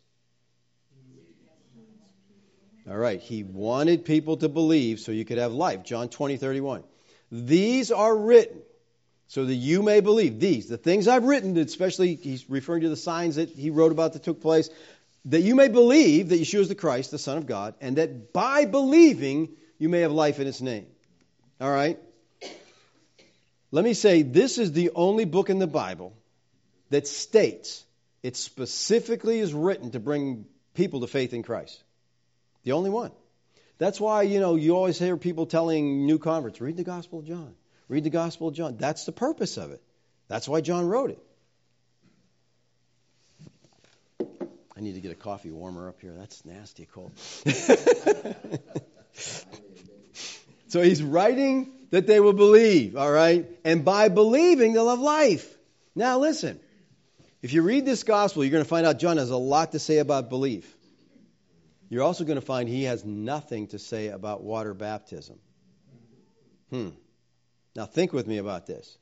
All 2.90 2.98
right, 2.98 3.20
he 3.20 3.44
wanted 3.44 4.06
people 4.06 4.38
to 4.38 4.50
believe 4.50 5.00
so 5.00 5.12
you 5.12 5.26
could 5.26 5.38
have 5.38 5.52
life. 5.52 5.84
John 5.84 6.08
20, 6.08 6.38
31. 6.38 6.84
These 7.32 7.92
are 7.92 8.16
written 8.16 8.62
so 9.28 9.46
that 9.46 9.54
you 9.54 9.84
may 9.84 10.00
believe. 10.00 10.40
These, 10.40 10.70
the 10.70 10.78
things 10.78 11.08
I've 11.08 11.26
written, 11.26 11.58
especially 11.58 12.16
he's 12.16 12.50
referring 12.50 12.84
to 12.84 12.90
the 12.90 12.96
signs 12.96 13.36
that 13.36 13.50
he 13.50 13.70
wrote 13.72 13.92
about 13.92 14.14
that 14.14 14.24
took 14.24 14.42
place, 14.42 14.70
that 15.26 15.42
you 15.42 15.56
may 15.56 15.68
believe 15.68 16.30
that 16.30 16.40
Yeshua 16.40 16.62
is 16.62 16.70
the 16.70 16.76
Christ, 16.76 17.12
the 17.12 17.18
Son 17.18 17.38
of 17.38 17.46
God, 17.46 17.76
and 17.82 17.98
that 17.98 18.32
by 18.32 18.64
believing 18.64 19.50
you 19.78 19.90
may 19.90 20.02
have 20.02 20.12
life 20.12 20.40
in 20.40 20.46
His 20.46 20.62
name. 20.62 20.88
All 21.60 21.70
right? 21.70 22.00
Let 23.72 23.84
me 23.84 23.94
say 23.94 24.22
this 24.22 24.58
is 24.58 24.72
the 24.72 24.92
only 24.96 25.26
book 25.26 25.50
in 25.50 25.60
the 25.60 25.68
Bible 25.68 26.14
that 26.90 27.08
states 27.08 27.84
it 28.24 28.36
specifically 28.36 29.40
is 29.40 29.54
written 29.54 29.92
to 29.92 30.00
bring 30.00 30.46
people 30.74 31.02
to 31.02 31.08
faith 31.08 31.34
in 31.34 31.44
Christ. 31.44 31.84
The 32.64 32.72
only 32.72 32.90
one. 32.90 33.12
That's 33.78 34.00
why, 34.00 34.24
you 34.24 34.40
know, 34.40 34.56
you 34.56 34.76
always 34.76 34.98
hear 34.98 35.18
people 35.18 35.46
telling 35.46 36.06
new 36.06 36.18
converts, 36.18 36.60
read 36.62 36.78
the 36.78 36.84
Gospel 36.84 37.20
of 37.20 37.26
John. 37.26 37.54
Read 37.90 38.04
the 38.04 38.10
Gospel 38.10 38.48
of 38.48 38.56
John. 38.56 38.78
That's 38.78 39.06
the 39.06 39.12
purpose 39.12 39.58
of 39.58 39.72
it. 39.72 39.82
That's 40.28 40.48
why 40.48 40.62
John 40.62 40.88
wrote 40.88 41.12
it. 41.12 41.20
I 44.76 44.82
need 44.82 44.96
to 44.96 45.02
get 45.02 45.12
a 45.12 45.16
coffee 45.16 45.52
warmer 45.52 45.90
up 45.90 46.02
here. 46.02 46.14
That's 46.18 46.44
nasty 46.46 46.88
cold. 46.92 47.12
So 50.70 50.82
he's 50.82 51.02
writing 51.02 51.72
that 51.90 52.08
they 52.08 52.20
will 52.20 52.34
believe, 52.34 52.96
all 52.96 53.12
right? 53.12 53.50
And 53.64 53.86
by 53.86 54.10
believing, 54.10 54.74
they'll 54.74 54.90
have 54.90 55.00
life. 55.00 55.48
Now, 55.96 56.20
listen. 56.20 56.60
If 57.42 57.54
you 57.54 57.62
read 57.62 57.86
this 57.86 58.04
gospel, 58.04 58.44
you're 58.44 58.52
going 58.52 58.64
to 58.64 58.70
find 58.70 58.86
out 58.86 59.00
John 59.00 59.18
has 59.18 59.30
a 59.30 59.38
lot 59.38 59.74
to 59.74 59.80
say 59.80 60.00
about 60.00 60.30
belief. 60.30 60.76
You're 61.90 62.04
also 62.04 62.26
going 62.26 62.40
to 62.40 62.46
find 62.46 62.68
he 62.68 62.84
has 62.84 63.06
nothing 63.06 63.68
to 63.68 63.80
say 63.80 64.08
about 64.08 64.44
water 64.44 64.74
baptism. 64.74 65.40
Hmm. 66.70 66.90
Now, 67.76 67.86
think 67.86 68.12
with 68.12 68.28
me 68.28 68.40
about 68.40 68.66
this. 68.66 68.98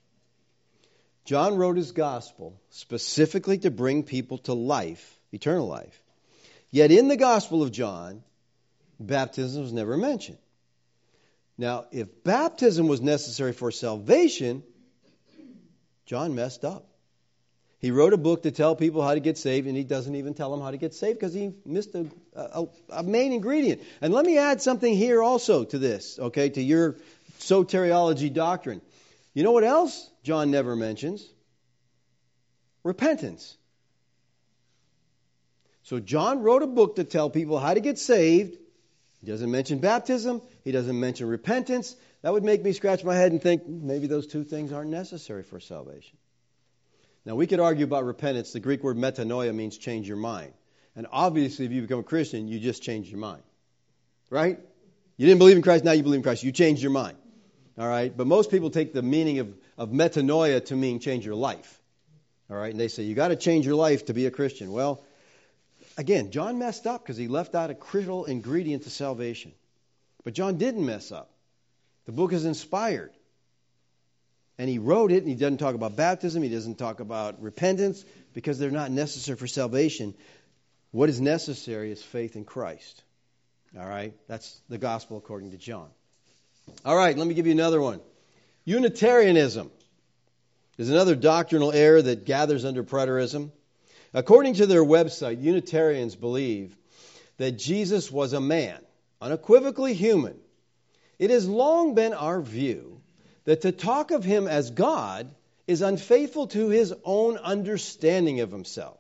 John 1.24 1.58
wrote 1.58 1.78
his 1.78 1.92
gospel 1.92 2.62
specifically 2.70 3.58
to 3.60 3.72
bring 3.72 4.04
people 4.04 4.38
to 4.40 4.54
life, 4.54 5.20
eternal 5.32 5.68
life. 5.68 6.00
Yet 6.70 6.92
in 6.92 7.08
the 7.08 7.18
gospel 7.18 7.64
of 7.64 7.72
John, 7.72 8.22
baptism 9.00 9.64
was 9.64 9.74
never 9.74 9.98
mentioned. 9.98 10.38
Now, 11.58 11.86
if 11.92 12.24
baptism 12.24 12.88
was 12.88 13.02
necessary 13.02 13.54
for 13.54 13.72
salvation, 13.72 14.64
John 16.06 16.36
messed 16.36 16.66
up. 16.66 16.88
He 17.80 17.92
wrote 17.92 18.14
a 18.14 18.18
book 18.18 18.44
to 18.44 18.52
tell 18.52 18.76
people 18.76 19.02
how 19.02 19.14
to 19.14 19.20
get 19.20 19.38
saved, 19.38 19.68
and 19.68 19.78
he 19.78 19.84
doesn't 19.84 20.16
even 20.16 20.34
tell 20.34 20.52
them 20.52 20.60
how 20.60 20.72
to 20.72 20.78
get 20.78 20.94
saved 20.94 21.20
because 21.20 21.34
he 21.34 21.54
missed 21.66 21.94
a, 21.94 22.08
a, 22.34 22.66
a, 22.90 23.04
main 23.04 23.32
ingredient. 23.32 23.84
And 24.02 24.14
let 24.14 24.26
me 24.26 24.38
add 24.38 24.62
something 24.62 24.94
here 24.94 25.22
also 25.22 25.66
to 25.66 25.78
this, 25.78 26.18
okay, 26.18 26.50
to 26.50 26.62
your 26.62 26.96
soteriology 27.40 28.34
doctrine. 28.34 28.82
You 29.34 29.44
know 29.44 29.52
what 29.52 29.64
else 29.64 30.10
John 30.24 30.52
never 30.52 30.76
mentions? 30.76 31.28
Repentance. 32.84 33.56
So 35.84 36.00
John 36.00 36.42
wrote 36.42 36.64
a 36.64 36.68
book 36.68 36.96
to 36.96 37.04
tell 37.04 37.30
people 37.30 37.60
how 37.60 37.74
to 37.74 37.82
get 37.82 38.00
saved, 38.00 38.58
he 39.22 39.28
doesn't 39.28 39.52
mention 39.52 39.80
baptism. 39.80 40.42
He 40.66 40.72
doesn't 40.74 41.00
mention 41.00 41.28
repentance. 41.28 41.96
That 42.22 42.34
would 42.34 42.44
make 42.44 42.64
me 42.64 42.74
scratch 42.74 43.04
my 43.04 43.16
head 43.16 43.32
and 43.32 43.42
think 43.42 43.66
maybe 43.66 44.08
those 44.08 44.28
two 44.28 44.44
things 44.44 44.74
aren't 44.74 44.90
necessary 44.90 45.44
for 45.44 45.62
salvation. 45.62 46.18
Now, 47.24 47.36
we 47.36 47.48
could 47.48 47.62
argue 47.62 47.86
about 47.86 48.04
repentance. 48.04 48.52
The 48.52 48.60
Greek 48.60 48.84
word 48.84 48.98
metanoia 48.98 49.56
means 49.56 49.78
change 49.78 50.08
your 50.08 50.18
mind. 50.18 50.52
And 50.96 51.08
obviously, 51.12 51.66
if 51.66 51.72
you 51.72 51.82
become 51.82 52.00
a 52.00 52.04
Christian, 52.04 52.48
you 52.48 52.60
just 52.60 52.84
change 52.84 53.10
your 53.10 53.20
mind. 53.20 53.44
Right? 54.30 54.60
You 55.18 55.26
didn't 55.26 55.40
believe 55.40 55.56
in 55.56 55.62
Christ, 55.62 55.86
now 55.86 55.94
you 55.94 56.04
believe 56.04 56.18
in 56.20 56.24
Christ. 56.24 56.44
You 56.44 56.52
changed 56.52 56.82
your 56.82 56.92
mind. 56.92 57.18
All 57.78 57.88
right? 57.88 58.16
But 58.16 58.28
most 58.28 58.52
people 58.52 58.70
take 58.70 58.94
the 58.94 59.02
meaning 59.02 59.40
of, 59.40 59.56
of 59.78 59.90
metanoia 59.90 60.66
to 60.66 60.76
mean 60.76 61.00
change 61.00 61.26
your 61.26 61.36
life. 61.36 61.82
All 62.50 62.58
right? 62.58 62.72
And 62.72 62.80
they 62.80 62.90
say, 62.90 63.04
you 63.04 63.16
got 63.16 63.30
to 63.30 63.36
change 63.36 63.66
your 63.66 63.76
life 63.76 64.06
to 64.06 64.14
be 64.14 64.26
a 64.26 64.32
Christian. 64.32 64.72
Well, 64.72 65.04
Again, 65.98 66.32
John 66.32 66.60
messed 66.60 66.88
up 66.88 67.04
because 67.04 67.18
he 67.18 67.28
left 67.28 67.56
out 67.56 67.70
a 67.70 67.76
critical 67.76 68.26
ingredient 68.26 68.84
to 68.84 68.90
salvation. 68.90 69.54
But 70.26 70.34
John 70.34 70.58
didn't 70.58 70.86
mess 70.86 71.14
up. 71.14 71.30
The 72.06 72.12
book 72.12 72.34
is 72.34 72.44
inspired. 72.44 73.12
And 74.58 74.70
he 74.70 74.80
wrote 74.80 75.12
it, 75.12 75.20
and 75.20 75.30
he 75.30 75.36
doesn't 75.36 75.60
talk 75.60 75.76
about 75.76 75.96
baptism, 75.96 76.44
he 76.44 76.50
doesn't 76.50 76.76
talk 76.76 77.00
about 77.00 77.42
repentance, 77.42 78.04
because 78.34 78.60
they're 78.60 78.72
not 78.72 78.92
necessary 78.92 79.38
for 79.38 79.48
salvation. 79.48 80.14
What 80.92 81.10
is 81.10 81.22
necessary 81.22 81.92
is 81.92 82.02
faith 82.02 82.36
in 82.36 82.44
Christ. 82.44 83.04
All 83.78 83.88
right? 83.88 84.14
That's 84.28 84.60
the 84.68 84.78
gospel 84.78 85.18
according 85.18 85.52
to 85.52 85.58
John. 85.58 85.88
All 86.84 86.96
right, 86.96 87.18
let 87.18 87.28
me 87.28 87.34
give 87.34 87.46
you 87.46 87.52
another 87.52 87.82
one. 87.82 88.00
Unitarianism 88.64 89.70
is 90.78 90.90
another 90.90 91.16
doctrinal 91.16 91.72
error 91.72 92.02
that 92.02 92.26
gathers 92.26 92.66
under 92.66 92.84
preterism. 92.84 93.52
According 94.14 94.56
to 94.56 94.66
their 94.66 94.84
website, 94.84 95.42
Unitarians 95.42 96.16
believe 96.16 96.76
that 97.38 97.52
Jesus 97.52 98.10
was 98.10 98.34
a 98.34 98.42
man, 98.42 98.80
unequivocally 99.22 99.94
human. 99.94 100.38
It 101.20 101.30
has 101.30 101.48
long 101.48 101.96
been 101.96 102.14
our 102.14 102.42
view 102.42 103.02
that 103.46 103.62
to 103.62 103.72
talk 103.72 104.12
of 104.12 104.24
him 104.24 104.48
as 104.48 104.72
God 104.72 105.34
is 105.68 105.82
unfaithful 105.82 106.48
to 106.48 106.70
his 106.70 106.94
own 107.04 107.38
understanding 107.38 108.42
of 108.42 108.52
himself. 108.52 109.00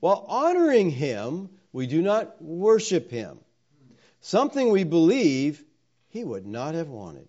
While 0.00 0.24
honoring 0.28 0.90
him, 0.90 1.50
we 1.72 1.86
do 1.86 2.02
not 2.02 2.40
worship 2.42 3.10
him, 3.10 3.38
something 4.20 4.70
we 4.70 4.84
believe 4.84 5.64
he 6.10 6.22
would 6.22 6.46
not 6.46 6.74
have 6.74 6.88
wanted. 6.88 7.28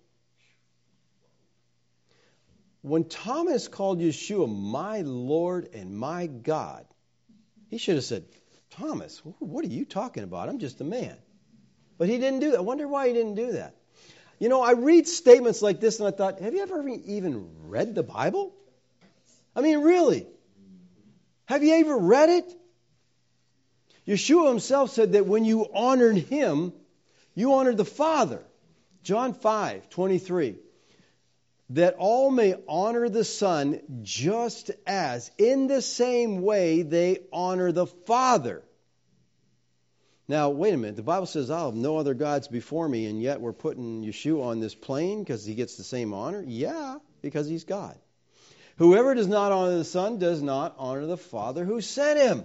When 2.82 3.04
Thomas 3.04 3.66
called 3.66 3.98
Yeshua 3.98 4.46
my 4.46 5.00
Lord 5.00 5.70
and 5.74 5.96
my 5.96 6.26
God, 6.26 6.86
he 7.68 7.78
should 7.78 7.96
have 7.96 8.04
said, 8.04 8.26
Thomas, 8.70 9.20
what 9.40 9.64
are 9.64 9.68
you 9.68 9.84
talking 9.84 10.22
about? 10.22 10.48
I'm 10.48 10.60
just 10.60 10.80
a 10.80 10.84
man. 10.84 11.16
But 11.98 12.08
he 12.08 12.18
didn't 12.18 12.40
do 12.40 12.50
that. 12.52 12.58
I 12.58 12.62
wonder 12.62 12.86
why 12.86 13.08
he 13.08 13.14
didn't 13.14 13.34
do 13.34 13.52
that. 13.52 13.74
You 14.38 14.48
know, 14.48 14.62
I 14.62 14.72
read 14.72 15.08
statements 15.08 15.62
like 15.62 15.80
this 15.80 15.98
and 15.98 16.06
I 16.06 16.10
thought, 16.10 16.40
have 16.40 16.54
you 16.54 16.62
ever 16.62 16.86
even 16.88 17.48
read 17.68 17.94
the 17.94 18.02
Bible? 18.02 18.52
I 19.54 19.62
mean, 19.62 19.80
really? 19.80 20.26
Have 21.46 21.64
you 21.64 21.74
ever 21.74 21.96
read 21.96 22.28
it? 22.28 22.54
Yeshua 24.06 24.48
himself 24.48 24.90
said 24.90 25.12
that 25.12 25.26
when 25.26 25.44
you 25.44 25.66
honored 25.72 26.16
him, 26.16 26.72
You 27.34 27.54
honored 27.54 27.76
the 27.76 27.84
Father. 27.84 28.42
John 29.02 29.34
5, 29.34 29.88
23. 29.90 30.56
That 31.70 31.94
all 31.98 32.30
may 32.30 32.54
honor 32.68 33.08
the 33.08 33.24
Son 33.24 33.80
just 34.02 34.70
as, 34.86 35.30
in 35.38 35.66
the 35.66 35.82
same 35.82 36.42
way, 36.42 36.82
they 36.82 37.20
honor 37.32 37.72
the 37.72 37.86
Father. 37.86 38.62
Now, 40.28 40.50
wait 40.50 40.74
a 40.74 40.76
minute. 40.76 40.96
The 40.96 41.02
Bible 41.02 41.26
says, 41.26 41.50
I'll 41.50 41.70
have 41.70 41.74
no 41.76 41.98
other 41.98 42.14
gods 42.14 42.48
before 42.48 42.88
me, 42.88 43.06
and 43.06 43.22
yet 43.22 43.40
we're 43.40 43.52
putting 43.52 44.02
Yeshua 44.02 44.46
on 44.46 44.60
this 44.60 44.74
plane 44.74 45.22
because 45.22 45.44
he 45.44 45.54
gets 45.54 45.76
the 45.76 45.84
same 45.84 46.12
honor? 46.12 46.42
Yeah, 46.44 46.96
because 47.22 47.48
he's 47.48 47.64
God. 47.64 47.96
Whoever 48.78 49.14
does 49.14 49.28
not 49.28 49.52
honor 49.52 49.78
the 49.78 49.84
Son 49.84 50.18
does 50.18 50.42
not 50.42 50.74
honor 50.78 51.06
the 51.06 51.16
Father 51.16 51.64
who 51.64 51.80
sent 51.80 52.18
him. 52.18 52.44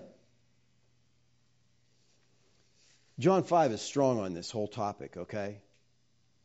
John 3.19 3.43
5 3.43 3.71
is 3.73 3.81
strong 3.81 4.19
on 4.19 4.33
this 4.33 4.51
whole 4.51 4.67
topic, 4.67 5.17
okay? 5.17 5.57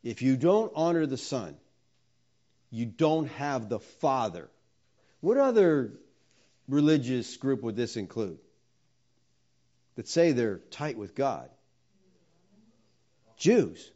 If 0.03 0.21
you 0.21 0.37
don't 0.37 0.71
honor 0.75 1.05
the 1.05 1.17
Son, 1.17 1.55
you 2.71 2.85
don't 2.85 3.27
have 3.29 3.69
the 3.69 3.79
Father. 3.79 4.49
What 5.21 5.37
other 5.37 5.93
religious 6.67 7.37
group 7.37 7.61
would 7.63 7.75
this 7.75 7.95
include? 7.95 8.39
That 9.97 10.07
say 10.07 10.31
they're 10.31 10.59
tight 10.71 10.97
with 10.97 11.15
God? 11.15 11.49
Jews. 13.35 13.91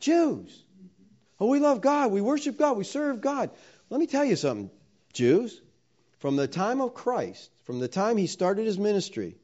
Jews. 0.00 0.64
Oh, 1.38 1.46
we 1.46 1.60
love 1.60 1.82
God. 1.82 2.10
We 2.10 2.22
worship 2.22 2.58
God. 2.58 2.76
We 2.76 2.84
serve 2.84 3.20
God. 3.20 3.50
Let 3.90 4.00
me 4.00 4.06
tell 4.06 4.24
you 4.24 4.34
something, 4.34 4.70
Jews. 5.12 5.60
From 6.18 6.36
the 6.36 6.48
time 6.48 6.80
of 6.80 6.94
Christ, 6.94 7.50
from 7.64 7.78
the 7.78 7.88
time 7.88 8.16
he 8.16 8.26
started 8.26 8.64
his 8.64 8.78
ministry, 8.78 9.36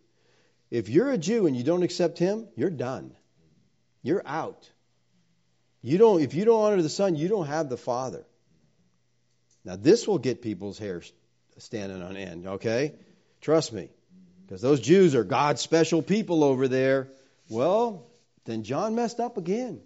if 0.71 0.89
you're 0.89 1.11
a 1.11 1.19
Jew 1.19 1.47
and 1.47 1.55
you 1.55 1.63
don't 1.63 1.83
accept 1.83 2.19
him, 2.19 2.49
you're 2.57 2.71
done. 2.71 3.15
You're 4.03 4.23
out. 4.27 4.69
You 5.83 5.99
don't 5.99 6.23
if 6.23 6.33
you 6.33 6.47
don't 6.47 6.63
honor 6.63 6.81
the 6.81 6.89
Son, 6.89 7.15
you 7.15 7.29
don't 7.29 7.47
have 7.47 7.69
the 7.69 7.77
Father. 7.77 8.25
Now 9.65 9.77
this 9.77 10.09
will 10.09 10.19
get 10.19 10.41
people's 10.41 10.79
hair 10.79 11.03
standing 11.59 12.03
on 12.03 12.17
end, 12.17 12.47
okay? 12.47 12.95
Trust 13.43 13.75
me 13.75 13.91
because 14.53 14.61
those 14.61 14.81
Jews 14.81 15.15
are 15.15 15.25
God's 15.25 15.63
special 15.63 16.03
people 16.03 16.45
over 16.45 16.69
there. 16.69 17.09
Well, 17.49 18.05
then 18.45 18.65
John 18.65 18.95
messed 18.95 19.19
up 19.19 19.39
again. 19.39 19.81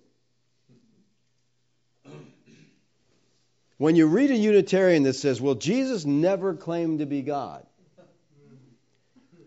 When 3.76 3.94
you 3.94 4.08
read 4.08 4.32
a 4.32 4.36
Unitarian 4.36 5.04
that 5.04 5.12
says, 5.12 5.40
well, 5.40 5.54
Jesus 5.54 6.04
never 6.04 6.54
claimed 6.54 6.98
to 6.98 7.06
be 7.06 7.22
God, 7.22 7.64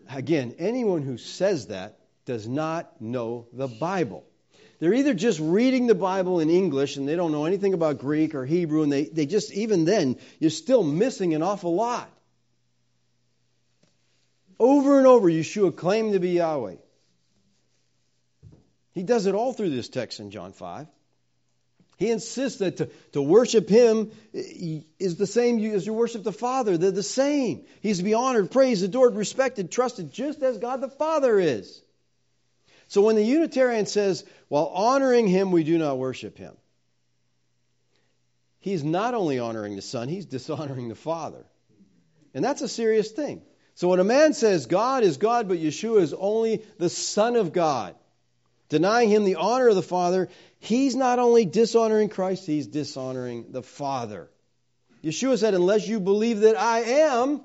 again, 0.08 0.54
anyone 0.58 1.02
who 1.02 1.18
says 1.18 1.66
that 1.66 1.98
does 2.24 2.48
not 2.48 3.02
know 3.02 3.46
the 3.52 3.68
Bible. 3.68 4.24
They're 4.78 4.94
either 4.94 5.12
just 5.12 5.38
reading 5.38 5.86
the 5.86 5.94
Bible 5.94 6.40
in 6.40 6.48
English 6.48 6.96
and 6.96 7.06
they 7.06 7.14
don't 7.14 7.32
know 7.32 7.44
anything 7.44 7.74
about 7.74 7.98
Greek 7.98 8.34
or 8.34 8.46
Hebrew, 8.46 8.84
and 8.84 8.90
they, 8.90 9.04
they 9.04 9.26
just, 9.26 9.52
even 9.52 9.84
then, 9.84 10.16
you're 10.38 10.48
still 10.48 10.82
missing 10.82 11.34
an 11.34 11.42
awful 11.42 11.74
lot. 11.74 12.10
Over 14.60 14.98
and 14.98 15.06
over, 15.06 15.30
Yeshua 15.30 15.74
claimed 15.74 16.12
to 16.12 16.20
be 16.20 16.32
Yahweh. 16.32 16.76
He 18.92 19.02
does 19.02 19.24
it 19.24 19.34
all 19.34 19.54
through 19.54 19.70
this 19.70 19.88
text 19.88 20.20
in 20.20 20.30
John 20.30 20.52
5. 20.52 20.86
He 21.96 22.10
insists 22.10 22.58
that 22.58 22.76
to, 22.76 22.90
to 23.12 23.22
worship 23.22 23.70
Him 23.70 24.10
is 24.34 25.16
the 25.16 25.26
same 25.26 25.64
as 25.72 25.86
you 25.86 25.94
worship 25.94 26.24
the 26.24 26.32
Father. 26.32 26.76
They're 26.76 26.90
the 26.90 27.02
same. 27.02 27.64
He's 27.80 27.98
to 27.98 28.04
be 28.04 28.12
honored, 28.12 28.50
praised, 28.50 28.84
adored, 28.84 29.16
respected, 29.16 29.70
trusted, 29.70 30.12
just 30.12 30.42
as 30.42 30.58
God 30.58 30.82
the 30.82 30.90
Father 30.90 31.38
is. 31.38 31.82
So 32.88 33.00
when 33.00 33.16
the 33.16 33.24
Unitarian 33.24 33.86
says, 33.86 34.24
while 34.48 34.66
honoring 34.66 35.26
Him, 35.26 35.52
we 35.52 35.64
do 35.64 35.78
not 35.78 35.96
worship 35.96 36.36
Him, 36.36 36.54
he's 38.58 38.84
not 38.84 39.14
only 39.14 39.38
honoring 39.38 39.76
the 39.76 39.82
Son, 39.82 40.08
he's 40.08 40.26
dishonoring 40.26 40.88
the 40.88 40.94
Father. 40.94 41.46
And 42.34 42.44
that's 42.44 42.60
a 42.60 42.68
serious 42.68 43.10
thing. 43.10 43.40
So 43.80 43.88
when 43.88 43.98
a 43.98 44.04
man 44.04 44.34
says 44.34 44.66
God 44.66 45.04
is 45.04 45.16
God, 45.16 45.48
but 45.48 45.56
Yeshua 45.56 46.02
is 46.02 46.12
only 46.12 46.62
the 46.76 46.90
Son 46.90 47.34
of 47.34 47.54
God, 47.54 47.94
denying 48.68 49.08
him 49.08 49.24
the 49.24 49.36
honor 49.36 49.68
of 49.68 49.74
the 49.74 49.80
Father, 49.80 50.28
he's 50.58 50.94
not 50.94 51.18
only 51.18 51.46
dishonoring 51.46 52.10
Christ, 52.10 52.44
he's 52.44 52.66
dishonoring 52.66 53.52
the 53.52 53.62
Father. 53.62 54.28
Yeshua 55.02 55.38
said, 55.38 55.54
Unless 55.54 55.88
you 55.88 55.98
believe 55.98 56.40
that 56.40 56.60
I 56.60 56.80
am, 56.80 57.40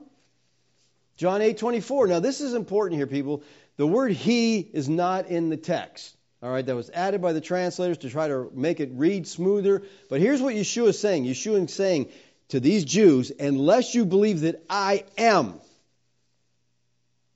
John 1.16 1.42
8 1.42 1.58
24. 1.58 2.08
Now, 2.08 2.20
this 2.20 2.42
is 2.42 2.54
important 2.54 2.98
here, 2.98 3.08
people. 3.08 3.42
The 3.78 3.88
word 3.88 4.12
he 4.12 4.60
is 4.60 4.90
not 4.90 5.28
in 5.28 5.48
the 5.48 5.56
text. 5.56 6.18
All 6.44 6.52
right, 6.52 6.66
that 6.66 6.76
was 6.76 6.90
added 6.90 7.22
by 7.22 7.32
the 7.32 7.40
translators 7.40 8.00
to 8.00 8.10
try 8.10 8.28
to 8.28 8.52
make 8.54 8.82
it 8.82 8.90
read 8.92 9.26
smoother. 9.26 9.84
But 10.10 10.20
here's 10.20 10.42
what 10.42 10.54
Yeshua 10.54 10.90
is 10.90 11.00
saying 11.00 11.24
Yeshua 11.24 11.64
is 11.64 11.74
saying 11.74 12.10
to 12.50 12.60
these 12.60 12.84
Jews, 12.84 13.32
Unless 13.40 13.96
you 13.96 14.04
believe 14.04 14.42
that 14.42 14.62
I 14.70 15.06
am, 15.18 15.62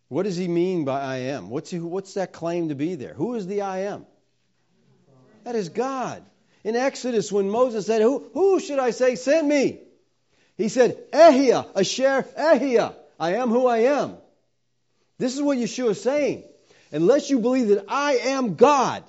what 0.10 0.24
does 0.24 0.36
he 0.36 0.48
mean 0.48 0.86
by 0.86 1.00
I 1.00 1.16
am? 1.18 1.50
What's, 1.50 1.70
he, 1.70 1.80
what's 1.80 2.16
that 2.16 2.34
claim 2.34 2.70
to 2.70 2.76
be 2.76 2.96
there? 2.96 3.14
Who 3.14 3.36
is 3.36 3.46
the 3.46 3.62
I 3.62 3.82
am? 3.82 4.06
That 5.44 5.56
is 5.56 5.70
God. 5.70 6.24
In 6.64 6.76
Exodus, 6.76 7.32
when 7.32 7.50
Moses 7.50 7.86
said, 7.86 8.02
Who, 8.02 8.28
who 8.34 8.60
should 8.60 8.80
I 8.80 8.90
say 8.90 9.16
sent 9.16 9.48
me? 9.48 9.80
He 10.58 10.68
said, 10.68 11.12
Ehyeh, 11.12 11.66
Asher 11.76 12.24
Ehyeh. 12.38 12.94
I 13.20 13.36
am 13.36 13.50
who 13.50 13.68
I 13.68 13.78
am. 14.00 14.18
This 15.18 15.36
is 15.36 15.42
what 15.42 15.58
Yeshua 15.58 15.92
is 15.92 16.02
saying. 16.02 16.44
Unless 16.92 17.30
you 17.30 17.40
believe 17.40 17.68
that 17.68 17.86
I 17.88 18.14
am 18.14 18.56
God, 18.56 19.04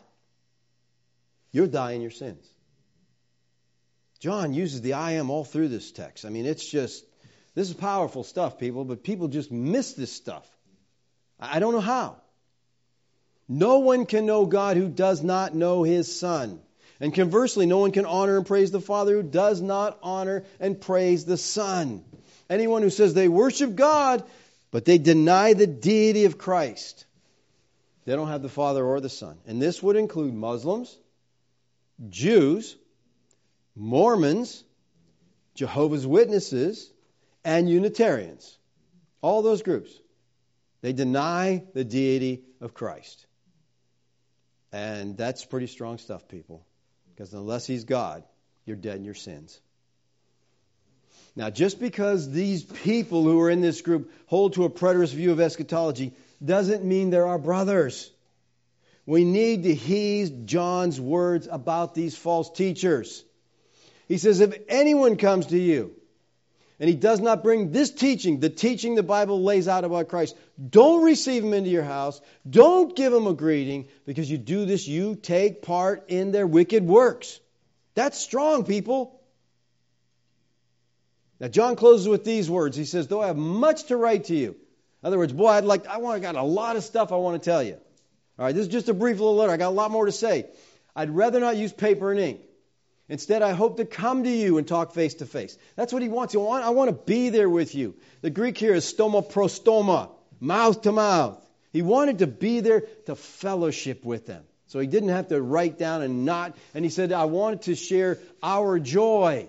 you're 1.50 1.66
dying 1.66 2.02
your 2.02 2.10
sins. 2.10 2.46
John 4.18 4.52
uses 4.52 4.82
the 4.82 4.92
I 4.92 5.12
am 5.12 5.30
all 5.30 5.44
through 5.44 5.68
this 5.68 5.90
text. 5.92 6.26
I 6.26 6.28
mean, 6.28 6.44
it's 6.44 6.68
just, 6.68 7.04
this 7.54 7.68
is 7.68 7.74
powerful 7.74 8.22
stuff, 8.22 8.58
people, 8.58 8.84
but 8.84 9.02
people 9.02 9.28
just 9.28 9.50
miss 9.50 9.94
this 9.94 10.12
stuff. 10.12 10.46
I 11.40 11.58
don't 11.58 11.72
know 11.72 11.80
how. 11.80 12.16
No 13.48 13.78
one 13.78 14.06
can 14.06 14.26
know 14.26 14.46
God 14.46 14.76
who 14.76 14.88
does 14.88 15.22
not 15.22 15.54
know 15.54 15.82
his 15.82 16.20
Son. 16.20 16.60
And 17.00 17.14
conversely, 17.14 17.66
no 17.66 17.78
one 17.78 17.92
can 17.92 18.04
honor 18.04 18.36
and 18.36 18.46
praise 18.46 18.70
the 18.70 18.80
Father 18.80 19.14
who 19.16 19.22
does 19.22 19.60
not 19.60 19.98
honor 20.02 20.44
and 20.60 20.80
praise 20.80 21.24
the 21.24 21.38
Son. 21.38 22.04
Anyone 22.48 22.82
who 22.82 22.90
says 22.90 23.14
they 23.14 23.28
worship 23.28 23.74
God, 23.74 24.22
but 24.70 24.84
they 24.84 24.98
deny 24.98 25.54
the 25.54 25.66
deity 25.66 26.26
of 26.26 26.36
Christ, 26.36 27.06
they 28.04 28.14
don't 28.14 28.28
have 28.28 28.42
the 28.42 28.48
Father 28.48 28.84
or 28.84 29.00
the 29.00 29.08
Son. 29.08 29.38
And 29.46 29.60
this 29.62 29.82
would 29.82 29.96
include 29.96 30.34
Muslims, 30.34 30.96
Jews, 32.08 32.76
Mormons, 33.74 34.62
Jehovah's 35.54 36.06
Witnesses, 36.06 36.90
and 37.44 37.68
Unitarians. 37.68 38.58
All 39.22 39.42
those 39.42 39.62
groups. 39.62 39.90
They 40.82 40.92
deny 40.92 41.64
the 41.74 41.84
deity 41.84 42.42
of 42.60 42.74
Christ. 42.74 43.26
And 44.72 45.16
that's 45.16 45.44
pretty 45.44 45.66
strong 45.66 45.98
stuff, 45.98 46.28
people. 46.28 46.64
Because 47.14 47.34
unless 47.34 47.66
He's 47.66 47.84
God, 47.84 48.22
you're 48.64 48.76
dead 48.76 48.96
in 48.96 49.04
your 49.04 49.14
sins. 49.14 49.60
Now, 51.36 51.50
just 51.50 51.78
because 51.78 52.30
these 52.30 52.62
people 52.62 53.22
who 53.22 53.40
are 53.40 53.50
in 53.50 53.60
this 53.60 53.82
group 53.82 54.12
hold 54.26 54.54
to 54.54 54.64
a 54.64 54.70
preterist 54.70 55.14
view 55.14 55.32
of 55.32 55.40
eschatology 55.40 56.12
doesn't 56.44 56.84
mean 56.84 57.10
they're 57.10 57.26
our 57.26 57.38
brothers. 57.38 58.10
We 59.06 59.24
need 59.24 59.64
to 59.64 59.74
heed 59.74 60.46
John's 60.46 61.00
words 61.00 61.48
about 61.50 61.94
these 61.94 62.16
false 62.16 62.50
teachers. 62.50 63.24
He 64.08 64.18
says, 64.18 64.40
If 64.40 64.56
anyone 64.68 65.16
comes 65.16 65.46
to 65.46 65.58
you 65.58 65.94
and 66.80 66.88
he 66.88 66.96
does 66.96 67.20
not 67.20 67.42
bring 67.42 67.72
this 67.72 67.90
teaching, 67.90 68.40
the 68.40 68.48
teaching 68.48 68.94
the 68.94 69.02
Bible 69.02 69.42
lays 69.42 69.68
out 69.68 69.84
about 69.84 70.08
Christ, 70.08 70.34
don't 70.70 71.04
receive 71.04 71.44
him 71.44 71.52
into 71.52 71.68
your 71.68 71.82
house. 71.82 72.18
Don't 72.48 72.96
give 72.96 73.12
him 73.12 73.26
a 73.26 73.34
greeting 73.34 73.88
because 74.06 74.30
you 74.30 74.38
do 74.38 74.64
this, 74.64 74.88
you 74.88 75.14
take 75.14 75.60
part 75.60 76.06
in 76.08 76.32
their 76.32 76.46
wicked 76.46 76.82
works. 76.86 77.38
That's 77.94 78.18
strong, 78.18 78.64
people. 78.64 79.20
Now, 81.38 81.48
John 81.48 81.76
closes 81.76 82.08
with 82.08 82.24
these 82.24 82.48
words. 82.48 82.78
He 82.78 82.86
says, 82.86 83.08
Though 83.08 83.20
I 83.20 83.26
have 83.26 83.36
much 83.36 83.84
to 83.84 83.96
write 83.98 84.24
to 84.24 84.34
you. 84.34 84.56
In 85.02 85.06
other 85.06 85.18
words, 85.18 85.34
boy, 85.34 85.48
I'd 85.48 85.64
like, 85.64 85.86
I 85.86 85.98
want, 85.98 86.16
I 86.16 86.20
got 86.20 86.34
a 86.34 86.42
lot 86.42 86.76
of 86.76 86.84
stuff 86.84 87.12
I 87.12 87.16
want 87.16 87.42
to 87.42 87.50
tell 87.50 87.62
you. 87.62 87.74
All 88.38 88.46
right, 88.46 88.54
this 88.54 88.66
is 88.66 88.72
just 88.72 88.88
a 88.88 88.94
brief 88.94 89.18
little 89.18 89.36
letter. 89.36 89.52
I 89.52 89.58
got 89.58 89.68
a 89.68 89.70
lot 89.70 89.90
more 89.90 90.06
to 90.06 90.12
say. 90.12 90.46
I'd 90.96 91.10
rather 91.10 91.40
not 91.40 91.58
use 91.58 91.72
paper 91.72 92.10
and 92.10 92.20
ink. 92.20 92.40
Instead, 93.10 93.42
I 93.42 93.50
hope 93.50 93.78
to 93.78 93.84
come 93.84 94.22
to 94.22 94.30
you 94.30 94.56
and 94.56 94.68
talk 94.68 94.94
face 94.94 95.14
to 95.14 95.26
face. 95.26 95.58
That's 95.74 95.92
what 95.92 96.00
he 96.00 96.08
wants. 96.08 96.36
Want, 96.36 96.64
I 96.64 96.70
want 96.70 96.90
to 96.90 96.96
be 96.96 97.30
there 97.30 97.50
with 97.50 97.74
you. 97.74 97.96
The 98.22 98.30
Greek 98.30 98.56
here 98.56 98.72
is 98.72 98.84
stoma 98.84 99.28
prostoma, 99.28 100.10
mouth 100.38 100.82
to 100.82 100.92
mouth. 100.92 101.44
He 101.72 101.82
wanted 101.82 102.20
to 102.20 102.28
be 102.28 102.60
there 102.60 102.82
to 103.06 103.16
fellowship 103.16 104.04
with 104.04 104.26
them. 104.26 104.44
So 104.68 104.78
he 104.78 104.86
didn't 104.86 105.08
have 105.08 105.26
to 105.28 105.42
write 105.42 105.76
down 105.76 106.02
and 106.02 106.24
not. 106.24 106.56
And 106.72 106.84
he 106.84 106.90
said, 106.90 107.12
I 107.12 107.24
wanted 107.24 107.62
to 107.62 107.74
share 107.74 108.18
our 108.44 108.78
joy. 108.78 109.48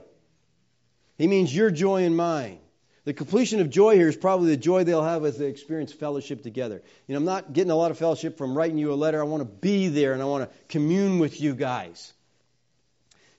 He 1.20 1.28
means 1.28 1.56
your 1.56 1.70
joy 1.70 2.06
and 2.06 2.18
mine. 2.18 2.58
The 3.06 3.14
completion 3.14 3.60
of 3.62 3.70
joy 3.70 3.94
here 3.94 4.08
is 4.08 4.16
probably 4.16 4.50
the 4.50 4.58
joy 4.58 4.86
they'll 4.86 5.04
have 5.04 5.24
as 5.24 5.38
they 5.38 5.46
experience 5.46 5.94
fellowship 5.94 6.42
together. 6.42 6.82
You 7.06 7.14
know, 7.14 7.20
I'm 7.20 7.26
not 7.26 7.54
getting 7.54 7.70
a 7.70 7.76
lot 7.76 7.92
of 7.92 8.00
fellowship 8.00 8.40
from 8.40 8.58
writing 8.58 8.80
you 8.80 8.92
a 8.92 8.96
letter. 8.96 9.22
I 9.22 9.26
want 9.26 9.42
to 9.42 9.46
be 9.46 9.90
there 9.90 10.14
and 10.14 10.22
I 10.22 10.26
want 10.26 10.50
to 10.50 10.58
commune 10.68 11.20
with 11.20 11.40
you 11.40 11.54
guys. 11.54 12.12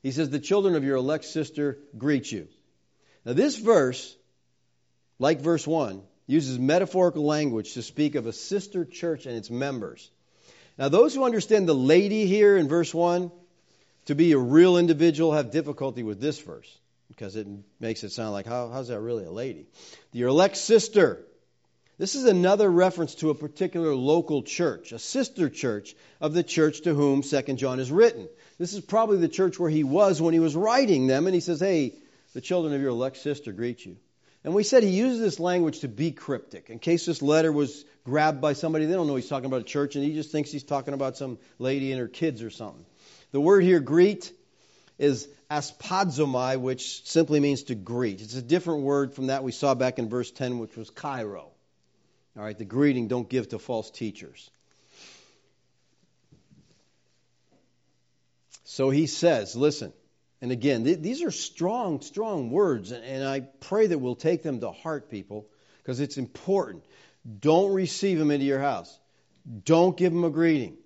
He 0.02 0.10
says, 0.10 0.30
The 0.30 0.38
children 0.38 0.74
of 0.74 0.84
your 0.84 0.96
elect 0.96 1.24
sister 1.24 1.78
greet 1.96 2.30
you. 2.30 2.48
Now, 3.24 3.34
this 3.34 3.56
verse, 3.56 4.16
like 5.18 5.40
verse 5.40 5.66
1, 5.66 6.02
uses 6.26 6.58
metaphorical 6.58 7.24
language 7.24 7.74
to 7.74 7.82
speak 7.82 8.14
of 8.14 8.26
a 8.26 8.32
sister 8.32 8.84
church 8.84 9.26
and 9.26 9.36
its 9.36 9.50
members. 9.50 10.10
Now, 10.78 10.88
those 10.88 11.14
who 11.14 11.24
understand 11.24 11.68
the 11.68 11.74
lady 11.74 12.26
here 12.26 12.56
in 12.56 12.68
verse 12.68 12.92
1 12.92 13.30
to 14.06 14.14
be 14.14 14.32
a 14.32 14.38
real 14.38 14.78
individual 14.78 15.32
have 15.32 15.50
difficulty 15.50 16.02
with 16.02 16.20
this 16.20 16.40
verse 16.40 16.78
because 17.08 17.36
it 17.36 17.46
makes 17.78 18.02
it 18.04 18.10
sound 18.10 18.32
like, 18.32 18.46
how, 18.46 18.70
how's 18.70 18.88
that 18.88 19.00
really 19.00 19.24
a 19.24 19.30
lady? 19.30 19.66
Your 20.12 20.30
elect 20.30 20.56
sister. 20.56 21.24
This 22.02 22.16
is 22.16 22.24
another 22.24 22.68
reference 22.68 23.14
to 23.14 23.30
a 23.30 23.34
particular 23.36 23.94
local 23.94 24.42
church, 24.42 24.90
a 24.90 24.98
sister 24.98 25.48
church 25.48 25.94
of 26.20 26.34
the 26.34 26.42
church 26.42 26.80
to 26.80 26.94
whom 26.94 27.22
2 27.22 27.42
John 27.54 27.78
is 27.78 27.92
written. 27.92 28.28
This 28.58 28.74
is 28.74 28.80
probably 28.80 29.18
the 29.18 29.28
church 29.28 29.56
where 29.56 29.70
he 29.70 29.84
was 29.84 30.20
when 30.20 30.34
he 30.34 30.40
was 30.40 30.56
writing 30.56 31.06
them, 31.06 31.28
and 31.28 31.34
he 31.34 31.40
says, 31.40 31.60
Hey, 31.60 31.94
the 32.34 32.40
children 32.40 32.74
of 32.74 32.80
your 32.80 32.90
elect 32.90 33.18
sister 33.18 33.52
greet 33.52 33.86
you. 33.86 33.98
And 34.42 34.52
we 34.52 34.64
said 34.64 34.82
he 34.82 34.88
uses 34.88 35.20
this 35.20 35.38
language 35.38 35.78
to 35.82 35.88
be 35.88 36.10
cryptic. 36.10 36.70
In 36.70 36.80
case 36.80 37.06
this 37.06 37.22
letter 37.22 37.52
was 37.52 37.84
grabbed 38.02 38.40
by 38.40 38.54
somebody, 38.54 38.86
they 38.86 38.94
don't 38.94 39.06
know 39.06 39.14
he's 39.14 39.28
talking 39.28 39.46
about 39.46 39.60
a 39.60 39.62
church, 39.62 39.94
and 39.94 40.04
he 40.04 40.12
just 40.12 40.32
thinks 40.32 40.50
he's 40.50 40.64
talking 40.64 40.94
about 40.94 41.16
some 41.16 41.38
lady 41.60 41.92
and 41.92 42.00
her 42.00 42.08
kids 42.08 42.42
or 42.42 42.50
something. 42.50 42.84
The 43.30 43.40
word 43.40 43.62
here, 43.62 43.78
greet, 43.78 44.32
is 44.98 45.28
aspazomai, 45.48 46.58
which 46.60 47.08
simply 47.08 47.38
means 47.38 47.62
to 47.64 47.76
greet. 47.76 48.22
It's 48.22 48.34
a 48.34 48.42
different 48.42 48.82
word 48.82 49.14
from 49.14 49.28
that 49.28 49.44
we 49.44 49.52
saw 49.52 49.76
back 49.76 50.00
in 50.00 50.08
verse 50.08 50.32
10, 50.32 50.58
which 50.58 50.76
was 50.76 50.90
chairo. 50.90 51.51
All 52.36 52.42
right, 52.42 52.56
the 52.56 52.64
greeting, 52.64 53.08
don't 53.08 53.28
give 53.28 53.48
to 53.50 53.58
false 53.58 53.90
teachers. 53.90 54.50
So 58.64 58.88
he 58.88 59.06
says, 59.06 59.54
listen, 59.54 59.92
and 60.40 60.50
again, 60.50 60.84
th- 60.84 61.00
these 61.00 61.22
are 61.22 61.30
strong, 61.30 62.00
strong 62.00 62.50
words, 62.50 62.90
and, 62.90 63.04
and 63.04 63.24
I 63.24 63.40
pray 63.40 63.86
that 63.86 63.98
we'll 63.98 64.16
take 64.16 64.42
them 64.42 64.60
to 64.60 64.70
heart, 64.70 65.10
people, 65.10 65.46
because 65.78 66.00
it's 66.00 66.16
important. 66.16 66.84
Don't 67.40 67.72
receive 67.72 68.18
them 68.18 68.30
into 68.30 68.46
your 68.46 68.60
house. 68.60 68.98
Don't 69.64 69.96
give 69.96 70.12
them 70.12 70.24
a 70.24 70.30
greeting. 70.30 70.78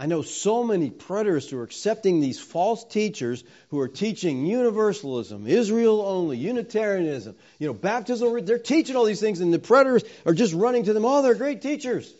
I 0.00 0.06
know 0.06 0.22
so 0.22 0.64
many 0.64 0.88
preterists 0.88 1.50
who 1.50 1.58
are 1.58 1.62
accepting 1.62 2.20
these 2.20 2.40
false 2.40 2.84
teachers 2.84 3.44
who 3.68 3.80
are 3.80 3.88
teaching 3.88 4.46
universalism, 4.46 5.46
Israel 5.46 6.00
only, 6.00 6.38
Unitarianism, 6.38 7.36
you 7.58 7.66
know, 7.66 7.74
baptism. 7.74 8.46
They're 8.46 8.58
teaching 8.58 8.96
all 8.96 9.04
these 9.04 9.20
things, 9.20 9.40
and 9.40 9.52
the 9.52 9.58
preterists 9.58 10.08
are 10.24 10.32
just 10.32 10.54
running 10.54 10.84
to 10.84 10.94
them. 10.94 11.04
Oh, 11.04 11.20
they're 11.20 11.34
great 11.34 11.60
teachers. 11.60 12.10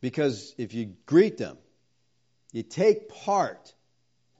Because 0.00 0.54
if 0.56 0.72
you 0.72 0.94
greet 1.04 1.36
them, 1.36 1.58
you 2.52 2.62
take 2.62 3.10
part 3.10 3.74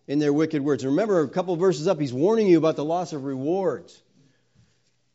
in 0.08 0.20
their 0.20 0.32
wicked 0.32 0.62
words. 0.62 0.86
Remember, 0.86 1.20
a 1.20 1.28
couple 1.28 1.54
verses 1.56 1.86
up, 1.86 2.00
he's 2.00 2.14
warning 2.14 2.46
you 2.46 2.56
about 2.56 2.76
the 2.76 2.84
loss 2.84 3.12
of 3.12 3.24
rewards. 3.24 4.02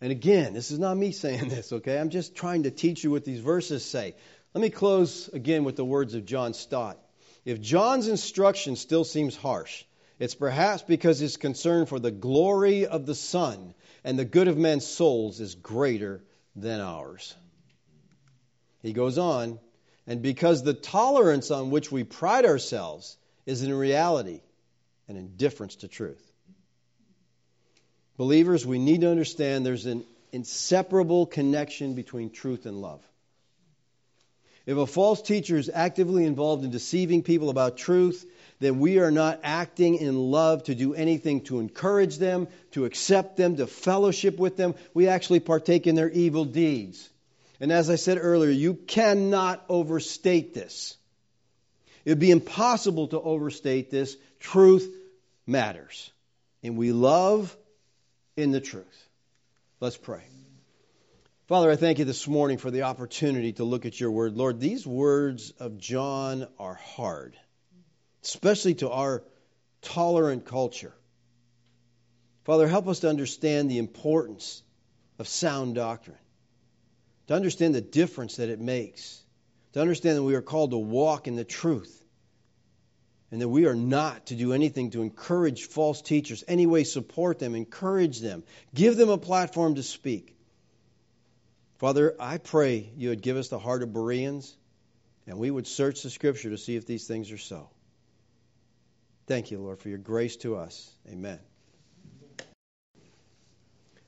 And 0.01 0.11
again, 0.11 0.53
this 0.53 0.69
is 0.69 0.77
not 0.77 0.95
me 0.95 1.11
saying 1.23 1.49
this, 1.49 1.73
okay? 1.73 1.97
I'm 1.97 2.11
just 2.11 2.35
trying 2.35 2.63
to 2.63 2.69
teach 2.69 3.03
you 3.03 3.09
what 3.09 3.25
these 3.25 3.39
verses 3.39 3.83
say. 3.83 4.13
Let 4.55 4.61
me 4.61 4.69
close 4.69 5.27
again 5.27 5.65
with 5.65 5.75
the 5.75 5.83
words 5.83 6.13
of 6.13 6.23
John 6.23 6.53
Stott. 6.53 6.97
If 7.43 7.59
John's 7.59 8.07
instruction 8.07 8.77
still 8.77 9.03
seems 9.03 9.35
harsh, 9.35 9.83
it's 10.17 10.33
perhaps 10.33 10.81
because 10.81 11.19
his 11.19 11.35
concern 11.35 11.87
for 11.87 11.99
the 11.99 12.09
glory 12.09 12.85
of 12.85 13.05
the 13.05 13.15
Son 13.15 13.73
and 14.05 14.17
the 14.17 14.23
good 14.23 14.47
of 14.47 14.57
men's 14.57 14.87
souls 14.87 15.41
is 15.41 15.55
greater 15.55 16.23
than 16.55 16.79
ours. 16.79 17.35
He 18.81 18.93
goes 18.93 19.17
on, 19.17 19.59
and 20.07 20.21
because 20.21 20.63
the 20.63 20.73
tolerance 20.73 21.51
on 21.51 21.69
which 21.69 21.91
we 21.91 22.05
pride 22.05 22.45
ourselves 22.45 23.17
is 23.45 23.61
in 23.61 23.73
reality 23.73 24.39
an 25.09 25.17
indifference 25.17 25.75
to 25.77 25.89
truth. 25.89 26.31
Believers, 28.15 28.65
we 28.65 28.79
need 28.79 29.01
to 29.01 29.11
understand 29.11 29.65
there's 29.65 29.85
an 29.85 30.05
inseparable 30.31 31.25
connection 31.25 31.93
between 31.93 32.29
truth 32.29 32.65
and 32.65 32.81
love. 32.81 33.05
If 34.65 34.77
a 34.77 34.87
false 34.87 35.21
teacher 35.21 35.57
is 35.57 35.69
actively 35.71 36.25
involved 36.25 36.63
in 36.63 36.71
deceiving 36.71 37.21
people 37.21 37.49
about 37.49 37.77
truth, 37.77 38.25
then 38.59 38.79
we 38.79 38.99
are 38.99 39.11
not 39.11 39.41
acting 39.43 39.95
in 39.95 40.17
love 40.17 40.63
to 40.63 40.75
do 40.75 40.95
anything 40.95 41.41
to 41.41 41.59
encourage 41.59 42.17
them, 42.17 42.47
to 42.71 42.85
accept 42.85 43.37
them, 43.37 43.57
to 43.57 43.67
fellowship 43.67 44.39
with 44.39 44.57
them. 44.57 44.73
We 44.93 45.07
actually 45.07 45.41
partake 45.41 45.87
in 45.87 45.95
their 45.95 46.09
evil 46.09 46.45
deeds. 46.45 47.09
And 47.59 47.71
as 47.71 47.89
I 47.89 47.95
said 47.95 48.17
earlier, 48.19 48.51
you 48.51 48.73
cannot 48.73 49.63
overstate 49.69 50.53
this. 50.53 50.97
It 52.03 52.11
would 52.11 52.19
be 52.19 52.31
impossible 52.31 53.09
to 53.09 53.19
overstate 53.19 53.91
this. 53.91 54.17
Truth 54.39 54.91
matters. 55.45 56.11
And 56.63 56.77
we 56.77 56.91
love 56.91 57.55
in 58.35 58.51
the 58.51 58.61
truth. 58.61 59.09
Let's 59.79 59.97
pray. 59.97 60.21
Father, 61.47 61.69
I 61.69 61.75
thank 61.75 61.99
you 61.99 62.05
this 62.05 62.27
morning 62.27 62.57
for 62.57 62.71
the 62.71 62.83
opportunity 62.83 63.53
to 63.53 63.63
look 63.63 63.85
at 63.85 63.99
your 63.99 64.09
word. 64.09 64.35
Lord, 64.35 64.59
these 64.59 64.85
words 64.85 65.51
of 65.59 65.77
John 65.77 66.47
are 66.57 66.73
hard, 66.73 67.37
especially 68.23 68.73
to 68.75 68.89
our 68.89 69.23
tolerant 69.81 70.45
culture. 70.45 70.95
Father, 72.45 72.67
help 72.67 72.87
us 72.87 73.01
to 73.01 73.09
understand 73.09 73.69
the 73.69 73.77
importance 73.77 74.63
of 75.19 75.27
sound 75.27 75.75
doctrine 75.75 76.17
to 77.27 77.33
understand 77.33 77.73
the 77.73 77.81
difference 77.81 78.37
that 78.37 78.49
it 78.49 78.59
makes, 78.59 79.21
to 79.73 79.81
understand 79.81 80.17
that 80.17 80.23
we 80.23 80.35
are 80.35 80.41
called 80.41 80.71
to 80.71 80.77
walk 80.77 81.27
in 81.27 81.35
the 81.35 81.43
truth, 81.43 82.03
and 83.31 83.41
that 83.41 83.49
we 83.49 83.65
are 83.65 83.75
not 83.75 84.27
to 84.27 84.35
do 84.35 84.53
anything 84.53 84.91
to 84.91 85.01
encourage 85.01 85.65
false 85.65 86.01
teachers, 86.01 86.43
any 86.47 86.65
way 86.65 86.83
support 86.83 87.39
them, 87.39 87.55
encourage 87.55 88.19
them, 88.19 88.43
give 88.73 88.95
them 88.95 89.09
a 89.09 89.17
platform 89.17 89.75
to 89.75 89.83
speak. 89.83 90.34
Father, 91.77 92.15
I 92.19 92.37
pray 92.37 92.89
you 92.95 93.09
would 93.09 93.21
give 93.21 93.35
us 93.35 93.49
the 93.49 93.59
heart 93.59 93.83
of 93.83 93.91
Bereans, 93.91 94.55
and 95.27 95.37
we 95.37 95.51
would 95.51 95.67
search 95.67 96.03
the 96.03 96.09
Scripture 96.09 96.51
to 96.51 96.57
see 96.57 96.77
if 96.77 96.85
these 96.85 97.05
things 97.05 97.31
are 97.31 97.37
so. 97.37 97.69
Thank 99.27 99.51
you, 99.51 99.59
Lord, 99.59 99.79
for 99.79 99.89
your 99.89 99.97
grace 99.97 100.37
to 100.37 100.55
us. 100.55 100.89
Amen. 101.09 101.39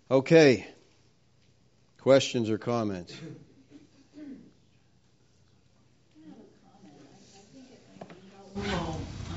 Okay. 0.10 0.66
Questions 2.00 2.50
or 2.50 2.58
comments? 2.58 3.14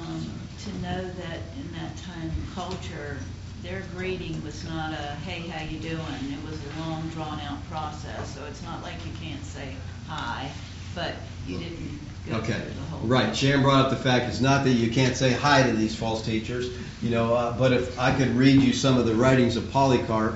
Um, 0.01 0.31
to 0.65 0.73
know 0.81 1.03
that 1.03 1.41
in 1.59 1.73
that 1.73 1.97
time 1.99 2.31
culture, 2.55 3.19
their 3.63 3.83
greeting 3.95 4.43
was 4.45 4.65
not 4.65 4.93
a 4.93 5.17
"Hey, 5.25 5.49
how 5.49 5.65
you 5.65 5.79
doing?" 5.79 5.99
It 5.99 6.51
was 6.51 6.59
a 6.65 6.81
long, 6.81 7.09
drawn-out 7.11 7.69
process. 7.71 8.35
So 8.35 8.45
it's 8.47 8.63
not 8.63 8.83
like 8.83 8.95
you 9.07 9.13
can't 9.21 9.45
say 9.45 9.75
hi, 10.09 10.51
but 10.95 11.15
you 11.47 11.59
didn't 11.59 12.01
go 12.29 12.37
okay. 12.37 12.53
through 12.53 12.75
the 12.75 12.81
whole. 12.91 13.09
Right. 13.09 13.37
Shan 13.37 13.63
brought 13.63 13.85
up 13.85 13.91
the 13.91 13.97
fact 13.97 14.27
it's 14.29 14.41
not 14.41 14.65
that 14.65 14.73
you 14.73 14.91
can't 14.91 15.17
say 15.17 15.33
hi 15.33 15.63
to 15.63 15.73
these 15.73 15.95
false 15.95 16.25
teachers, 16.25 16.71
you 17.03 17.11
know. 17.11 17.35
Uh, 17.35 17.57
but 17.57 17.73
if 17.73 17.99
I 17.99 18.15
could 18.15 18.37
read 18.37 18.63
you 18.63 18.73
some 18.73 18.99
of 18.99 19.07
the 19.07 19.15
writings 19.15 19.57
of 19.57 19.71
Polycarp 19.71 20.35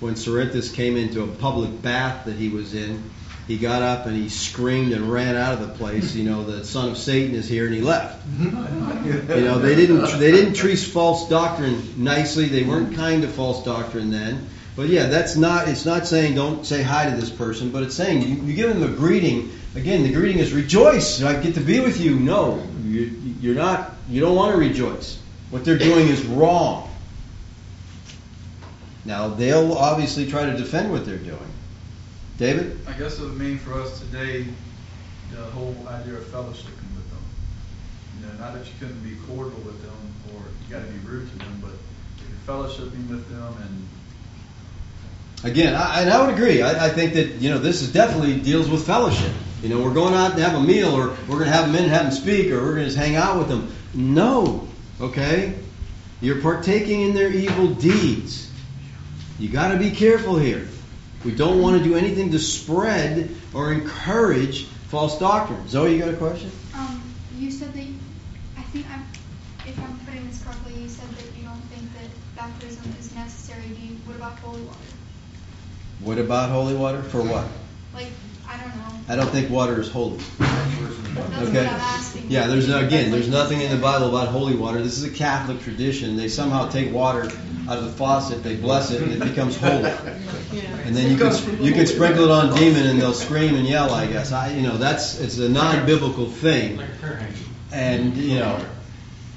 when 0.00 0.14
Cerinthus 0.14 0.72
came 0.72 0.96
into 0.96 1.24
a 1.24 1.26
public 1.26 1.82
bath 1.82 2.24
that 2.26 2.36
he 2.36 2.48
was 2.48 2.74
in, 2.74 3.10
he 3.48 3.56
got 3.56 3.80
up 3.80 4.04
and 4.04 4.14
he 4.14 4.28
screamed 4.28 4.92
and 4.92 5.10
ran 5.10 5.34
out 5.34 5.54
of 5.54 5.60
the 5.60 5.74
place. 5.74 6.14
You 6.14 6.24
know, 6.24 6.44
the 6.44 6.66
son 6.66 6.90
of 6.90 6.98
Satan 6.98 7.34
is 7.34 7.48
here, 7.48 7.64
and 7.64 7.74
he 7.74 7.80
left. 7.80 8.24
you 8.38 8.50
know, 8.50 9.58
they 9.58 9.74
didn't 9.74 10.18
they 10.18 10.30
didn't 10.30 10.52
treat 10.52 10.78
false 10.78 11.28
doctrine 11.30 12.04
nicely. 12.04 12.44
They 12.44 12.62
weren't 12.62 12.94
kind 12.94 13.22
to 13.22 13.28
false 13.28 13.64
doctrine 13.64 14.10
then. 14.10 14.46
But 14.76 14.88
yeah, 14.88 15.06
that's 15.06 15.34
not 15.34 15.66
it's 15.66 15.86
not 15.86 16.06
saying 16.06 16.34
don't 16.34 16.64
say 16.66 16.82
hi 16.82 17.10
to 17.10 17.16
this 17.16 17.30
person, 17.30 17.70
but 17.70 17.82
it's 17.82 17.94
saying 17.94 18.20
you, 18.20 18.36
you 18.44 18.54
give 18.54 18.78
them 18.78 18.82
a 18.82 18.94
greeting. 18.94 19.50
Again, 19.74 20.02
the 20.02 20.12
greeting 20.12 20.38
is 20.38 20.52
rejoice. 20.52 21.22
I 21.22 21.40
get 21.40 21.54
to 21.54 21.60
be 21.60 21.80
with 21.80 22.00
you. 22.00 22.20
No, 22.20 22.62
you, 22.84 23.34
you're 23.40 23.54
not. 23.54 23.96
You 24.10 24.20
don't 24.20 24.36
want 24.36 24.52
to 24.52 24.58
rejoice. 24.58 25.18
What 25.50 25.64
they're 25.64 25.78
doing 25.78 26.08
is 26.08 26.22
wrong. 26.26 26.90
Now, 29.06 29.28
they'll 29.28 29.72
obviously 29.72 30.26
try 30.28 30.44
to 30.44 30.56
defend 30.56 30.92
what 30.92 31.06
they're 31.06 31.16
doing. 31.16 31.38
David? 32.38 32.78
I 32.86 32.92
guess 32.92 33.18
it 33.18 33.22
would 33.22 33.36
mean 33.36 33.58
for 33.58 33.74
us 33.74 33.98
today 33.98 34.46
the 35.32 35.42
whole 35.50 35.76
idea 35.88 36.14
of 36.14 36.24
fellowshipping 36.24 36.90
with 36.94 37.10
them. 37.10 37.22
You 38.16 38.26
know, 38.26 38.32
not 38.38 38.54
that 38.54 38.64
you 38.64 38.72
couldn't 38.78 39.02
be 39.02 39.16
cordial 39.26 39.60
with 39.60 39.82
them 39.82 40.14
or 40.32 40.40
you 40.40 40.74
got 40.74 40.86
to 40.86 40.92
be 40.92 40.98
rude 41.06 41.30
to 41.30 41.38
them, 41.38 41.58
but 41.60 41.72
you're 42.20 42.38
fellowshipping 42.46 43.08
with 43.10 43.28
them 43.28 43.54
and 43.62 43.88
Again, 45.44 45.76
I, 45.76 46.00
and 46.00 46.10
I 46.10 46.24
would 46.24 46.34
agree. 46.34 46.62
I, 46.62 46.86
I 46.86 46.88
think 46.88 47.14
that 47.14 47.34
you 47.36 47.48
know 47.48 47.58
this 47.58 47.80
is 47.80 47.92
definitely 47.92 48.40
deals 48.40 48.68
with 48.68 48.84
fellowship. 48.84 49.32
You 49.62 49.68
know, 49.68 49.80
we're 49.80 49.94
going 49.94 50.12
out 50.12 50.36
to 50.36 50.42
have 50.42 50.54
a 50.54 50.60
meal, 50.60 50.88
or 50.88 51.10
we're 51.28 51.38
going 51.38 51.44
to 51.44 51.52
have 51.52 51.66
them 51.66 51.76
in 51.76 51.84
and 51.84 51.92
have 51.92 52.02
them 52.02 52.12
speak, 52.12 52.50
or 52.50 52.60
we're 52.60 52.74
going 52.74 52.78
to 52.78 52.84
just 52.86 52.96
hang 52.96 53.14
out 53.14 53.38
with 53.38 53.48
them. 53.48 53.72
No, 53.94 54.66
okay. 55.00 55.54
You're 56.20 56.40
partaking 56.40 57.02
in 57.02 57.14
their 57.14 57.30
evil 57.30 57.68
deeds. 57.68 58.50
You 59.38 59.48
got 59.48 59.70
to 59.70 59.78
be 59.78 59.92
careful 59.92 60.36
here. 60.36 60.66
We 61.24 61.32
don't 61.34 61.60
want 61.60 61.78
to 61.78 61.84
do 61.84 61.96
anything 61.96 62.30
to 62.32 62.38
spread 62.38 63.34
or 63.52 63.72
encourage 63.72 64.66
false 64.88 65.18
doctrine. 65.18 65.68
Zoe, 65.68 65.94
you 65.94 65.98
got 65.98 66.14
a 66.14 66.16
question? 66.16 66.50
Um, 66.74 67.02
you 67.36 67.50
said 67.50 67.72
that, 67.74 67.86
I 68.56 68.62
think 68.62 68.86
I'm, 68.90 69.04
if 69.66 69.78
I'm 69.78 69.98
putting 70.06 70.26
this 70.28 70.42
correctly, 70.42 70.74
you 70.74 70.88
said 70.88 71.08
that 71.08 71.36
you 71.36 71.44
don't 71.44 71.60
think 71.64 71.92
that 71.94 72.08
baptism 72.36 72.94
is 73.00 73.14
necessary. 73.14 73.66
You, 73.66 73.96
what 74.06 74.16
about 74.16 74.38
holy 74.38 74.62
water? 74.62 74.78
What 76.00 76.18
about 76.18 76.50
holy 76.50 76.74
water? 76.74 77.02
For 77.02 77.22
what? 77.22 77.48
Like, 77.92 78.12
I 78.48 78.56
don't 78.56 78.76
know. 78.76 78.84
I 79.08 79.16
don't 79.16 79.30
think 79.30 79.50
water 79.50 79.80
is 79.80 79.90
holy. 79.90 80.18
That's 80.38 81.48
Okay. 81.48 81.64
what 81.64 81.72
I'm 81.74 81.80
asking. 81.80 82.26
Yeah, 82.28 82.46
there's 82.46 82.68
no, 82.68 82.78
again, 82.84 83.10
there's 83.10 83.28
nothing 83.28 83.60
in 83.60 83.70
the 83.70 83.76
Bible 83.76 84.08
about 84.08 84.28
holy 84.28 84.54
water. 84.54 84.82
This 84.82 84.98
is 84.98 85.04
a 85.04 85.10
Catholic 85.10 85.62
tradition. 85.62 86.16
They 86.16 86.28
somehow 86.28 86.68
take 86.68 86.92
water 86.92 87.30
out 87.68 87.78
of 87.78 87.84
the 87.84 87.90
faucet, 87.92 88.42
they 88.42 88.56
bless 88.56 88.90
it, 88.90 89.02
and 89.02 89.12
it 89.12 89.20
becomes 89.20 89.56
holy. 89.56 89.90
And 90.84 90.96
then 90.96 91.10
you 91.10 91.18
can 91.18 91.62
you 91.62 91.72
can 91.72 91.86
sprinkle 91.86 92.24
it 92.24 92.30
on 92.30 92.56
demon, 92.56 92.86
and 92.86 93.00
they'll 93.00 93.12
scream 93.12 93.54
and 93.54 93.66
yell. 93.66 93.92
I 93.92 94.06
guess 94.06 94.32
I, 94.32 94.52
you 94.52 94.62
know, 94.62 94.78
that's 94.78 95.20
it's 95.20 95.38
a 95.38 95.48
non-biblical 95.48 96.26
thing. 96.30 96.80
And 97.72 98.16
you 98.16 98.38
know, 98.38 98.64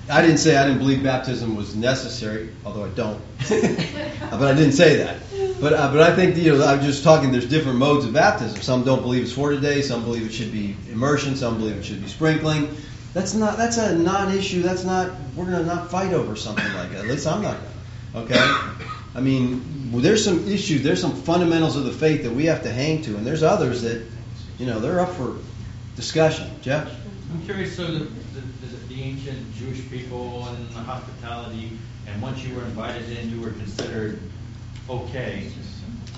I 0.09 0.22
didn't 0.22 0.38
say 0.38 0.55
I 0.55 0.64
didn't 0.66 0.80
believe 0.80 1.03
baptism 1.03 1.55
was 1.55 1.76
necessary, 1.76 2.49
although 2.66 2.86
I 2.86 2.89
don't. 2.89 3.22
but 3.49 4.41
I 4.41 4.53
didn't 4.53 4.74
say 4.74 4.97
that. 4.97 5.18
But 5.62 5.74
uh, 5.74 5.91
but 5.91 6.01
I 6.01 6.16
think 6.16 6.36
you 6.38 6.57
know 6.57 6.66
I'm 6.66 6.82
just 6.82 7.03
talking. 7.03 7.32
There's 7.32 7.47
different 7.47 7.78
modes 7.78 8.05
of 8.05 8.14
baptism. 8.14 8.62
Some 8.62 8.84
don't 8.84 9.01
believe 9.03 9.24
it's 9.24 9.32
for 9.34 9.51
today. 9.51 9.82
Some 9.84 10.03
believe 10.03 10.26
it 10.26 10.32
should 10.34 10.51
be 10.51 10.76
immersion. 10.91 11.36
Some 11.36 11.57
believe 11.59 11.78
it 11.78 11.84
should 11.86 12.01
be 12.01 12.07
sprinkling. 12.07 12.76
That's 13.14 13.34
not 13.36 13.57
that's 13.57 13.78
a 13.78 13.95
non-issue. 13.95 14.62
That's 14.64 14.84
not 14.84 15.12
we're 15.36 15.45
gonna 15.45 15.64
not 15.66 15.91
fight 15.91 16.14
over 16.14 16.36
something 16.36 16.66
like 16.74 16.89
that. 16.91 16.99
At 17.05 17.07
least 17.07 17.28
I'm 17.28 17.41
not 17.43 17.57
gonna. 18.14 18.26
Okay. 18.26 18.39
I 19.14 19.20
mean, 19.22 19.89
well, 19.91 20.01
there's 20.01 20.24
some 20.26 20.47
issues. 20.47 20.82
There's 20.84 20.99
some 21.01 21.14
fundamentals 21.14 21.76
of 21.76 21.84
the 21.84 21.91
faith 21.91 22.24
that 22.24 22.32
we 22.32 22.45
have 22.45 22.64
to 22.64 22.72
hang 22.72 23.03
to, 23.03 23.16
and 23.18 23.28
there's 23.28 23.43
others 23.43 23.84
that 23.84 24.03
you 24.57 24.66
know 24.66 24.80
they're 24.80 24.99
up 24.99 25.09
for 25.09 25.36
discussion. 25.95 26.49
Jeff. 26.62 26.89
I'm 27.32 27.43
curious, 27.45 27.76
so 27.78 27.86
the, 27.86 27.99
the, 27.99 28.05
the- 28.41 28.78
the 28.89 29.01
ancient 29.03 29.53
Jewish 29.55 29.89
people 29.89 30.45
and 30.47 30.68
the 30.70 30.80
hospitality, 30.80 31.72
and 32.07 32.22
once 32.22 32.43
you 32.43 32.53
were 32.55 32.64
invited 32.64 33.09
in, 33.18 33.30
you 33.30 33.39
were 33.39 33.51
considered 33.51 34.20
okay. 34.90 35.52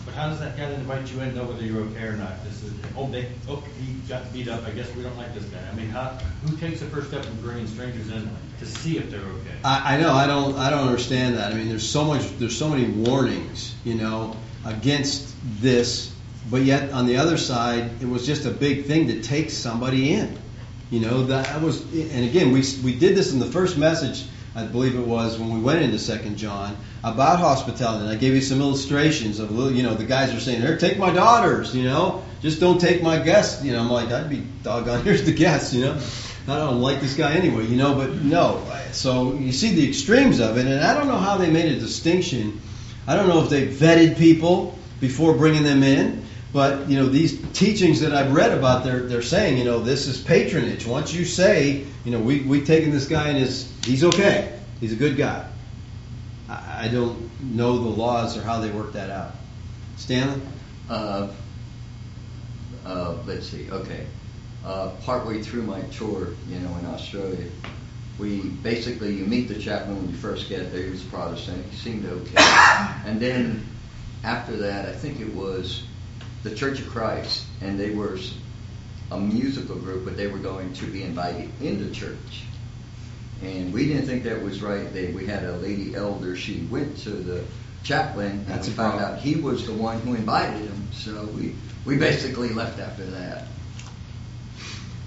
But 0.06 0.16
how 0.16 0.30
does 0.30 0.40
that 0.40 0.58
guy 0.58 0.70
that 0.70 0.80
invites 0.80 1.12
you 1.12 1.22
in 1.22 1.34
know 1.34 1.46
whether 1.46 1.64
you're 1.64 1.82
okay 1.86 2.04
or 2.04 2.18
not? 2.18 2.44
This 2.44 2.64
is, 2.64 2.74
oh, 2.98 3.08
they, 3.08 3.30
oh, 3.48 3.64
he 3.80 3.94
got 4.10 4.32
beat 4.34 4.50
up, 4.50 4.66
I 4.66 4.72
guess 4.72 4.94
we 4.96 5.04
don't 5.04 5.16
like 5.18 5.34
this 5.34 5.46
guy. 5.46 5.60
I 5.72 5.74
mean, 5.76 5.88
how, 5.88 6.18
who 6.46 6.58
takes 6.58 6.82
the 6.82 6.88
first 6.88 7.08
step 7.08 7.26
in 7.26 7.42
bringing 7.42 7.68
strangers 7.68 8.10
in 8.10 8.30
to 8.60 8.66
see 8.66 8.98
if 8.98 9.10
they're 9.10 9.22
okay? 9.22 9.56
I, 9.64 9.96
I 9.96 10.02
know. 10.02 10.12
I 10.12 10.28
don't. 10.28 10.58
I 10.58 10.70
don't 10.70 10.88
understand 10.88 11.36
that. 11.36 11.54
I 11.54 11.56
mean, 11.56 11.70
there's 11.70 11.88
so 11.88 12.04
much. 12.04 12.38
There's 12.38 12.58
so 12.58 12.70
many 12.70 12.86
warnings, 12.86 13.74
you 13.86 13.96
know, 13.96 14.36
against 14.66 15.34
this, 15.62 16.14
but 16.52 16.64
yet 16.64 16.92
on 16.92 17.06
the 17.06 17.18
other 17.18 17.38
side, 17.38 18.02
it 18.02 18.08
was 18.08 18.26
just 18.26 18.46
a 18.46 18.52
big 18.52 18.86
thing 18.86 19.08
to 19.08 19.22
take 19.22 19.52
somebody 19.52 20.14
in. 20.14 20.38
You 20.92 21.00
know, 21.00 21.24
that 21.28 21.62
was. 21.62 21.82
And 21.94 22.26
again, 22.26 22.52
we 22.52 22.64
we 22.84 22.94
did 22.98 23.16
this 23.16 23.32
in 23.32 23.40
the 23.40 23.46
first 23.46 23.78
message. 23.78 24.26
I 24.56 24.66
believe 24.66 24.96
it 24.96 25.08
was 25.08 25.40
when 25.40 25.52
we 25.52 25.60
went 25.60 25.82
into 25.82 25.98
Second 25.98 26.38
John 26.38 26.78
about 27.04 27.40
hospitality. 27.40 28.06
And 28.06 28.10
I 28.10 28.16
gave 28.16 28.34
you 28.34 28.42
some 28.42 28.62
illustrations 28.62 29.40
of 29.40 29.52
little. 29.52 29.72
You 29.72 29.84
know, 29.84 29.94
the 29.94 30.06
guys 30.06 30.34
are 30.34 30.40
saying, 30.40 30.62
"Here, 30.62 30.78
take 30.78 30.98
my 30.98 31.12
daughters." 31.12 31.76
You 31.76 31.84
know, 31.84 32.24
just 32.42 32.60
don't 32.60 32.80
take 32.80 33.04
my 33.04 33.20
guests. 33.20 33.64
You 33.64 33.74
know, 33.74 33.80
I'm 33.80 33.92
like, 33.92 34.12
I'd 34.12 34.30
be 34.30 34.44
doggone. 34.64 35.04
Here's 35.04 35.24
the 35.24 35.34
guests. 35.34 35.74
You 35.74 35.86
know. 35.86 36.00
I 36.46 36.58
don't 36.58 36.82
like 36.82 37.00
this 37.00 37.16
guy 37.16 37.36
anyway, 37.36 37.68
you 37.68 37.78
know, 37.78 37.96
but 37.96 38.16
no. 38.16 38.62
So 38.92 39.34
you 39.36 39.54
see 39.54 39.76
the 39.76 39.88
extremes 39.88 40.42
of 40.42 40.58
it, 40.58 40.66
and 40.66 40.82
I 40.82 40.94
don't 40.94 41.08
know 41.08 41.18
how 41.18 41.38
they 41.38 41.50
made 41.50 41.72
a 41.72 41.80
distinction. 41.80 42.62
I 43.08 43.16
don't 43.16 43.30
know 43.30 43.42
if 43.44 43.50
they 43.50 43.66
vetted 43.68 44.18
people 44.18 44.78
before 45.00 45.36
bringing 45.36 45.64
them 45.64 45.84
in, 45.84 46.26
but 46.52 46.90
you 46.90 46.98
know 46.98 47.08
these 47.08 47.42
teachings 47.54 48.02
that 48.02 48.14
I've 48.14 48.34
read 48.34 48.52
about, 48.52 48.84
they're 48.84 49.04
they're 49.04 49.22
saying, 49.22 49.58
you 49.58 49.64
know, 49.64 49.80
this 49.80 50.08
is 50.08 50.22
patronage. 50.22 50.86
Once 50.86 51.14
you 51.14 51.24
say, 51.24 51.86
you 52.04 52.12
know, 52.12 52.20
we 52.20 52.42
we 52.42 52.62
taken 52.62 52.92
this 52.92 53.08
guy 53.08 53.30
and 53.30 53.38
his 53.38 53.72
he's 53.86 54.04
okay, 54.04 54.60
he's 54.82 54.92
a 54.92 54.98
good 54.98 55.16
guy. 55.16 55.48
I, 56.84 56.88
don't 56.90 57.30
know 57.42 57.78
the 57.78 57.90
laws 57.90 58.38
or 58.38 58.42
how 58.42 58.60
they 58.60 58.70
work 58.70 58.94
that 58.94 59.10
out. 59.10 59.36
Stanley. 59.98 60.42
Uh, 60.90 61.30
uh, 62.86 63.16
let's 63.26 63.48
see. 63.48 63.72
Okay. 63.72 64.06
Uh, 64.66 64.90
partway 65.04 65.42
through 65.42 65.64
my 65.64 65.82
tour, 65.84 66.30
you 66.50 66.60
know, 66.60 66.76
in 66.78 66.86
Australia, 66.86 67.50
we 68.20 68.42
basically 68.42 69.14
you 69.14 69.26
meet 69.26 69.48
the 69.48 69.60
chaplain 69.60 69.98
when 69.98 70.10
you 70.10 70.16
first 70.16 70.50
get 70.50 70.72
there. 70.72 70.84
He 70.84 70.90
was 70.90 71.04
Protestant. 71.04 71.66
He 71.66 71.76
seemed 71.78 72.06
okay, 72.06 72.36
and 73.06 73.20
then 73.20 73.66
after 74.24 74.56
that, 74.58 74.88
I 74.88 74.94
think 74.94 75.20
it 75.20 75.34
was 75.34 75.84
the 76.44 76.56
Church 76.56 76.80
of 76.80 76.90
Christ, 76.90 77.46
and 77.62 77.80
they 77.80 77.92
were 77.92 78.18
a 79.12 79.20
musical 79.20 79.76
group, 79.76 80.06
but 80.06 80.18
they 80.18 80.28
were 80.28 80.40
going 80.40 80.74
to 80.74 80.86
be 80.86 81.04
invited 81.04 81.50
into 81.62 81.92
church. 81.92 82.44
And 83.44 83.74
we 83.74 83.88
didn't 83.88 84.06
think 84.06 84.24
that 84.24 84.42
was 84.42 84.62
right. 84.62 84.92
They, 84.94 85.08
we 85.08 85.26
had 85.26 85.44
a 85.44 85.58
lady 85.58 85.96
elder. 85.96 86.36
She 86.36 86.62
went 86.72 86.98
to 87.00 87.10
the 87.10 87.44
chaplain, 87.84 88.32
and 88.32 88.48
That's 88.48 88.68
we 88.68 88.74
a 88.74 88.78
found 88.78 89.00
problem. 89.00 89.18
out 89.18 89.22
he 89.22 89.36
was 89.36 89.66
the 89.66 89.74
one 89.74 90.00
who 90.02 90.16
invited 90.16 90.62
him. 90.62 90.88
So 90.94 91.26
we 91.26 91.56
we 91.86 91.98
basically 91.98 92.50
left 92.50 92.80
after 92.80 93.06
that. 93.06 93.48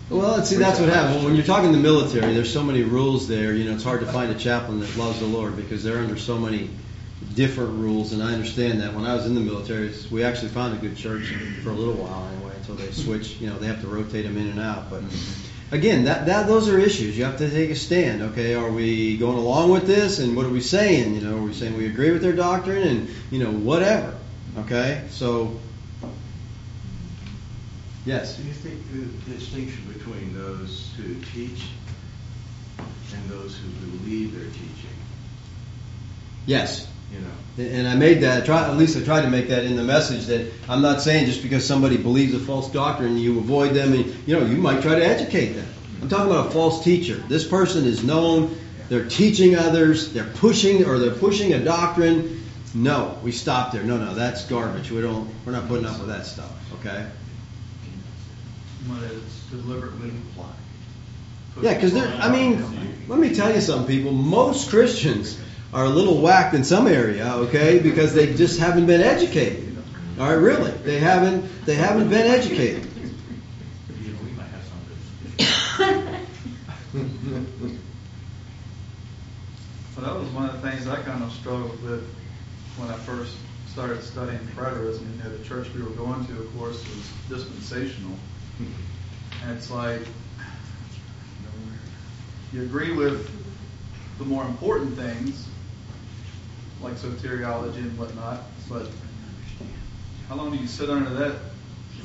Well, 0.09 0.45
see, 0.45 0.57
that's 0.57 0.79
what 0.79 0.89
happens. 0.89 1.25
When 1.25 1.35
you're 1.35 1.45
talking 1.45 1.73
the 1.73 1.79
military, 1.79 2.33
there's 2.33 2.53
so 2.53 2.63
many 2.63 2.83
rules 2.83 3.27
there. 3.27 3.55
You 3.55 3.65
know, 3.65 3.73
it's 3.73 3.83
hard 3.83 4.01
to 4.01 4.07
find 4.07 4.31
a 4.31 4.39
chaplain 4.39 4.79
that 4.81 4.97
loves 4.97 5.19
the 5.19 5.27
Lord 5.27 5.57
because 5.57 5.83
they're 5.83 5.99
under 5.99 6.17
so 6.17 6.39
many 6.39 6.71
different 7.35 7.73
rules. 7.81 8.13
And 8.13 8.23
I 8.23 8.33
understand 8.33 8.81
that. 8.83 8.95
When 8.95 9.05
I 9.05 9.15
was 9.15 9.27
in 9.27 9.35
the 9.35 9.41
military, 9.41 9.93
we 10.13 10.23
actually 10.23 10.51
found 10.51 10.75
a 10.75 10.81
good 10.81 10.97
church 10.97 11.35
for 11.65 11.71
a 11.71 11.73
little 11.73 11.95
while 11.95 12.29
anyway 12.29 12.53
until 12.57 12.77
they 12.77 12.93
switch. 12.93 13.41
You 13.41 13.49
know, 13.49 13.59
they 13.59 13.67
have 13.67 13.81
to 13.81 13.89
rotate 13.89 14.27
them 14.27 14.37
in 14.37 14.47
and 14.49 14.61
out. 14.61 14.91
But 14.91 15.03
mm-hmm. 15.03 15.46
Again, 15.71 16.05
that, 16.05 16.27
that 16.27 16.47
those 16.47 16.69
are 16.69 16.79
issues. 16.79 17.17
You 17.17 17.25
have 17.25 17.39
to 17.39 17.51
take 17.51 17.71
a 17.71 17.75
stand. 17.75 18.23
Okay, 18.23 18.55
are 18.55 18.71
we 18.71 19.17
going 19.17 19.39
along 19.39 19.71
with 19.71 19.87
this? 19.87 20.19
And 20.19 20.37
what 20.37 20.47
are 20.47 20.51
we 20.51 20.61
saying? 20.61 21.15
You 21.15 21.21
know, 21.23 21.37
are 21.39 21.43
we 21.43 21.53
saying 21.53 21.77
we 21.77 21.87
agree 21.87 22.13
with 22.13 22.23
their 22.23 22.33
doctrine 22.33 22.87
and 22.87 23.09
you 23.31 23.39
know 23.39 23.51
whatever? 23.51 24.17
Okay, 24.59 25.05
so 25.11 25.59
yes. 28.05 28.37
Do 28.37 28.45
you 28.45 28.53
think 28.53 28.81
the 28.93 29.33
distinction 29.33 29.85
between 29.93 30.35
those 30.35 30.93
who 30.97 31.15
teach 31.33 31.65
and 32.79 33.31
those 33.31 33.57
who 33.57 33.69
believe 33.87 34.35
their 34.35 34.51
teaching, 34.51 34.91
Yes. 36.47 36.87
You 37.13 37.19
know? 37.21 37.71
And 37.71 37.89
I 37.89 37.95
made 37.95 38.21
that, 38.21 38.45
try, 38.45 38.69
at 38.69 38.77
least 38.77 38.97
I 38.99 39.03
tried 39.03 39.23
to 39.23 39.31
make 39.31 39.49
that 39.49 39.65
in 39.65 39.77
the 39.77 39.83
message 39.83 40.27
that 40.27 40.53
I'm 40.69 40.83
not 40.83 41.01
saying 41.01 41.27
just 41.27 41.43
because 41.43 41.67
somebody 41.67 41.97
believes 41.97 42.35
a 42.35 42.39
false 42.39 42.71
doctrine, 42.71 43.17
you 43.17 43.39
avoid 43.39 43.73
them 43.73 43.95
and, 43.95 44.05
you 44.27 44.39
know, 44.39 44.45
you 44.45 44.59
might 44.59 44.83
try 44.83 44.95
to 44.95 45.05
educate 45.05 45.53
them. 45.53 45.67
I'm 46.03 46.09
talking 46.09 46.31
about 46.31 46.49
a 46.49 46.51
false 46.51 46.85
teacher. 46.85 47.17
This 47.29 47.47
person 47.47 47.87
is 47.87 48.05
known, 48.05 48.59
they're 48.89 49.09
teaching 49.09 49.57
others, 49.57 50.13
they're 50.13 50.31
pushing, 50.35 50.85
or 50.85 50.99
they're 50.99 51.15
pushing 51.15 51.55
a 51.55 51.65
doctrine. 51.65 52.45
No, 52.75 53.19
we 53.23 53.33
stop 53.33 53.73
there. 53.73 53.83
No, 53.83 53.97
no, 53.97 54.15
that's 54.15 54.45
garbage. 54.45 54.91
We 54.91 55.01
don't, 55.01 55.29
we're 55.47 55.53
not 55.53 55.67
putting 55.67 55.87
up 55.87 55.99
with 55.99 56.09
that 56.09 56.27
stuff, 56.27 56.53
okay? 56.81 57.07
When 58.87 59.03
it's 59.03 59.41
deliberately 59.51 60.13
Yeah, 61.63 61.75
because 61.75 61.95
they're, 61.95 62.07
I 62.21 62.31
mean, 62.31 62.63
let 63.09 63.19
me 63.19 63.35
tell 63.35 63.53
you 63.53 63.63
something, 63.63 63.97
people. 63.97 64.13
Most 64.13 64.69
Christians 64.69 65.41
are 65.73 65.85
a 65.85 65.89
little 65.89 66.21
whacked 66.21 66.55
in 66.55 66.65
some 66.65 66.87
area, 66.87 67.27
okay, 67.35 67.79
because 67.79 68.15
they 68.15 68.35
just 68.35 68.59
haven't 68.59 68.87
been 68.87 69.01
educated. 69.01 69.77
All 70.19 70.27
right, 70.27 70.35
really, 70.35 70.71
they 70.71 70.99
haven't, 70.99 71.67
they 71.67 71.75
haven't 71.75 72.09
been 72.09 72.27
educated. 72.27 72.89
You 74.01 74.13
know, 74.13 74.19
we 74.25 74.31
might 74.31 74.45
have 74.49 74.65
some 74.65 74.81
good. 76.93 77.81
Well, 79.97 80.05
that 80.07 80.21
was 80.21 80.29
one 80.31 80.49
of 80.49 80.61
the 80.61 80.71
things 80.71 80.87
I 80.87 81.03
kind 81.03 81.23
of 81.23 81.33
struggled 81.33 81.83
with 81.83 82.07
when 82.77 82.91
I 82.91 82.95
first 82.99 83.35
started 83.67 84.03
studying 84.03 84.41
preterism. 84.57 85.03
You 85.17 85.25
know, 85.25 85.37
the 85.37 85.45
church 85.45 85.69
we 85.75 85.83
were 85.83 85.91
going 85.91 86.27
to, 86.27 86.33
of 86.39 86.59
course, 86.59 86.83
was 87.29 87.41
dispensational. 87.41 88.17
And 89.43 89.57
it's 89.57 89.71
like, 89.71 90.01
you 92.53 92.63
agree 92.63 92.93
with 92.93 93.31
the 94.19 94.25
more 94.25 94.45
important 94.45 94.97
things, 94.97 95.47
like 96.87 96.95
soteriology 96.95 97.79
and 97.79 97.99
whatnot, 97.99 98.43
but 98.69 98.87
how 100.29 100.37
long 100.37 100.53
do 100.53 100.57
you 100.57 100.69
sit 100.69 100.89
under 100.89 101.11
that 101.11 101.37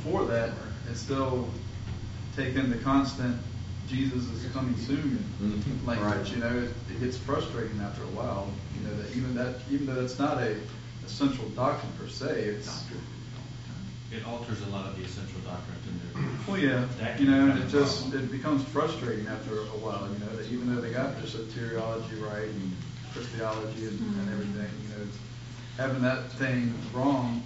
for 0.04 0.26
that 0.26 0.50
and 0.88 0.98
still 0.98 1.48
take 2.36 2.56
in 2.56 2.72
the 2.72 2.78
constant 2.78 3.38
Jesus 3.88 4.24
is 4.32 4.52
coming 4.54 4.76
soon 4.78 5.24
mm-hmm. 5.40 5.88
language? 5.88 6.18
Right. 6.18 6.32
You 6.32 6.38
know, 6.38 6.58
it, 6.64 6.72
it 6.90 7.00
gets 7.00 7.16
frustrating 7.18 7.80
after 7.80 8.02
a 8.02 8.08
while. 8.08 8.50
You 8.76 8.88
know 8.88 8.96
that 8.98 9.16
even 9.16 9.36
that 9.36 9.56
even 9.70 9.86
though 9.86 10.02
that's 10.02 10.18
not 10.18 10.40
a 10.40 10.56
essential 11.06 11.48
doctrine 11.50 11.92
per 12.00 12.08
se, 12.08 12.26
it's 12.26 12.84
It 14.12 14.26
alters 14.28 14.62
a 14.64 14.70
lot 14.70 14.88
of 14.88 14.98
the 14.98 15.04
essential 15.06 15.40
doctrines 15.42 15.86
in 15.88 16.22
there. 16.22 16.32
well, 16.48 16.58
yeah, 16.58 16.88
That 17.00 17.20
you 17.20 17.30
know, 17.30 17.52
and 17.52 17.60
it 17.60 17.70
just 17.70 18.02
problem. 18.10 18.24
it 18.24 18.32
becomes 18.32 18.64
frustrating 18.64 19.28
after 19.28 19.54
a 19.60 19.78
while. 19.86 20.10
You 20.12 20.26
know 20.26 20.36
that 20.38 20.52
even 20.52 20.74
though 20.74 20.82
they 20.82 20.92
got 20.92 21.16
their 21.18 21.30
soteriology 21.30 22.18
right 22.20 22.50
and 22.50 22.76
Christology 23.14 23.88
and, 23.88 24.00
and 24.00 24.30
everything. 24.30 24.70
You 24.84 24.90
know, 24.90 25.12
having 25.78 26.02
that 26.02 26.32
thing 26.34 26.74
wrong. 26.94 27.44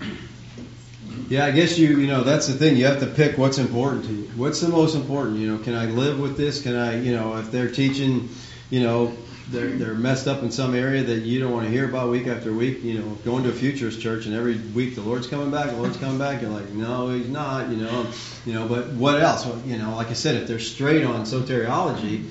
Yeah, 1.30 1.46
I 1.46 1.52
guess 1.52 1.78
you 1.78 1.98
you 2.00 2.08
know 2.08 2.24
that's 2.24 2.48
the 2.48 2.54
thing. 2.54 2.78
You 2.78 2.86
have 2.86 3.00
to 3.00 3.08
pick 3.08 3.38
what's 3.38 3.58
important 3.58 4.06
to 4.06 4.14
you. 4.14 4.24
What's 4.36 4.62
the 4.62 4.70
most 4.70 4.96
important? 4.96 5.38
You 5.38 5.52
know, 5.52 5.64
can 5.64 5.76
I 5.76 5.86
live 5.86 6.20
with 6.20 6.38
this? 6.38 6.62
Can 6.62 6.76
I 6.76 7.00
you 7.00 7.16
know 7.16 7.38
if 7.38 7.52
they're 7.52 7.70
teaching, 7.70 8.30
you 8.70 8.82
know, 8.82 9.16
they're 9.50 9.70
they're 9.70 9.94
messed 9.94 10.28
up 10.28 10.44
in 10.44 10.52
some 10.52 10.76
area 10.76 11.04
that 11.04 11.20
you 11.20 11.40
don't 11.40 11.52
want 11.52 11.66
to 11.66 11.72
hear 11.72 11.88
about 11.88 12.10
week 12.10 12.28
after 12.28 12.52
week. 12.52 12.84
You 12.84 13.00
know, 13.00 13.18
going 13.24 13.44
to 13.44 13.50
a 13.50 13.54
futurist 13.54 14.02
church 14.02 14.26
and 14.26 14.36
every 14.36 14.58
week 14.58 14.96
the 14.96 15.02
Lord's 15.02 15.28
coming 15.28 15.52
back, 15.52 15.68
the 15.68 15.78
Lord's 15.78 15.98
coming 15.98 16.18
back. 16.18 16.42
You're 16.42 16.52
like, 16.52 16.70
no, 16.70 17.10
he's 17.10 17.30
not. 17.30 17.70
You 17.70 17.78
know, 17.78 18.08
you 18.46 18.54
know. 18.54 18.68
But 18.68 18.90
what 18.94 19.22
else? 19.22 19.46
You 19.66 19.78
know, 19.78 19.96
like 19.96 20.08
I 20.08 20.14
said, 20.14 20.36
if 20.36 20.48
they're 20.48 20.60
straight 20.60 21.04
on 21.04 21.22
soteriology, 21.22 22.26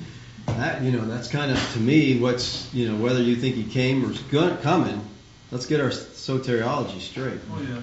that 0.47 0.81
you 0.81 0.91
know 0.91 1.05
that's 1.05 1.27
kind 1.27 1.51
of 1.51 1.73
to 1.73 1.79
me 1.79 2.17
what's 2.19 2.71
you 2.73 2.89
know 2.91 3.01
whether 3.01 3.21
you 3.21 3.35
think 3.35 3.55
he 3.55 3.63
came 3.63 4.05
or 4.05 4.11
is 4.11 4.19
go- 4.21 4.55
coming. 4.57 5.01
Let's 5.51 5.65
get 5.65 5.79
our 5.81 5.89
soteriology 5.89 6.99
straight. 6.99 7.39
Oh 7.51 7.61
yeah. 7.61 7.75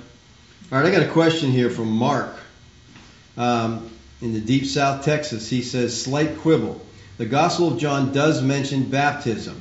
All 0.70 0.78
right, 0.78 0.86
I 0.86 0.90
got 0.90 1.02
a 1.02 1.10
question 1.10 1.50
here 1.50 1.70
from 1.70 1.88
Mark. 1.90 2.34
Um, 3.36 3.90
in 4.20 4.32
the 4.32 4.40
deep 4.40 4.66
south 4.66 5.04
Texas, 5.04 5.48
he 5.48 5.62
says, 5.62 6.00
slight 6.02 6.38
quibble. 6.38 6.80
The 7.18 7.26
Gospel 7.26 7.72
of 7.74 7.78
John 7.78 8.12
does 8.12 8.42
mention 8.42 8.84
baptism. 8.84 9.60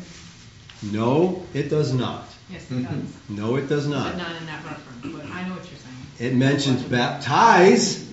No, 0.83 1.45
it 1.53 1.69
does 1.69 1.93
not. 1.93 2.25
Yes, 2.49 2.69
it 2.71 2.83
does. 2.83 3.29
No, 3.29 3.55
it 3.55 3.67
does 3.67 3.87
But 3.87 3.93
not. 3.93 4.17
not 4.17 4.35
in 4.35 4.45
that 4.45 4.63
reference, 4.63 5.15
but 5.15 5.25
I 5.25 5.47
know 5.47 5.55
what 5.55 5.69
you're 5.69 5.79
saying. 5.79 6.31
It 6.33 6.35
mentions 6.35 6.81
baptize. 6.83 8.09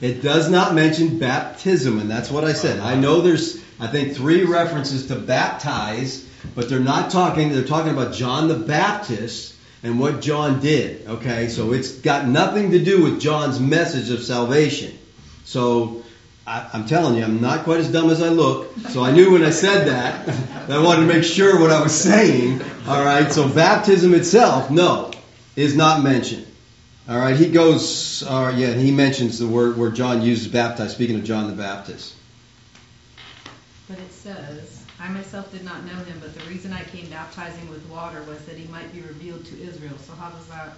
It 0.00 0.20
does 0.22 0.50
not 0.50 0.74
mention 0.74 1.18
baptism, 1.18 1.98
and 2.00 2.10
that's 2.10 2.30
what 2.30 2.44
I 2.44 2.52
said. 2.54 2.80
I 2.80 2.96
know 2.96 3.20
there's, 3.20 3.62
I 3.78 3.86
think, 3.86 4.14
three 4.14 4.44
references 4.44 5.08
to 5.08 5.16
baptize, 5.16 6.26
but 6.54 6.68
they're 6.68 6.80
not 6.80 7.10
talking, 7.10 7.52
they're 7.52 7.64
talking 7.64 7.92
about 7.92 8.14
John 8.14 8.48
the 8.48 8.54
Baptist 8.54 9.54
and 9.82 10.00
what 10.00 10.20
John 10.20 10.60
did. 10.60 11.06
Okay, 11.06 11.48
so 11.48 11.72
it's 11.72 11.92
got 11.92 12.26
nothing 12.26 12.70
to 12.72 12.82
do 12.82 13.02
with 13.02 13.20
John's 13.20 13.60
message 13.60 14.10
of 14.10 14.22
salvation. 14.22 14.96
So 15.44 16.02
I, 16.46 16.68
I'm 16.72 16.86
telling 16.86 17.16
you, 17.16 17.24
I'm 17.24 17.40
not 17.40 17.64
quite 17.64 17.80
as 17.80 17.90
dumb 17.90 18.10
as 18.10 18.22
I 18.22 18.28
look. 18.28 18.72
So 18.88 19.04
I 19.04 19.12
knew 19.12 19.32
when 19.32 19.44
I 19.44 19.50
said 19.50 19.88
that, 19.88 20.26
that 20.26 20.70
I 20.70 20.82
wanted 20.82 21.06
to 21.06 21.12
make 21.12 21.24
sure 21.24 21.60
what 21.60 21.70
I 21.70 21.82
was 21.82 21.94
saying. 21.98 22.62
All 22.86 23.04
right, 23.04 23.30
so 23.30 23.48
baptism 23.48 24.14
itself, 24.14 24.70
no, 24.70 25.12
is 25.54 25.76
not 25.76 26.02
mentioned. 26.02 26.46
All 27.08 27.18
right, 27.18 27.36
he 27.36 27.50
goes, 27.50 28.24
uh, 28.26 28.52
yeah, 28.56 28.72
he 28.72 28.90
mentions 28.90 29.38
the 29.38 29.46
word 29.46 29.76
where 29.76 29.90
John 29.90 30.22
uses 30.22 30.48
baptize, 30.48 30.92
speaking 30.92 31.16
of 31.16 31.24
John 31.24 31.48
the 31.48 31.54
Baptist. 31.54 32.14
But 33.88 33.98
it 33.98 34.12
says, 34.12 34.82
I 34.98 35.08
myself 35.08 35.52
did 35.52 35.64
not 35.64 35.84
know 35.84 35.94
him, 35.94 36.18
but 36.20 36.36
the 36.36 36.44
reason 36.46 36.72
I 36.72 36.82
came 36.84 37.08
baptizing 37.08 37.68
with 37.70 37.84
water 37.86 38.22
was 38.24 38.44
that 38.46 38.56
he 38.56 38.66
might 38.68 38.92
be 38.92 39.00
revealed 39.00 39.44
to 39.46 39.62
Israel. 39.62 39.94
So 40.06 40.12
how 40.14 40.30
does 40.30 40.46
that? 40.48 40.72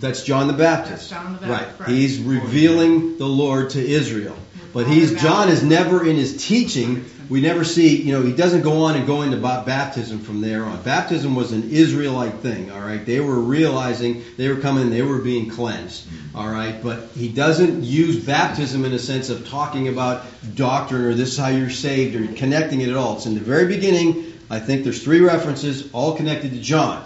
That's 0.00 0.22
John 0.22 0.46
the 0.46 0.54
Baptist. 0.54 1.10
That's 1.10 1.10
John 1.10 1.34
the. 1.34 1.46
Baptist, 1.46 1.80
right. 1.80 1.88
He's 1.90 2.18
revealing 2.18 3.18
the 3.18 3.26
Lord 3.26 3.70
to 3.70 3.86
Israel. 3.86 4.36
But 4.72 4.86
he's 4.86 5.20
John 5.20 5.48
is 5.48 5.62
never 5.62 6.06
in 6.06 6.16
his 6.16 6.46
teaching. 6.46 7.04
We 7.28 7.40
never 7.40 7.64
see, 7.64 8.00
you 8.02 8.12
know, 8.12 8.22
he 8.22 8.32
doesn't 8.32 8.62
go 8.62 8.84
on 8.84 8.94
and 8.94 9.06
go 9.06 9.22
into 9.22 9.36
baptism 9.36 10.20
from 10.20 10.40
there 10.40 10.64
on. 10.64 10.80
Baptism 10.82 11.34
was 11.34 11.52
an 11.52 11.70
Israelite 11.70 12.34
thing, 12.34 12.70
all 12.70 12.80
right? 12.80 13.04
They 13.04 13.20
were 13.20 13.40
realizing 13.40 14.22
they 14.36 14.48
were 14.48 14.60
coming, 14.60 14.90
they 14.90 15.02
were 15.02 15.18
being 15.18 15.50
cleansed, 15.50 16.06
mm-hmm. 16.06 16.36
all 16.36 16.48
right? 16.48 16.80
But 16.80 17.08
he 17.16 17.28
doesn't 17.28 17.82
use 17.82 18.24
baptism 18.24 18.84
in 18.84 18.92
a 18.92 18.98
sense 18.98 19.28
of 19.28 19.48
talking 19.48 19.88
about 19.88 20.24
doctrine 20.54 21.02
or 21.02 21.14
this 21.14 21.32
is 21.32 21.38
how 21.38 21.48
you're 21.48 21.70
saved 21.70 22.14
or 22.14 22.32
connecting 22.34 22.80
it 22.80 22.90
at 22.90 22.96
all. 22.96 23.16
It's 23.16 23.26
in 23.26 23.34
the 23.34 23.40
very 23.40 23.66
beginning. 23.66 24.32
I 24.48 24.60
think 24.60 24.84
there's 24.84 25.02
three 25.02 25.20
references, 25.20 25.92
all 25.92 26.16
connected 26.16 26.52
to 26.52 26.60
John. 26.60 27.04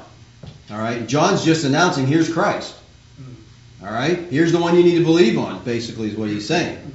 All 0.71 0.79
right? 0.79 1.07
John's 1.07 1.45
just 1.45 1.65
announcing, 1.65 2.07
here's 2.07 2.31
Christ. 2.31 2.75
Mm-hmm. 3.21 3.87
All 3.87 3.93
right? 3.93 4.19
Here's 4.31 4.53
the 4.53 4.61
one 4.61 4.77
you 4.77 4.85
need 4.85 4.99
to 4.99 5.05
believe 5.05 5.39
on, 5.39 5.65
basically, 5.65 6.11
is 6.11 6.17
what 6.17 6.29
he's 6.29 6.47
saying. 6.47 6.90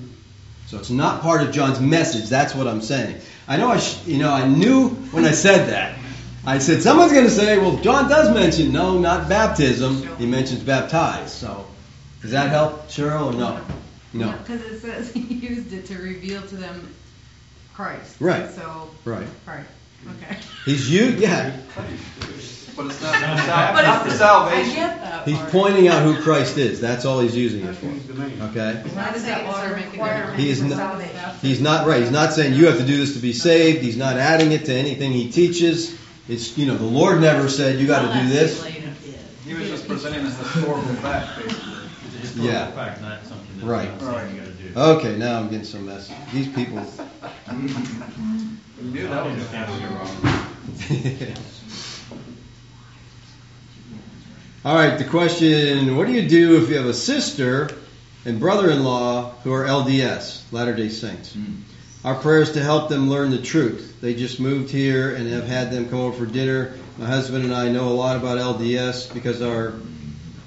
So 0.67 0.79
it's 0.79 0.89
not 0.89 1.21
part 1.21 1.41
of 1.41 1.51
John's 1.51 1.79
message. 1.79 2.29
That's 2.29 2.55
what 2.55 2.67
I'm 2.67 2.81
saying. 2.81 3.21
I 3.47 3.57
know 3.57 3.69
I, 3.69 3.77
sh- 3.77 4.05
you 4.07 4.17
know, 4.17 4.31
I 4.31 4.47
knew 4.47 4.89
when 4.89 5.25
I 5.25 5.31
said 5.31 5.69
that. 5.69 5.97
I 6.45 6.59
said 6.59 6.81
someone's 6.81 7.11
going 7.11 7.25
to 7.25 7.31
say, 7.31 7.57
"Well, 7.57 7.77
John 7.77 8.07
does 8.09 8.33
mention 8.33 8.71
no, 8.71 8.99
not 8.99 9.27
baptism. 9.29 10.17
He 10.17 10.25
mentions 10.25 10.61
baptize." 10.61 11.33
So, 11.33 11.65
does 12.21 12.31
that 12.31 12.49
help, 12.49 12.87
Cheryl, 12.87 13.33
or 13.33 13.37
no? 13.37 13.61
No. 14.13 14.31
Because 14.37 14.61
it 14.61 14.79
says 14.79 15.11
he 15.13 15.21
used 15.21 15.73
it 15.73 15.85
to 15.87 15.97
reveal 15.97 16.41
to 16.43 16.55
them 16.55 16.93
Christ. 17.73 18.17
Right. 18.19 18.49
So. 18.51 18.89
Right. 19.05 19.27
Right. 19.47 19.65
Okay. 20.21 20.37
He's 20.65 20.89
you, 20.89 21.05
yeah. 21.05 21.57
But 22.75 22.87
it's 22.87 23.01
not, 23.01 23.21
Not 23.21 23.39
for 23.39 23.45
sal- 23.45 23.73
But 23.73 23.81
not 23.83 24.01
for 24.01 24.05
it's- 24.07 24.19
salvation. 24.19 24.71
I 24.71 24.75
get 24.75 25.01
that 25.01 25.27
He's 25.27 25.37
part. 25.37 25.51
pointing 25.51 25.87
out 25.87 26.03
who 26.03 26.21
Christ 26.21 26.57
is. 26.57 26.81
That's 26.81 27.05
all 27.05 27.19
he's 27.21 27.35
using 27.35 27.63
it 27.65 27.73
for. 27.75 27.87
Okay. 27.87 28.81
How 28.95 29.11
does 29.11 29.23
that 29.25 29.45
water 29.47 29.75
make 29.75 29.87
a 29.87 29.91
difference? 29.91 30.37
He 30.41 30.49
is 30.49 30.59
for 30.61 30.67
not- 30.67 30.77
salvation? 30.77 31.19
He's 31.41 31.61
not 31.61 31.87
right. 31.87 32.01
He's 32.01 32.11
not 32.11 32.33
saying 32.33 32.53
you 32.53 32.65
have 32.67 32.77
to 32.77 32.85
do 32.85 32.97
this 32.97 33.13
to 33.13 33.19
be 33.19 33.31
saved. 33.33 33.81
He's 33.81 33.97
not 33.97 34.17
adding 34.17 34.51
it 34.51 34.65
to 34.65 34.73
anything 34.73 35.13
he 35.13 35.31
teaches. 35.31 35.95
It's 36.27 36.57
you 36.57 36.65
know 36.65 36.75
the 36.75 36.83
Lord 36.83 37.21
never 37.21 37.47
said 37.49 37.79
you 37.79 37.87
got 37.87 38.11
to 38.11 38.19
do 38.21 38.27
this. 38.29 38.61
He 39.45 39.53
was 39.53 39.69
just 39.69 39.87
presenting 39.87 40.25
a 40.25 40.29
historical 40.29 40.81
fact, 40.95 41.37
basically. 41.37 41.73
It's 42.07 42.15
a 42.15 42.19
historical 42.19 42.51
Yeah. 42.51 42.71
fact, 42.71 43.01
not 43.01 43.19
something 43.27 43.59
that 43.59 43.65
Right. 43.65 43.89
I'm 43.89 43.99
saying 43.99 44.35
you 44.35 44.41
gotta 44.41 44.51
do. 44.53 44.79
Okay, 45.07 45.17
now 45.17 45.37
I'm 45.39 45.49
getting 45.49 45.65
some 45.65 45.85
mess. 45.85 46.09
These 46.33 46.47
people. 46.49 46.81
You 48.77 48.91
knew 48.91 49.07
that 49.07 49.23
was 49.23 49.33
Understand 49.33 49.67
going 49.67 49.81
what 49.81 49.89
you're 49.89 49.99
wrong. 49.99 51.25
wrong. 51.29 51.35
All 54.65 54.73
right, 54.73 54.97
the 54.97 55.05
question: 55.05 55.95
What 55.95 56.07
do 56.07 56.13
you 56.13 56.27
do 56.27 56.63
if 56.63 56.69
you 56.69 56.77
have 56.77 56.87
a 56.87 56.93
sister 56.95 57.69
and 58.25 58.39
brother-in-law 58.39 59.35
who 59.43 59.53
are 59.53 59.63
LDS, 59.63 60.41
Latter-day 60.51 60.89
Saints? 60.89 61.35
Hmm. 61.35 61.57
Our 62.03 62.15
prayer 62.15 62.41
is 62.41 62.53
to 62.53 62.63
help 62.63 62.89
them 62.89 63.07
learn 63.07 63.29
the 63.29 63.39
truth. 63.39 64.01
They 64.01 64.15
just 64.15 64.39
moved 64.39 64.71
here 64.71 65.13
and 65.13 65.29
have 65.29 65.45
had 65.45 65.69
them 65.69 65.87
come 65.87 65.99
over 65.99 66.17
for 66.17 66.25
dinner. 66.25 66.73
My 66.97 67.05
husband 67.05 67.45
and 67.45 67.53
I 67.53 67.69
know 67.69 67.89
a 67.89 67.93
lot 67.93 68.17
about 68.17 68.39
LDS 68.39 69.13
because 69.13 69.39
our 69.43 69.75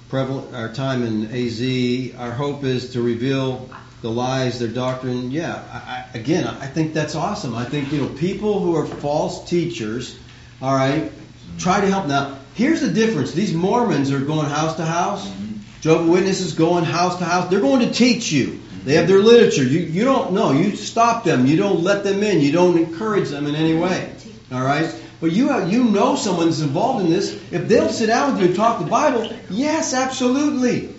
prevalent, 0.09 0.53
our 0.53 0.73
time 0.73 1.05
in 1.05 1.27
AZ. 1.31 2.17
Our 2.19 2.33
hope 2.33 2.65
is 2.65 2.95
to 2.95 3.03
reveal 3.03 3.71
the 4.03 4.11
lies, 4.11 4.59
their 4.59 4.67
doctrine. 4.67 5.31
Yeah, 5.31 5.63
I, 5.73 5.77
I, 5.79 6.19
again, 6.19 6.45
I 6.45 6.67
think 6.67 6.93
that's 6.93 7.15
awesome. 7.15 7.55
I 7.55 7.67
think 7.67 7.93
you 7.93 8.01
know 8.01 8.09
people 8.09 8.59
who 8.59 8.75
are 8.75 8.85
false 8.85 9.49
teachers. 9.49 10.19
All 10.61 10.75
right, 10.75 11.13
try 11.59 11.81
to 11.81 11.87
help. 11.87 12.09
Now, 12.09 12.39
here's 12.59 12.81
the 12.81 12.91
difference. 12.91 13.33
These 13.33 13.55
Mormons 13.55 14.11
are 14.13 14.19
going 14.19 14.47
house 14.47 14.77
to 14.77 14.85
house. 14.85 15.33
Jehovah 15.81 16.11
Witnesses 16.11 16.55
going 16.55 16.85
house 16.85 17.17
to 17.19 17.25
house. 17.25 17.49
They're 17.49 17.61
going 17.61 17.87
to 17.87 17.91
teach 17.91 18.33
you. 18.33 18.61
They 18.85 18.95
have 18.95 19.07
their 19.07 19.21
literature. 19.21 19.63
You 19.63 19.81
you 19.81 20.05
don't 20.05 20.33
know. 20.33 20.53
You 20.53 20.75
stop 20.77 21.25
them. 21.25 21.47
You 21.47 21.57
don't 21.57 21.83
let 21.83 22.05
them 22.05 22.23
in. 22.23 22.41
You 22.41 22.53
don't 22.53 22.77
encourage 22.77 23.29
them 23.29 23.47
in 23.47 23.55
any 23.55 23.75
way. 23.75 24.13
All 24.51 24.63
right. 24.63 24.93
But 25.21 25.33
you 25.33 25.49
have, 25.49 25.73
you 25.73 25.85
know 25.85 26.17
someone's 26.17 26.61
involved 26.61 27.05
in 27.05 27.11
this. 27.11 27.33
If 27.53 27.69
they'll 27.69 27.89
sit 27.89 28.07
down 28.07 28.33
with 28.33 28.43
you 28.43 28.49
and 28.49 28.57
talk 28.57 28.79
the 28.79 28.91
Bible, 28.91 29.33
yes, 29.51 29.95
absolutely. 29.95 30.95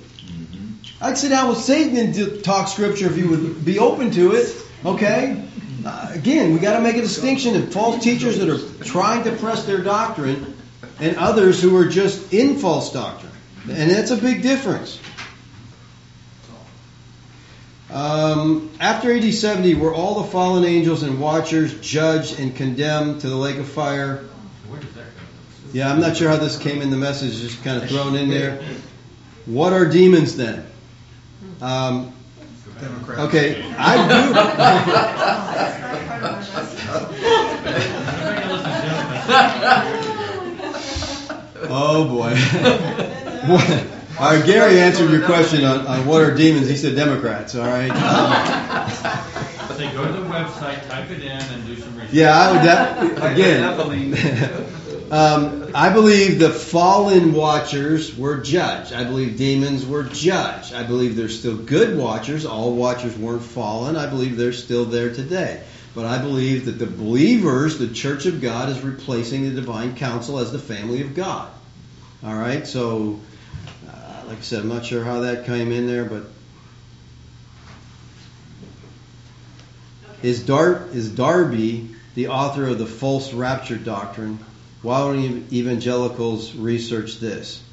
I'd 1.01 1.17
sit 1.17 1.29
down 1.29 1.47
with 1.49 1.57
Satan 1.57 1.95
and 1.97 2.43
talk 2.43 2.67
Scripture 2.67 3.07
if 3.07 3.17
you 3.17 3.29
would 3.29 3.63
be 3.63 3.79
open 3.79 4.11
to 4.11 4.33
it. 4.33 4.55
Okay. 4.85 5.41
Uh, 5.85 6.11
again, 6.13 6.53
we 6.53 6.59
got 6.59 6.75
to 6.75 6.81
make 6.81 6.97
a 6.97 7.01
distinction 7.01 7.55
of 7.55 7.71
false 7.71 8.03
teachers 8.03 8.37
that 8.39 8.49
are 8.49 8.83
trying 8.83 9.23
to 9.23 9.31
press 9.31 9.65
their 9.65 9.81
doctrine, 9.81 10.53
and 10.99 11.17
others 11.17 11.61
who 11.61 11.75
are 11.77 11.87
just 11.87 12.33
in 12.33 12.57
false 12.57 12.91
doctrine, 12.91 13.31
and 13.69 13.91
that's 13.91 14.11
a 14.11 14.17
big 14.17 14.41
difference. 14.41 14.99
Um, 17.91 18.69
after 18.79 19.11
AD 19.11 19.33
70, 19.33 19.73
were 19.75 19.93
all 19.93 20.21
the 20.21 20.29
fallen 20.29 20.63
angels 20.63 21.01
and 21.01 21.19
watchers 21.19 21.73
judged 21.81 22.39
and 22.39 22.55
condemned 22.55 23.21
to 23.21 23.29
the 23.29 23.35
lake 23.35 23.57
of 23.57 23.67
fire? 23.67 24.25
Where 24.67 24.79
does 24.79 24.93
that 24.93 25.05
come 25.17 25.25
Yeah, 25.73 25.91
I'm 25.91 25.99
not 25.99 26.15
sure 26.15 26.29
how 26.29 26.37
this 26.37 26.55
came 26.57 26.83
in 26.83 26.91
the 26.91 26.97
message, 26.97 27.39
just 27.39 27.63
kind 27.63 27.81
of 27.81 27.89
thrown 27.89 28.15
in 28.15 28.29
there. 28.29 28.61
What 29.45 29.73
are 29.73 29.85
demons 29.85 30.35
then? 30.35 30.63
Um, 31.59 32.13
okay, 33.09 33.63
I 33.79 33.97
do. 39.89 39.95
oh 41.69 42.07
boy. 42.07 42.35
All 44.19 44.35
right, 44.35 44.45
Gary 44.45 44.81
answered 44.81 45.11
your 45.11 45.25
question 45.25 45.63
on, 45.63 45.87
on 45.87 46.05
what 46.05 46.21
are 46.21 46.35
demons. 46.35 46.67
He 46.67 46.75
said 46.75 46.93
Democrats. 46.97 47.55
All 47.55 47.65
right. 47.65 47.87
from? 47.87 49.77
Say, 49.77 49.93
go 49.93 50.05
to 50.05 50.11
the 50.11 50.27
website, 50.27 50.85
type 50.89 51.09
it 51.09 51.21
in, 51.21 51.29
and 51.31 51.65
do 51.65 51.77
some 51.77 51.95
research. 51.95 52.11
Yeah, 52.11 52.37
I 52.37 52.51
would. 52.51 52.61
That, 52.63 53.17
Like 53.17 53.31
again, 53.37 53.63
um, 55.11 55.71
I 55.73 55.89
believe 55.93 56.39
the 56.39 56.49
fallen 56.49 57.31
watchers 57.31 58.17
were 58.17 58.41
judged. 58.41 58.91
I 58.91 59.05
believe 59.05 59.37
demons 59.37 59.85
were 59.85 60.03
judged. 60.03 60.73
I 60.73 60.83
believe 60.83 61.15
there's 61.15 61.39
still 61.39 61.55
good 61.55 61.97
watchers. 61.97 62.45
All 62.45 62.75
watchers 62.75 63.17
weren't 63.17 63.43
fallen. 63.43 63.95
I 63.95 64.07
believe 64.07 64.35
they're 64.35 64.51
still 64.51 64.83
there 64.83 65.13
today. 65.13 65.63
but 65.95 66.05
I 66.05 66.17
believe 66.17 66.65
that 66.65 66.77
the 66.77 66.87
believers, 66.87 67.77
the 67.77 67.87
church 67.87 68.25
of 68.25 68.41
God, 68.41 68.67
is 68.67 68.81
replacing 68.81 69.43
the 69.43 69.51
divine 69.51 69.95
council 69.95 70.39
as 70.39 70.51
the 70.51 70.59
family 70.59 71.01
of 71.01 71.15
God. 71.15 71.49
All 72.21 72.35
right, 72.35 72.67
so 72.67 73.19
uh, 73.87 74.23
like 74.27 74.39
I 74.39 74.41
said, 74.41 74.59
I'm 74.59 74.67
not 74.67 74.85
sure 74.85 75.05
how 75.05 75.21
that 75.21 75.45
came 75.45 75.71
in 75.71 75.87
there, 75.87 76.03
but 76.03 76.23
is 80.21 80.43
Dar 80.43 80.85
is 80.91 81.09
Darby 81.09 81.95
the 82.15 82.27
author 82.27 82.67
of 82.67 82.77
the 82.77 82.85
false 82.85 83.31
rapture 83.31 83.77
doctrine? 83.77 84.37
Why 84.81 84.99
don't 84.99 85.53
evangelicals 85.53 86.53
research 86.55 87.19
this? 87.19 87.63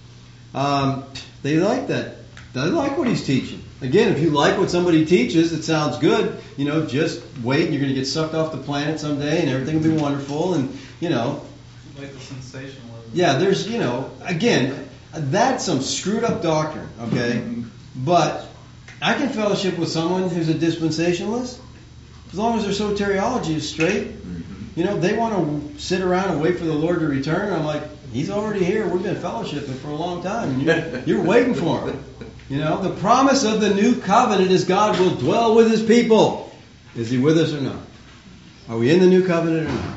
Um, 0.55 1.05
they 1.43 1.57
like 1.59 1.89
that. 1.89 2.17
They 2.53 2.61
like 2.63 2.97
what 2.97 3.09
he's 3.09 3.25
teaching. 3.25 3.63
Again, 3.81 4.13
if 4.13 4.23
you 4.23 4.31
like 4.31 4.59
what 4.59 4.71
somebody 4.71 5.05
teaches, 5.05 5.53
it 5.53 5.65
sounds 5.65 5.99
good. 5.99 6.41
You 6.57 6.67
know, 6.67 6.87
just 6.87 7.21
wait, 7.43 7.65
and 7.65 7.75
you're 7.75 7.83
going 7.83 7.93
to 7.93 7.99
get 7.99 8.07
sucked 8.07 8.35
off 8.35 8.53
the 8.53 8.59
planet 8.59 9.01
someday, 9.01 9.41
and 9.41 9.51
everything 9.51 9.83
will 9.83 9.97
be 9.97 10.03
wonderful. 10.03 10.55
And 10.55 10.79
you 11.01 11.09
know, 11.09 11.43
Like 11.99 12.13
the 12.13 12.21
sensationalism. 12.21 12.86
Yeah, 13.17 13.39
there's 13.39 13.67
you 13.67 13.79
know, 13.79 14.11
again, 14.23 14.89
that's 15.13 15.65
some 15.65 15.81
screwed 15.81 16.23
up 16.23 16.43
doctrine. 16.43 16.89
Okay, 17.01 17.43
but 17.97 18.47
I 19.01 19.15
can 19.15 19.31
fellowship 19.31 19.79
with 19.79 19.89
someone 19.89 20.29
who's 20.29 20.51
a 20.51 20.55
dispensationalist 20.55 21.59
as 22.29 22.35
long 22.35 22.59
as 22.59 22.65
their 22.65 22.89
soteriology 22.89 23.55
is 23.55 23.69
straight. 23.69 24.09
Mm-hmm. 24.09 24.79
You 24.79 24.85
know, 24.85 25.01
they 25.01 25.17
want 25.17 25.35
to 25.35 25.81
sit 25.81 26.03
around 26.03 26.31
and 26.31 26.43
wait 26.43 26.59
for 26.59 26.65
the 26.65 26.75
Lord 26.75 27.01
to 27.01 27.07
return. 27.07 27.55
I'm 27.55 27.65
like, 27.65 27.83
He's 28.13 28.31
already 28.31 28.65
here. 28.65 28.87
We've 28.87 29.03
been 29.03 29.17
fellowshipping 29.17 29.77
for 29.77 29.89
a 29.89 29.95
long 29.95 30.23
time. 30.23 30.51
And 30.51 30.63
you're, 30.63 30.99
you're 31.07 31.23
waiting 31.23 31.55
for 31.55 31.89
Him. 31.89 32.05
You 32.51 32.59
know, 32.59 32.83
the 32.83 32.95
promise 33.01 33.45
of 33.45 33.61
the 33.63 33.75
new 33.75 33.99
covenant 34.01 34.51
is 34.51 34.65
God 34.65 34.99
will 35.01 35.15
dwell 35.15 35.55
with 35.55 35.71
His 35.71 35.83
people. 35.83 36.55
Is 36.95 37.11
He 37.11 37.17
with 37.17 37.39
us 37.39 37.55
or 37.55 37.63
not? 37.63 37.81
Are 38.69 38.77
we 38.77 38.91
in 38.91 39.01
the 39.01 39.07
new 39.07 39.27
covenant 39.27 39.69
or 39.69 39.73
not? 39.73 39.96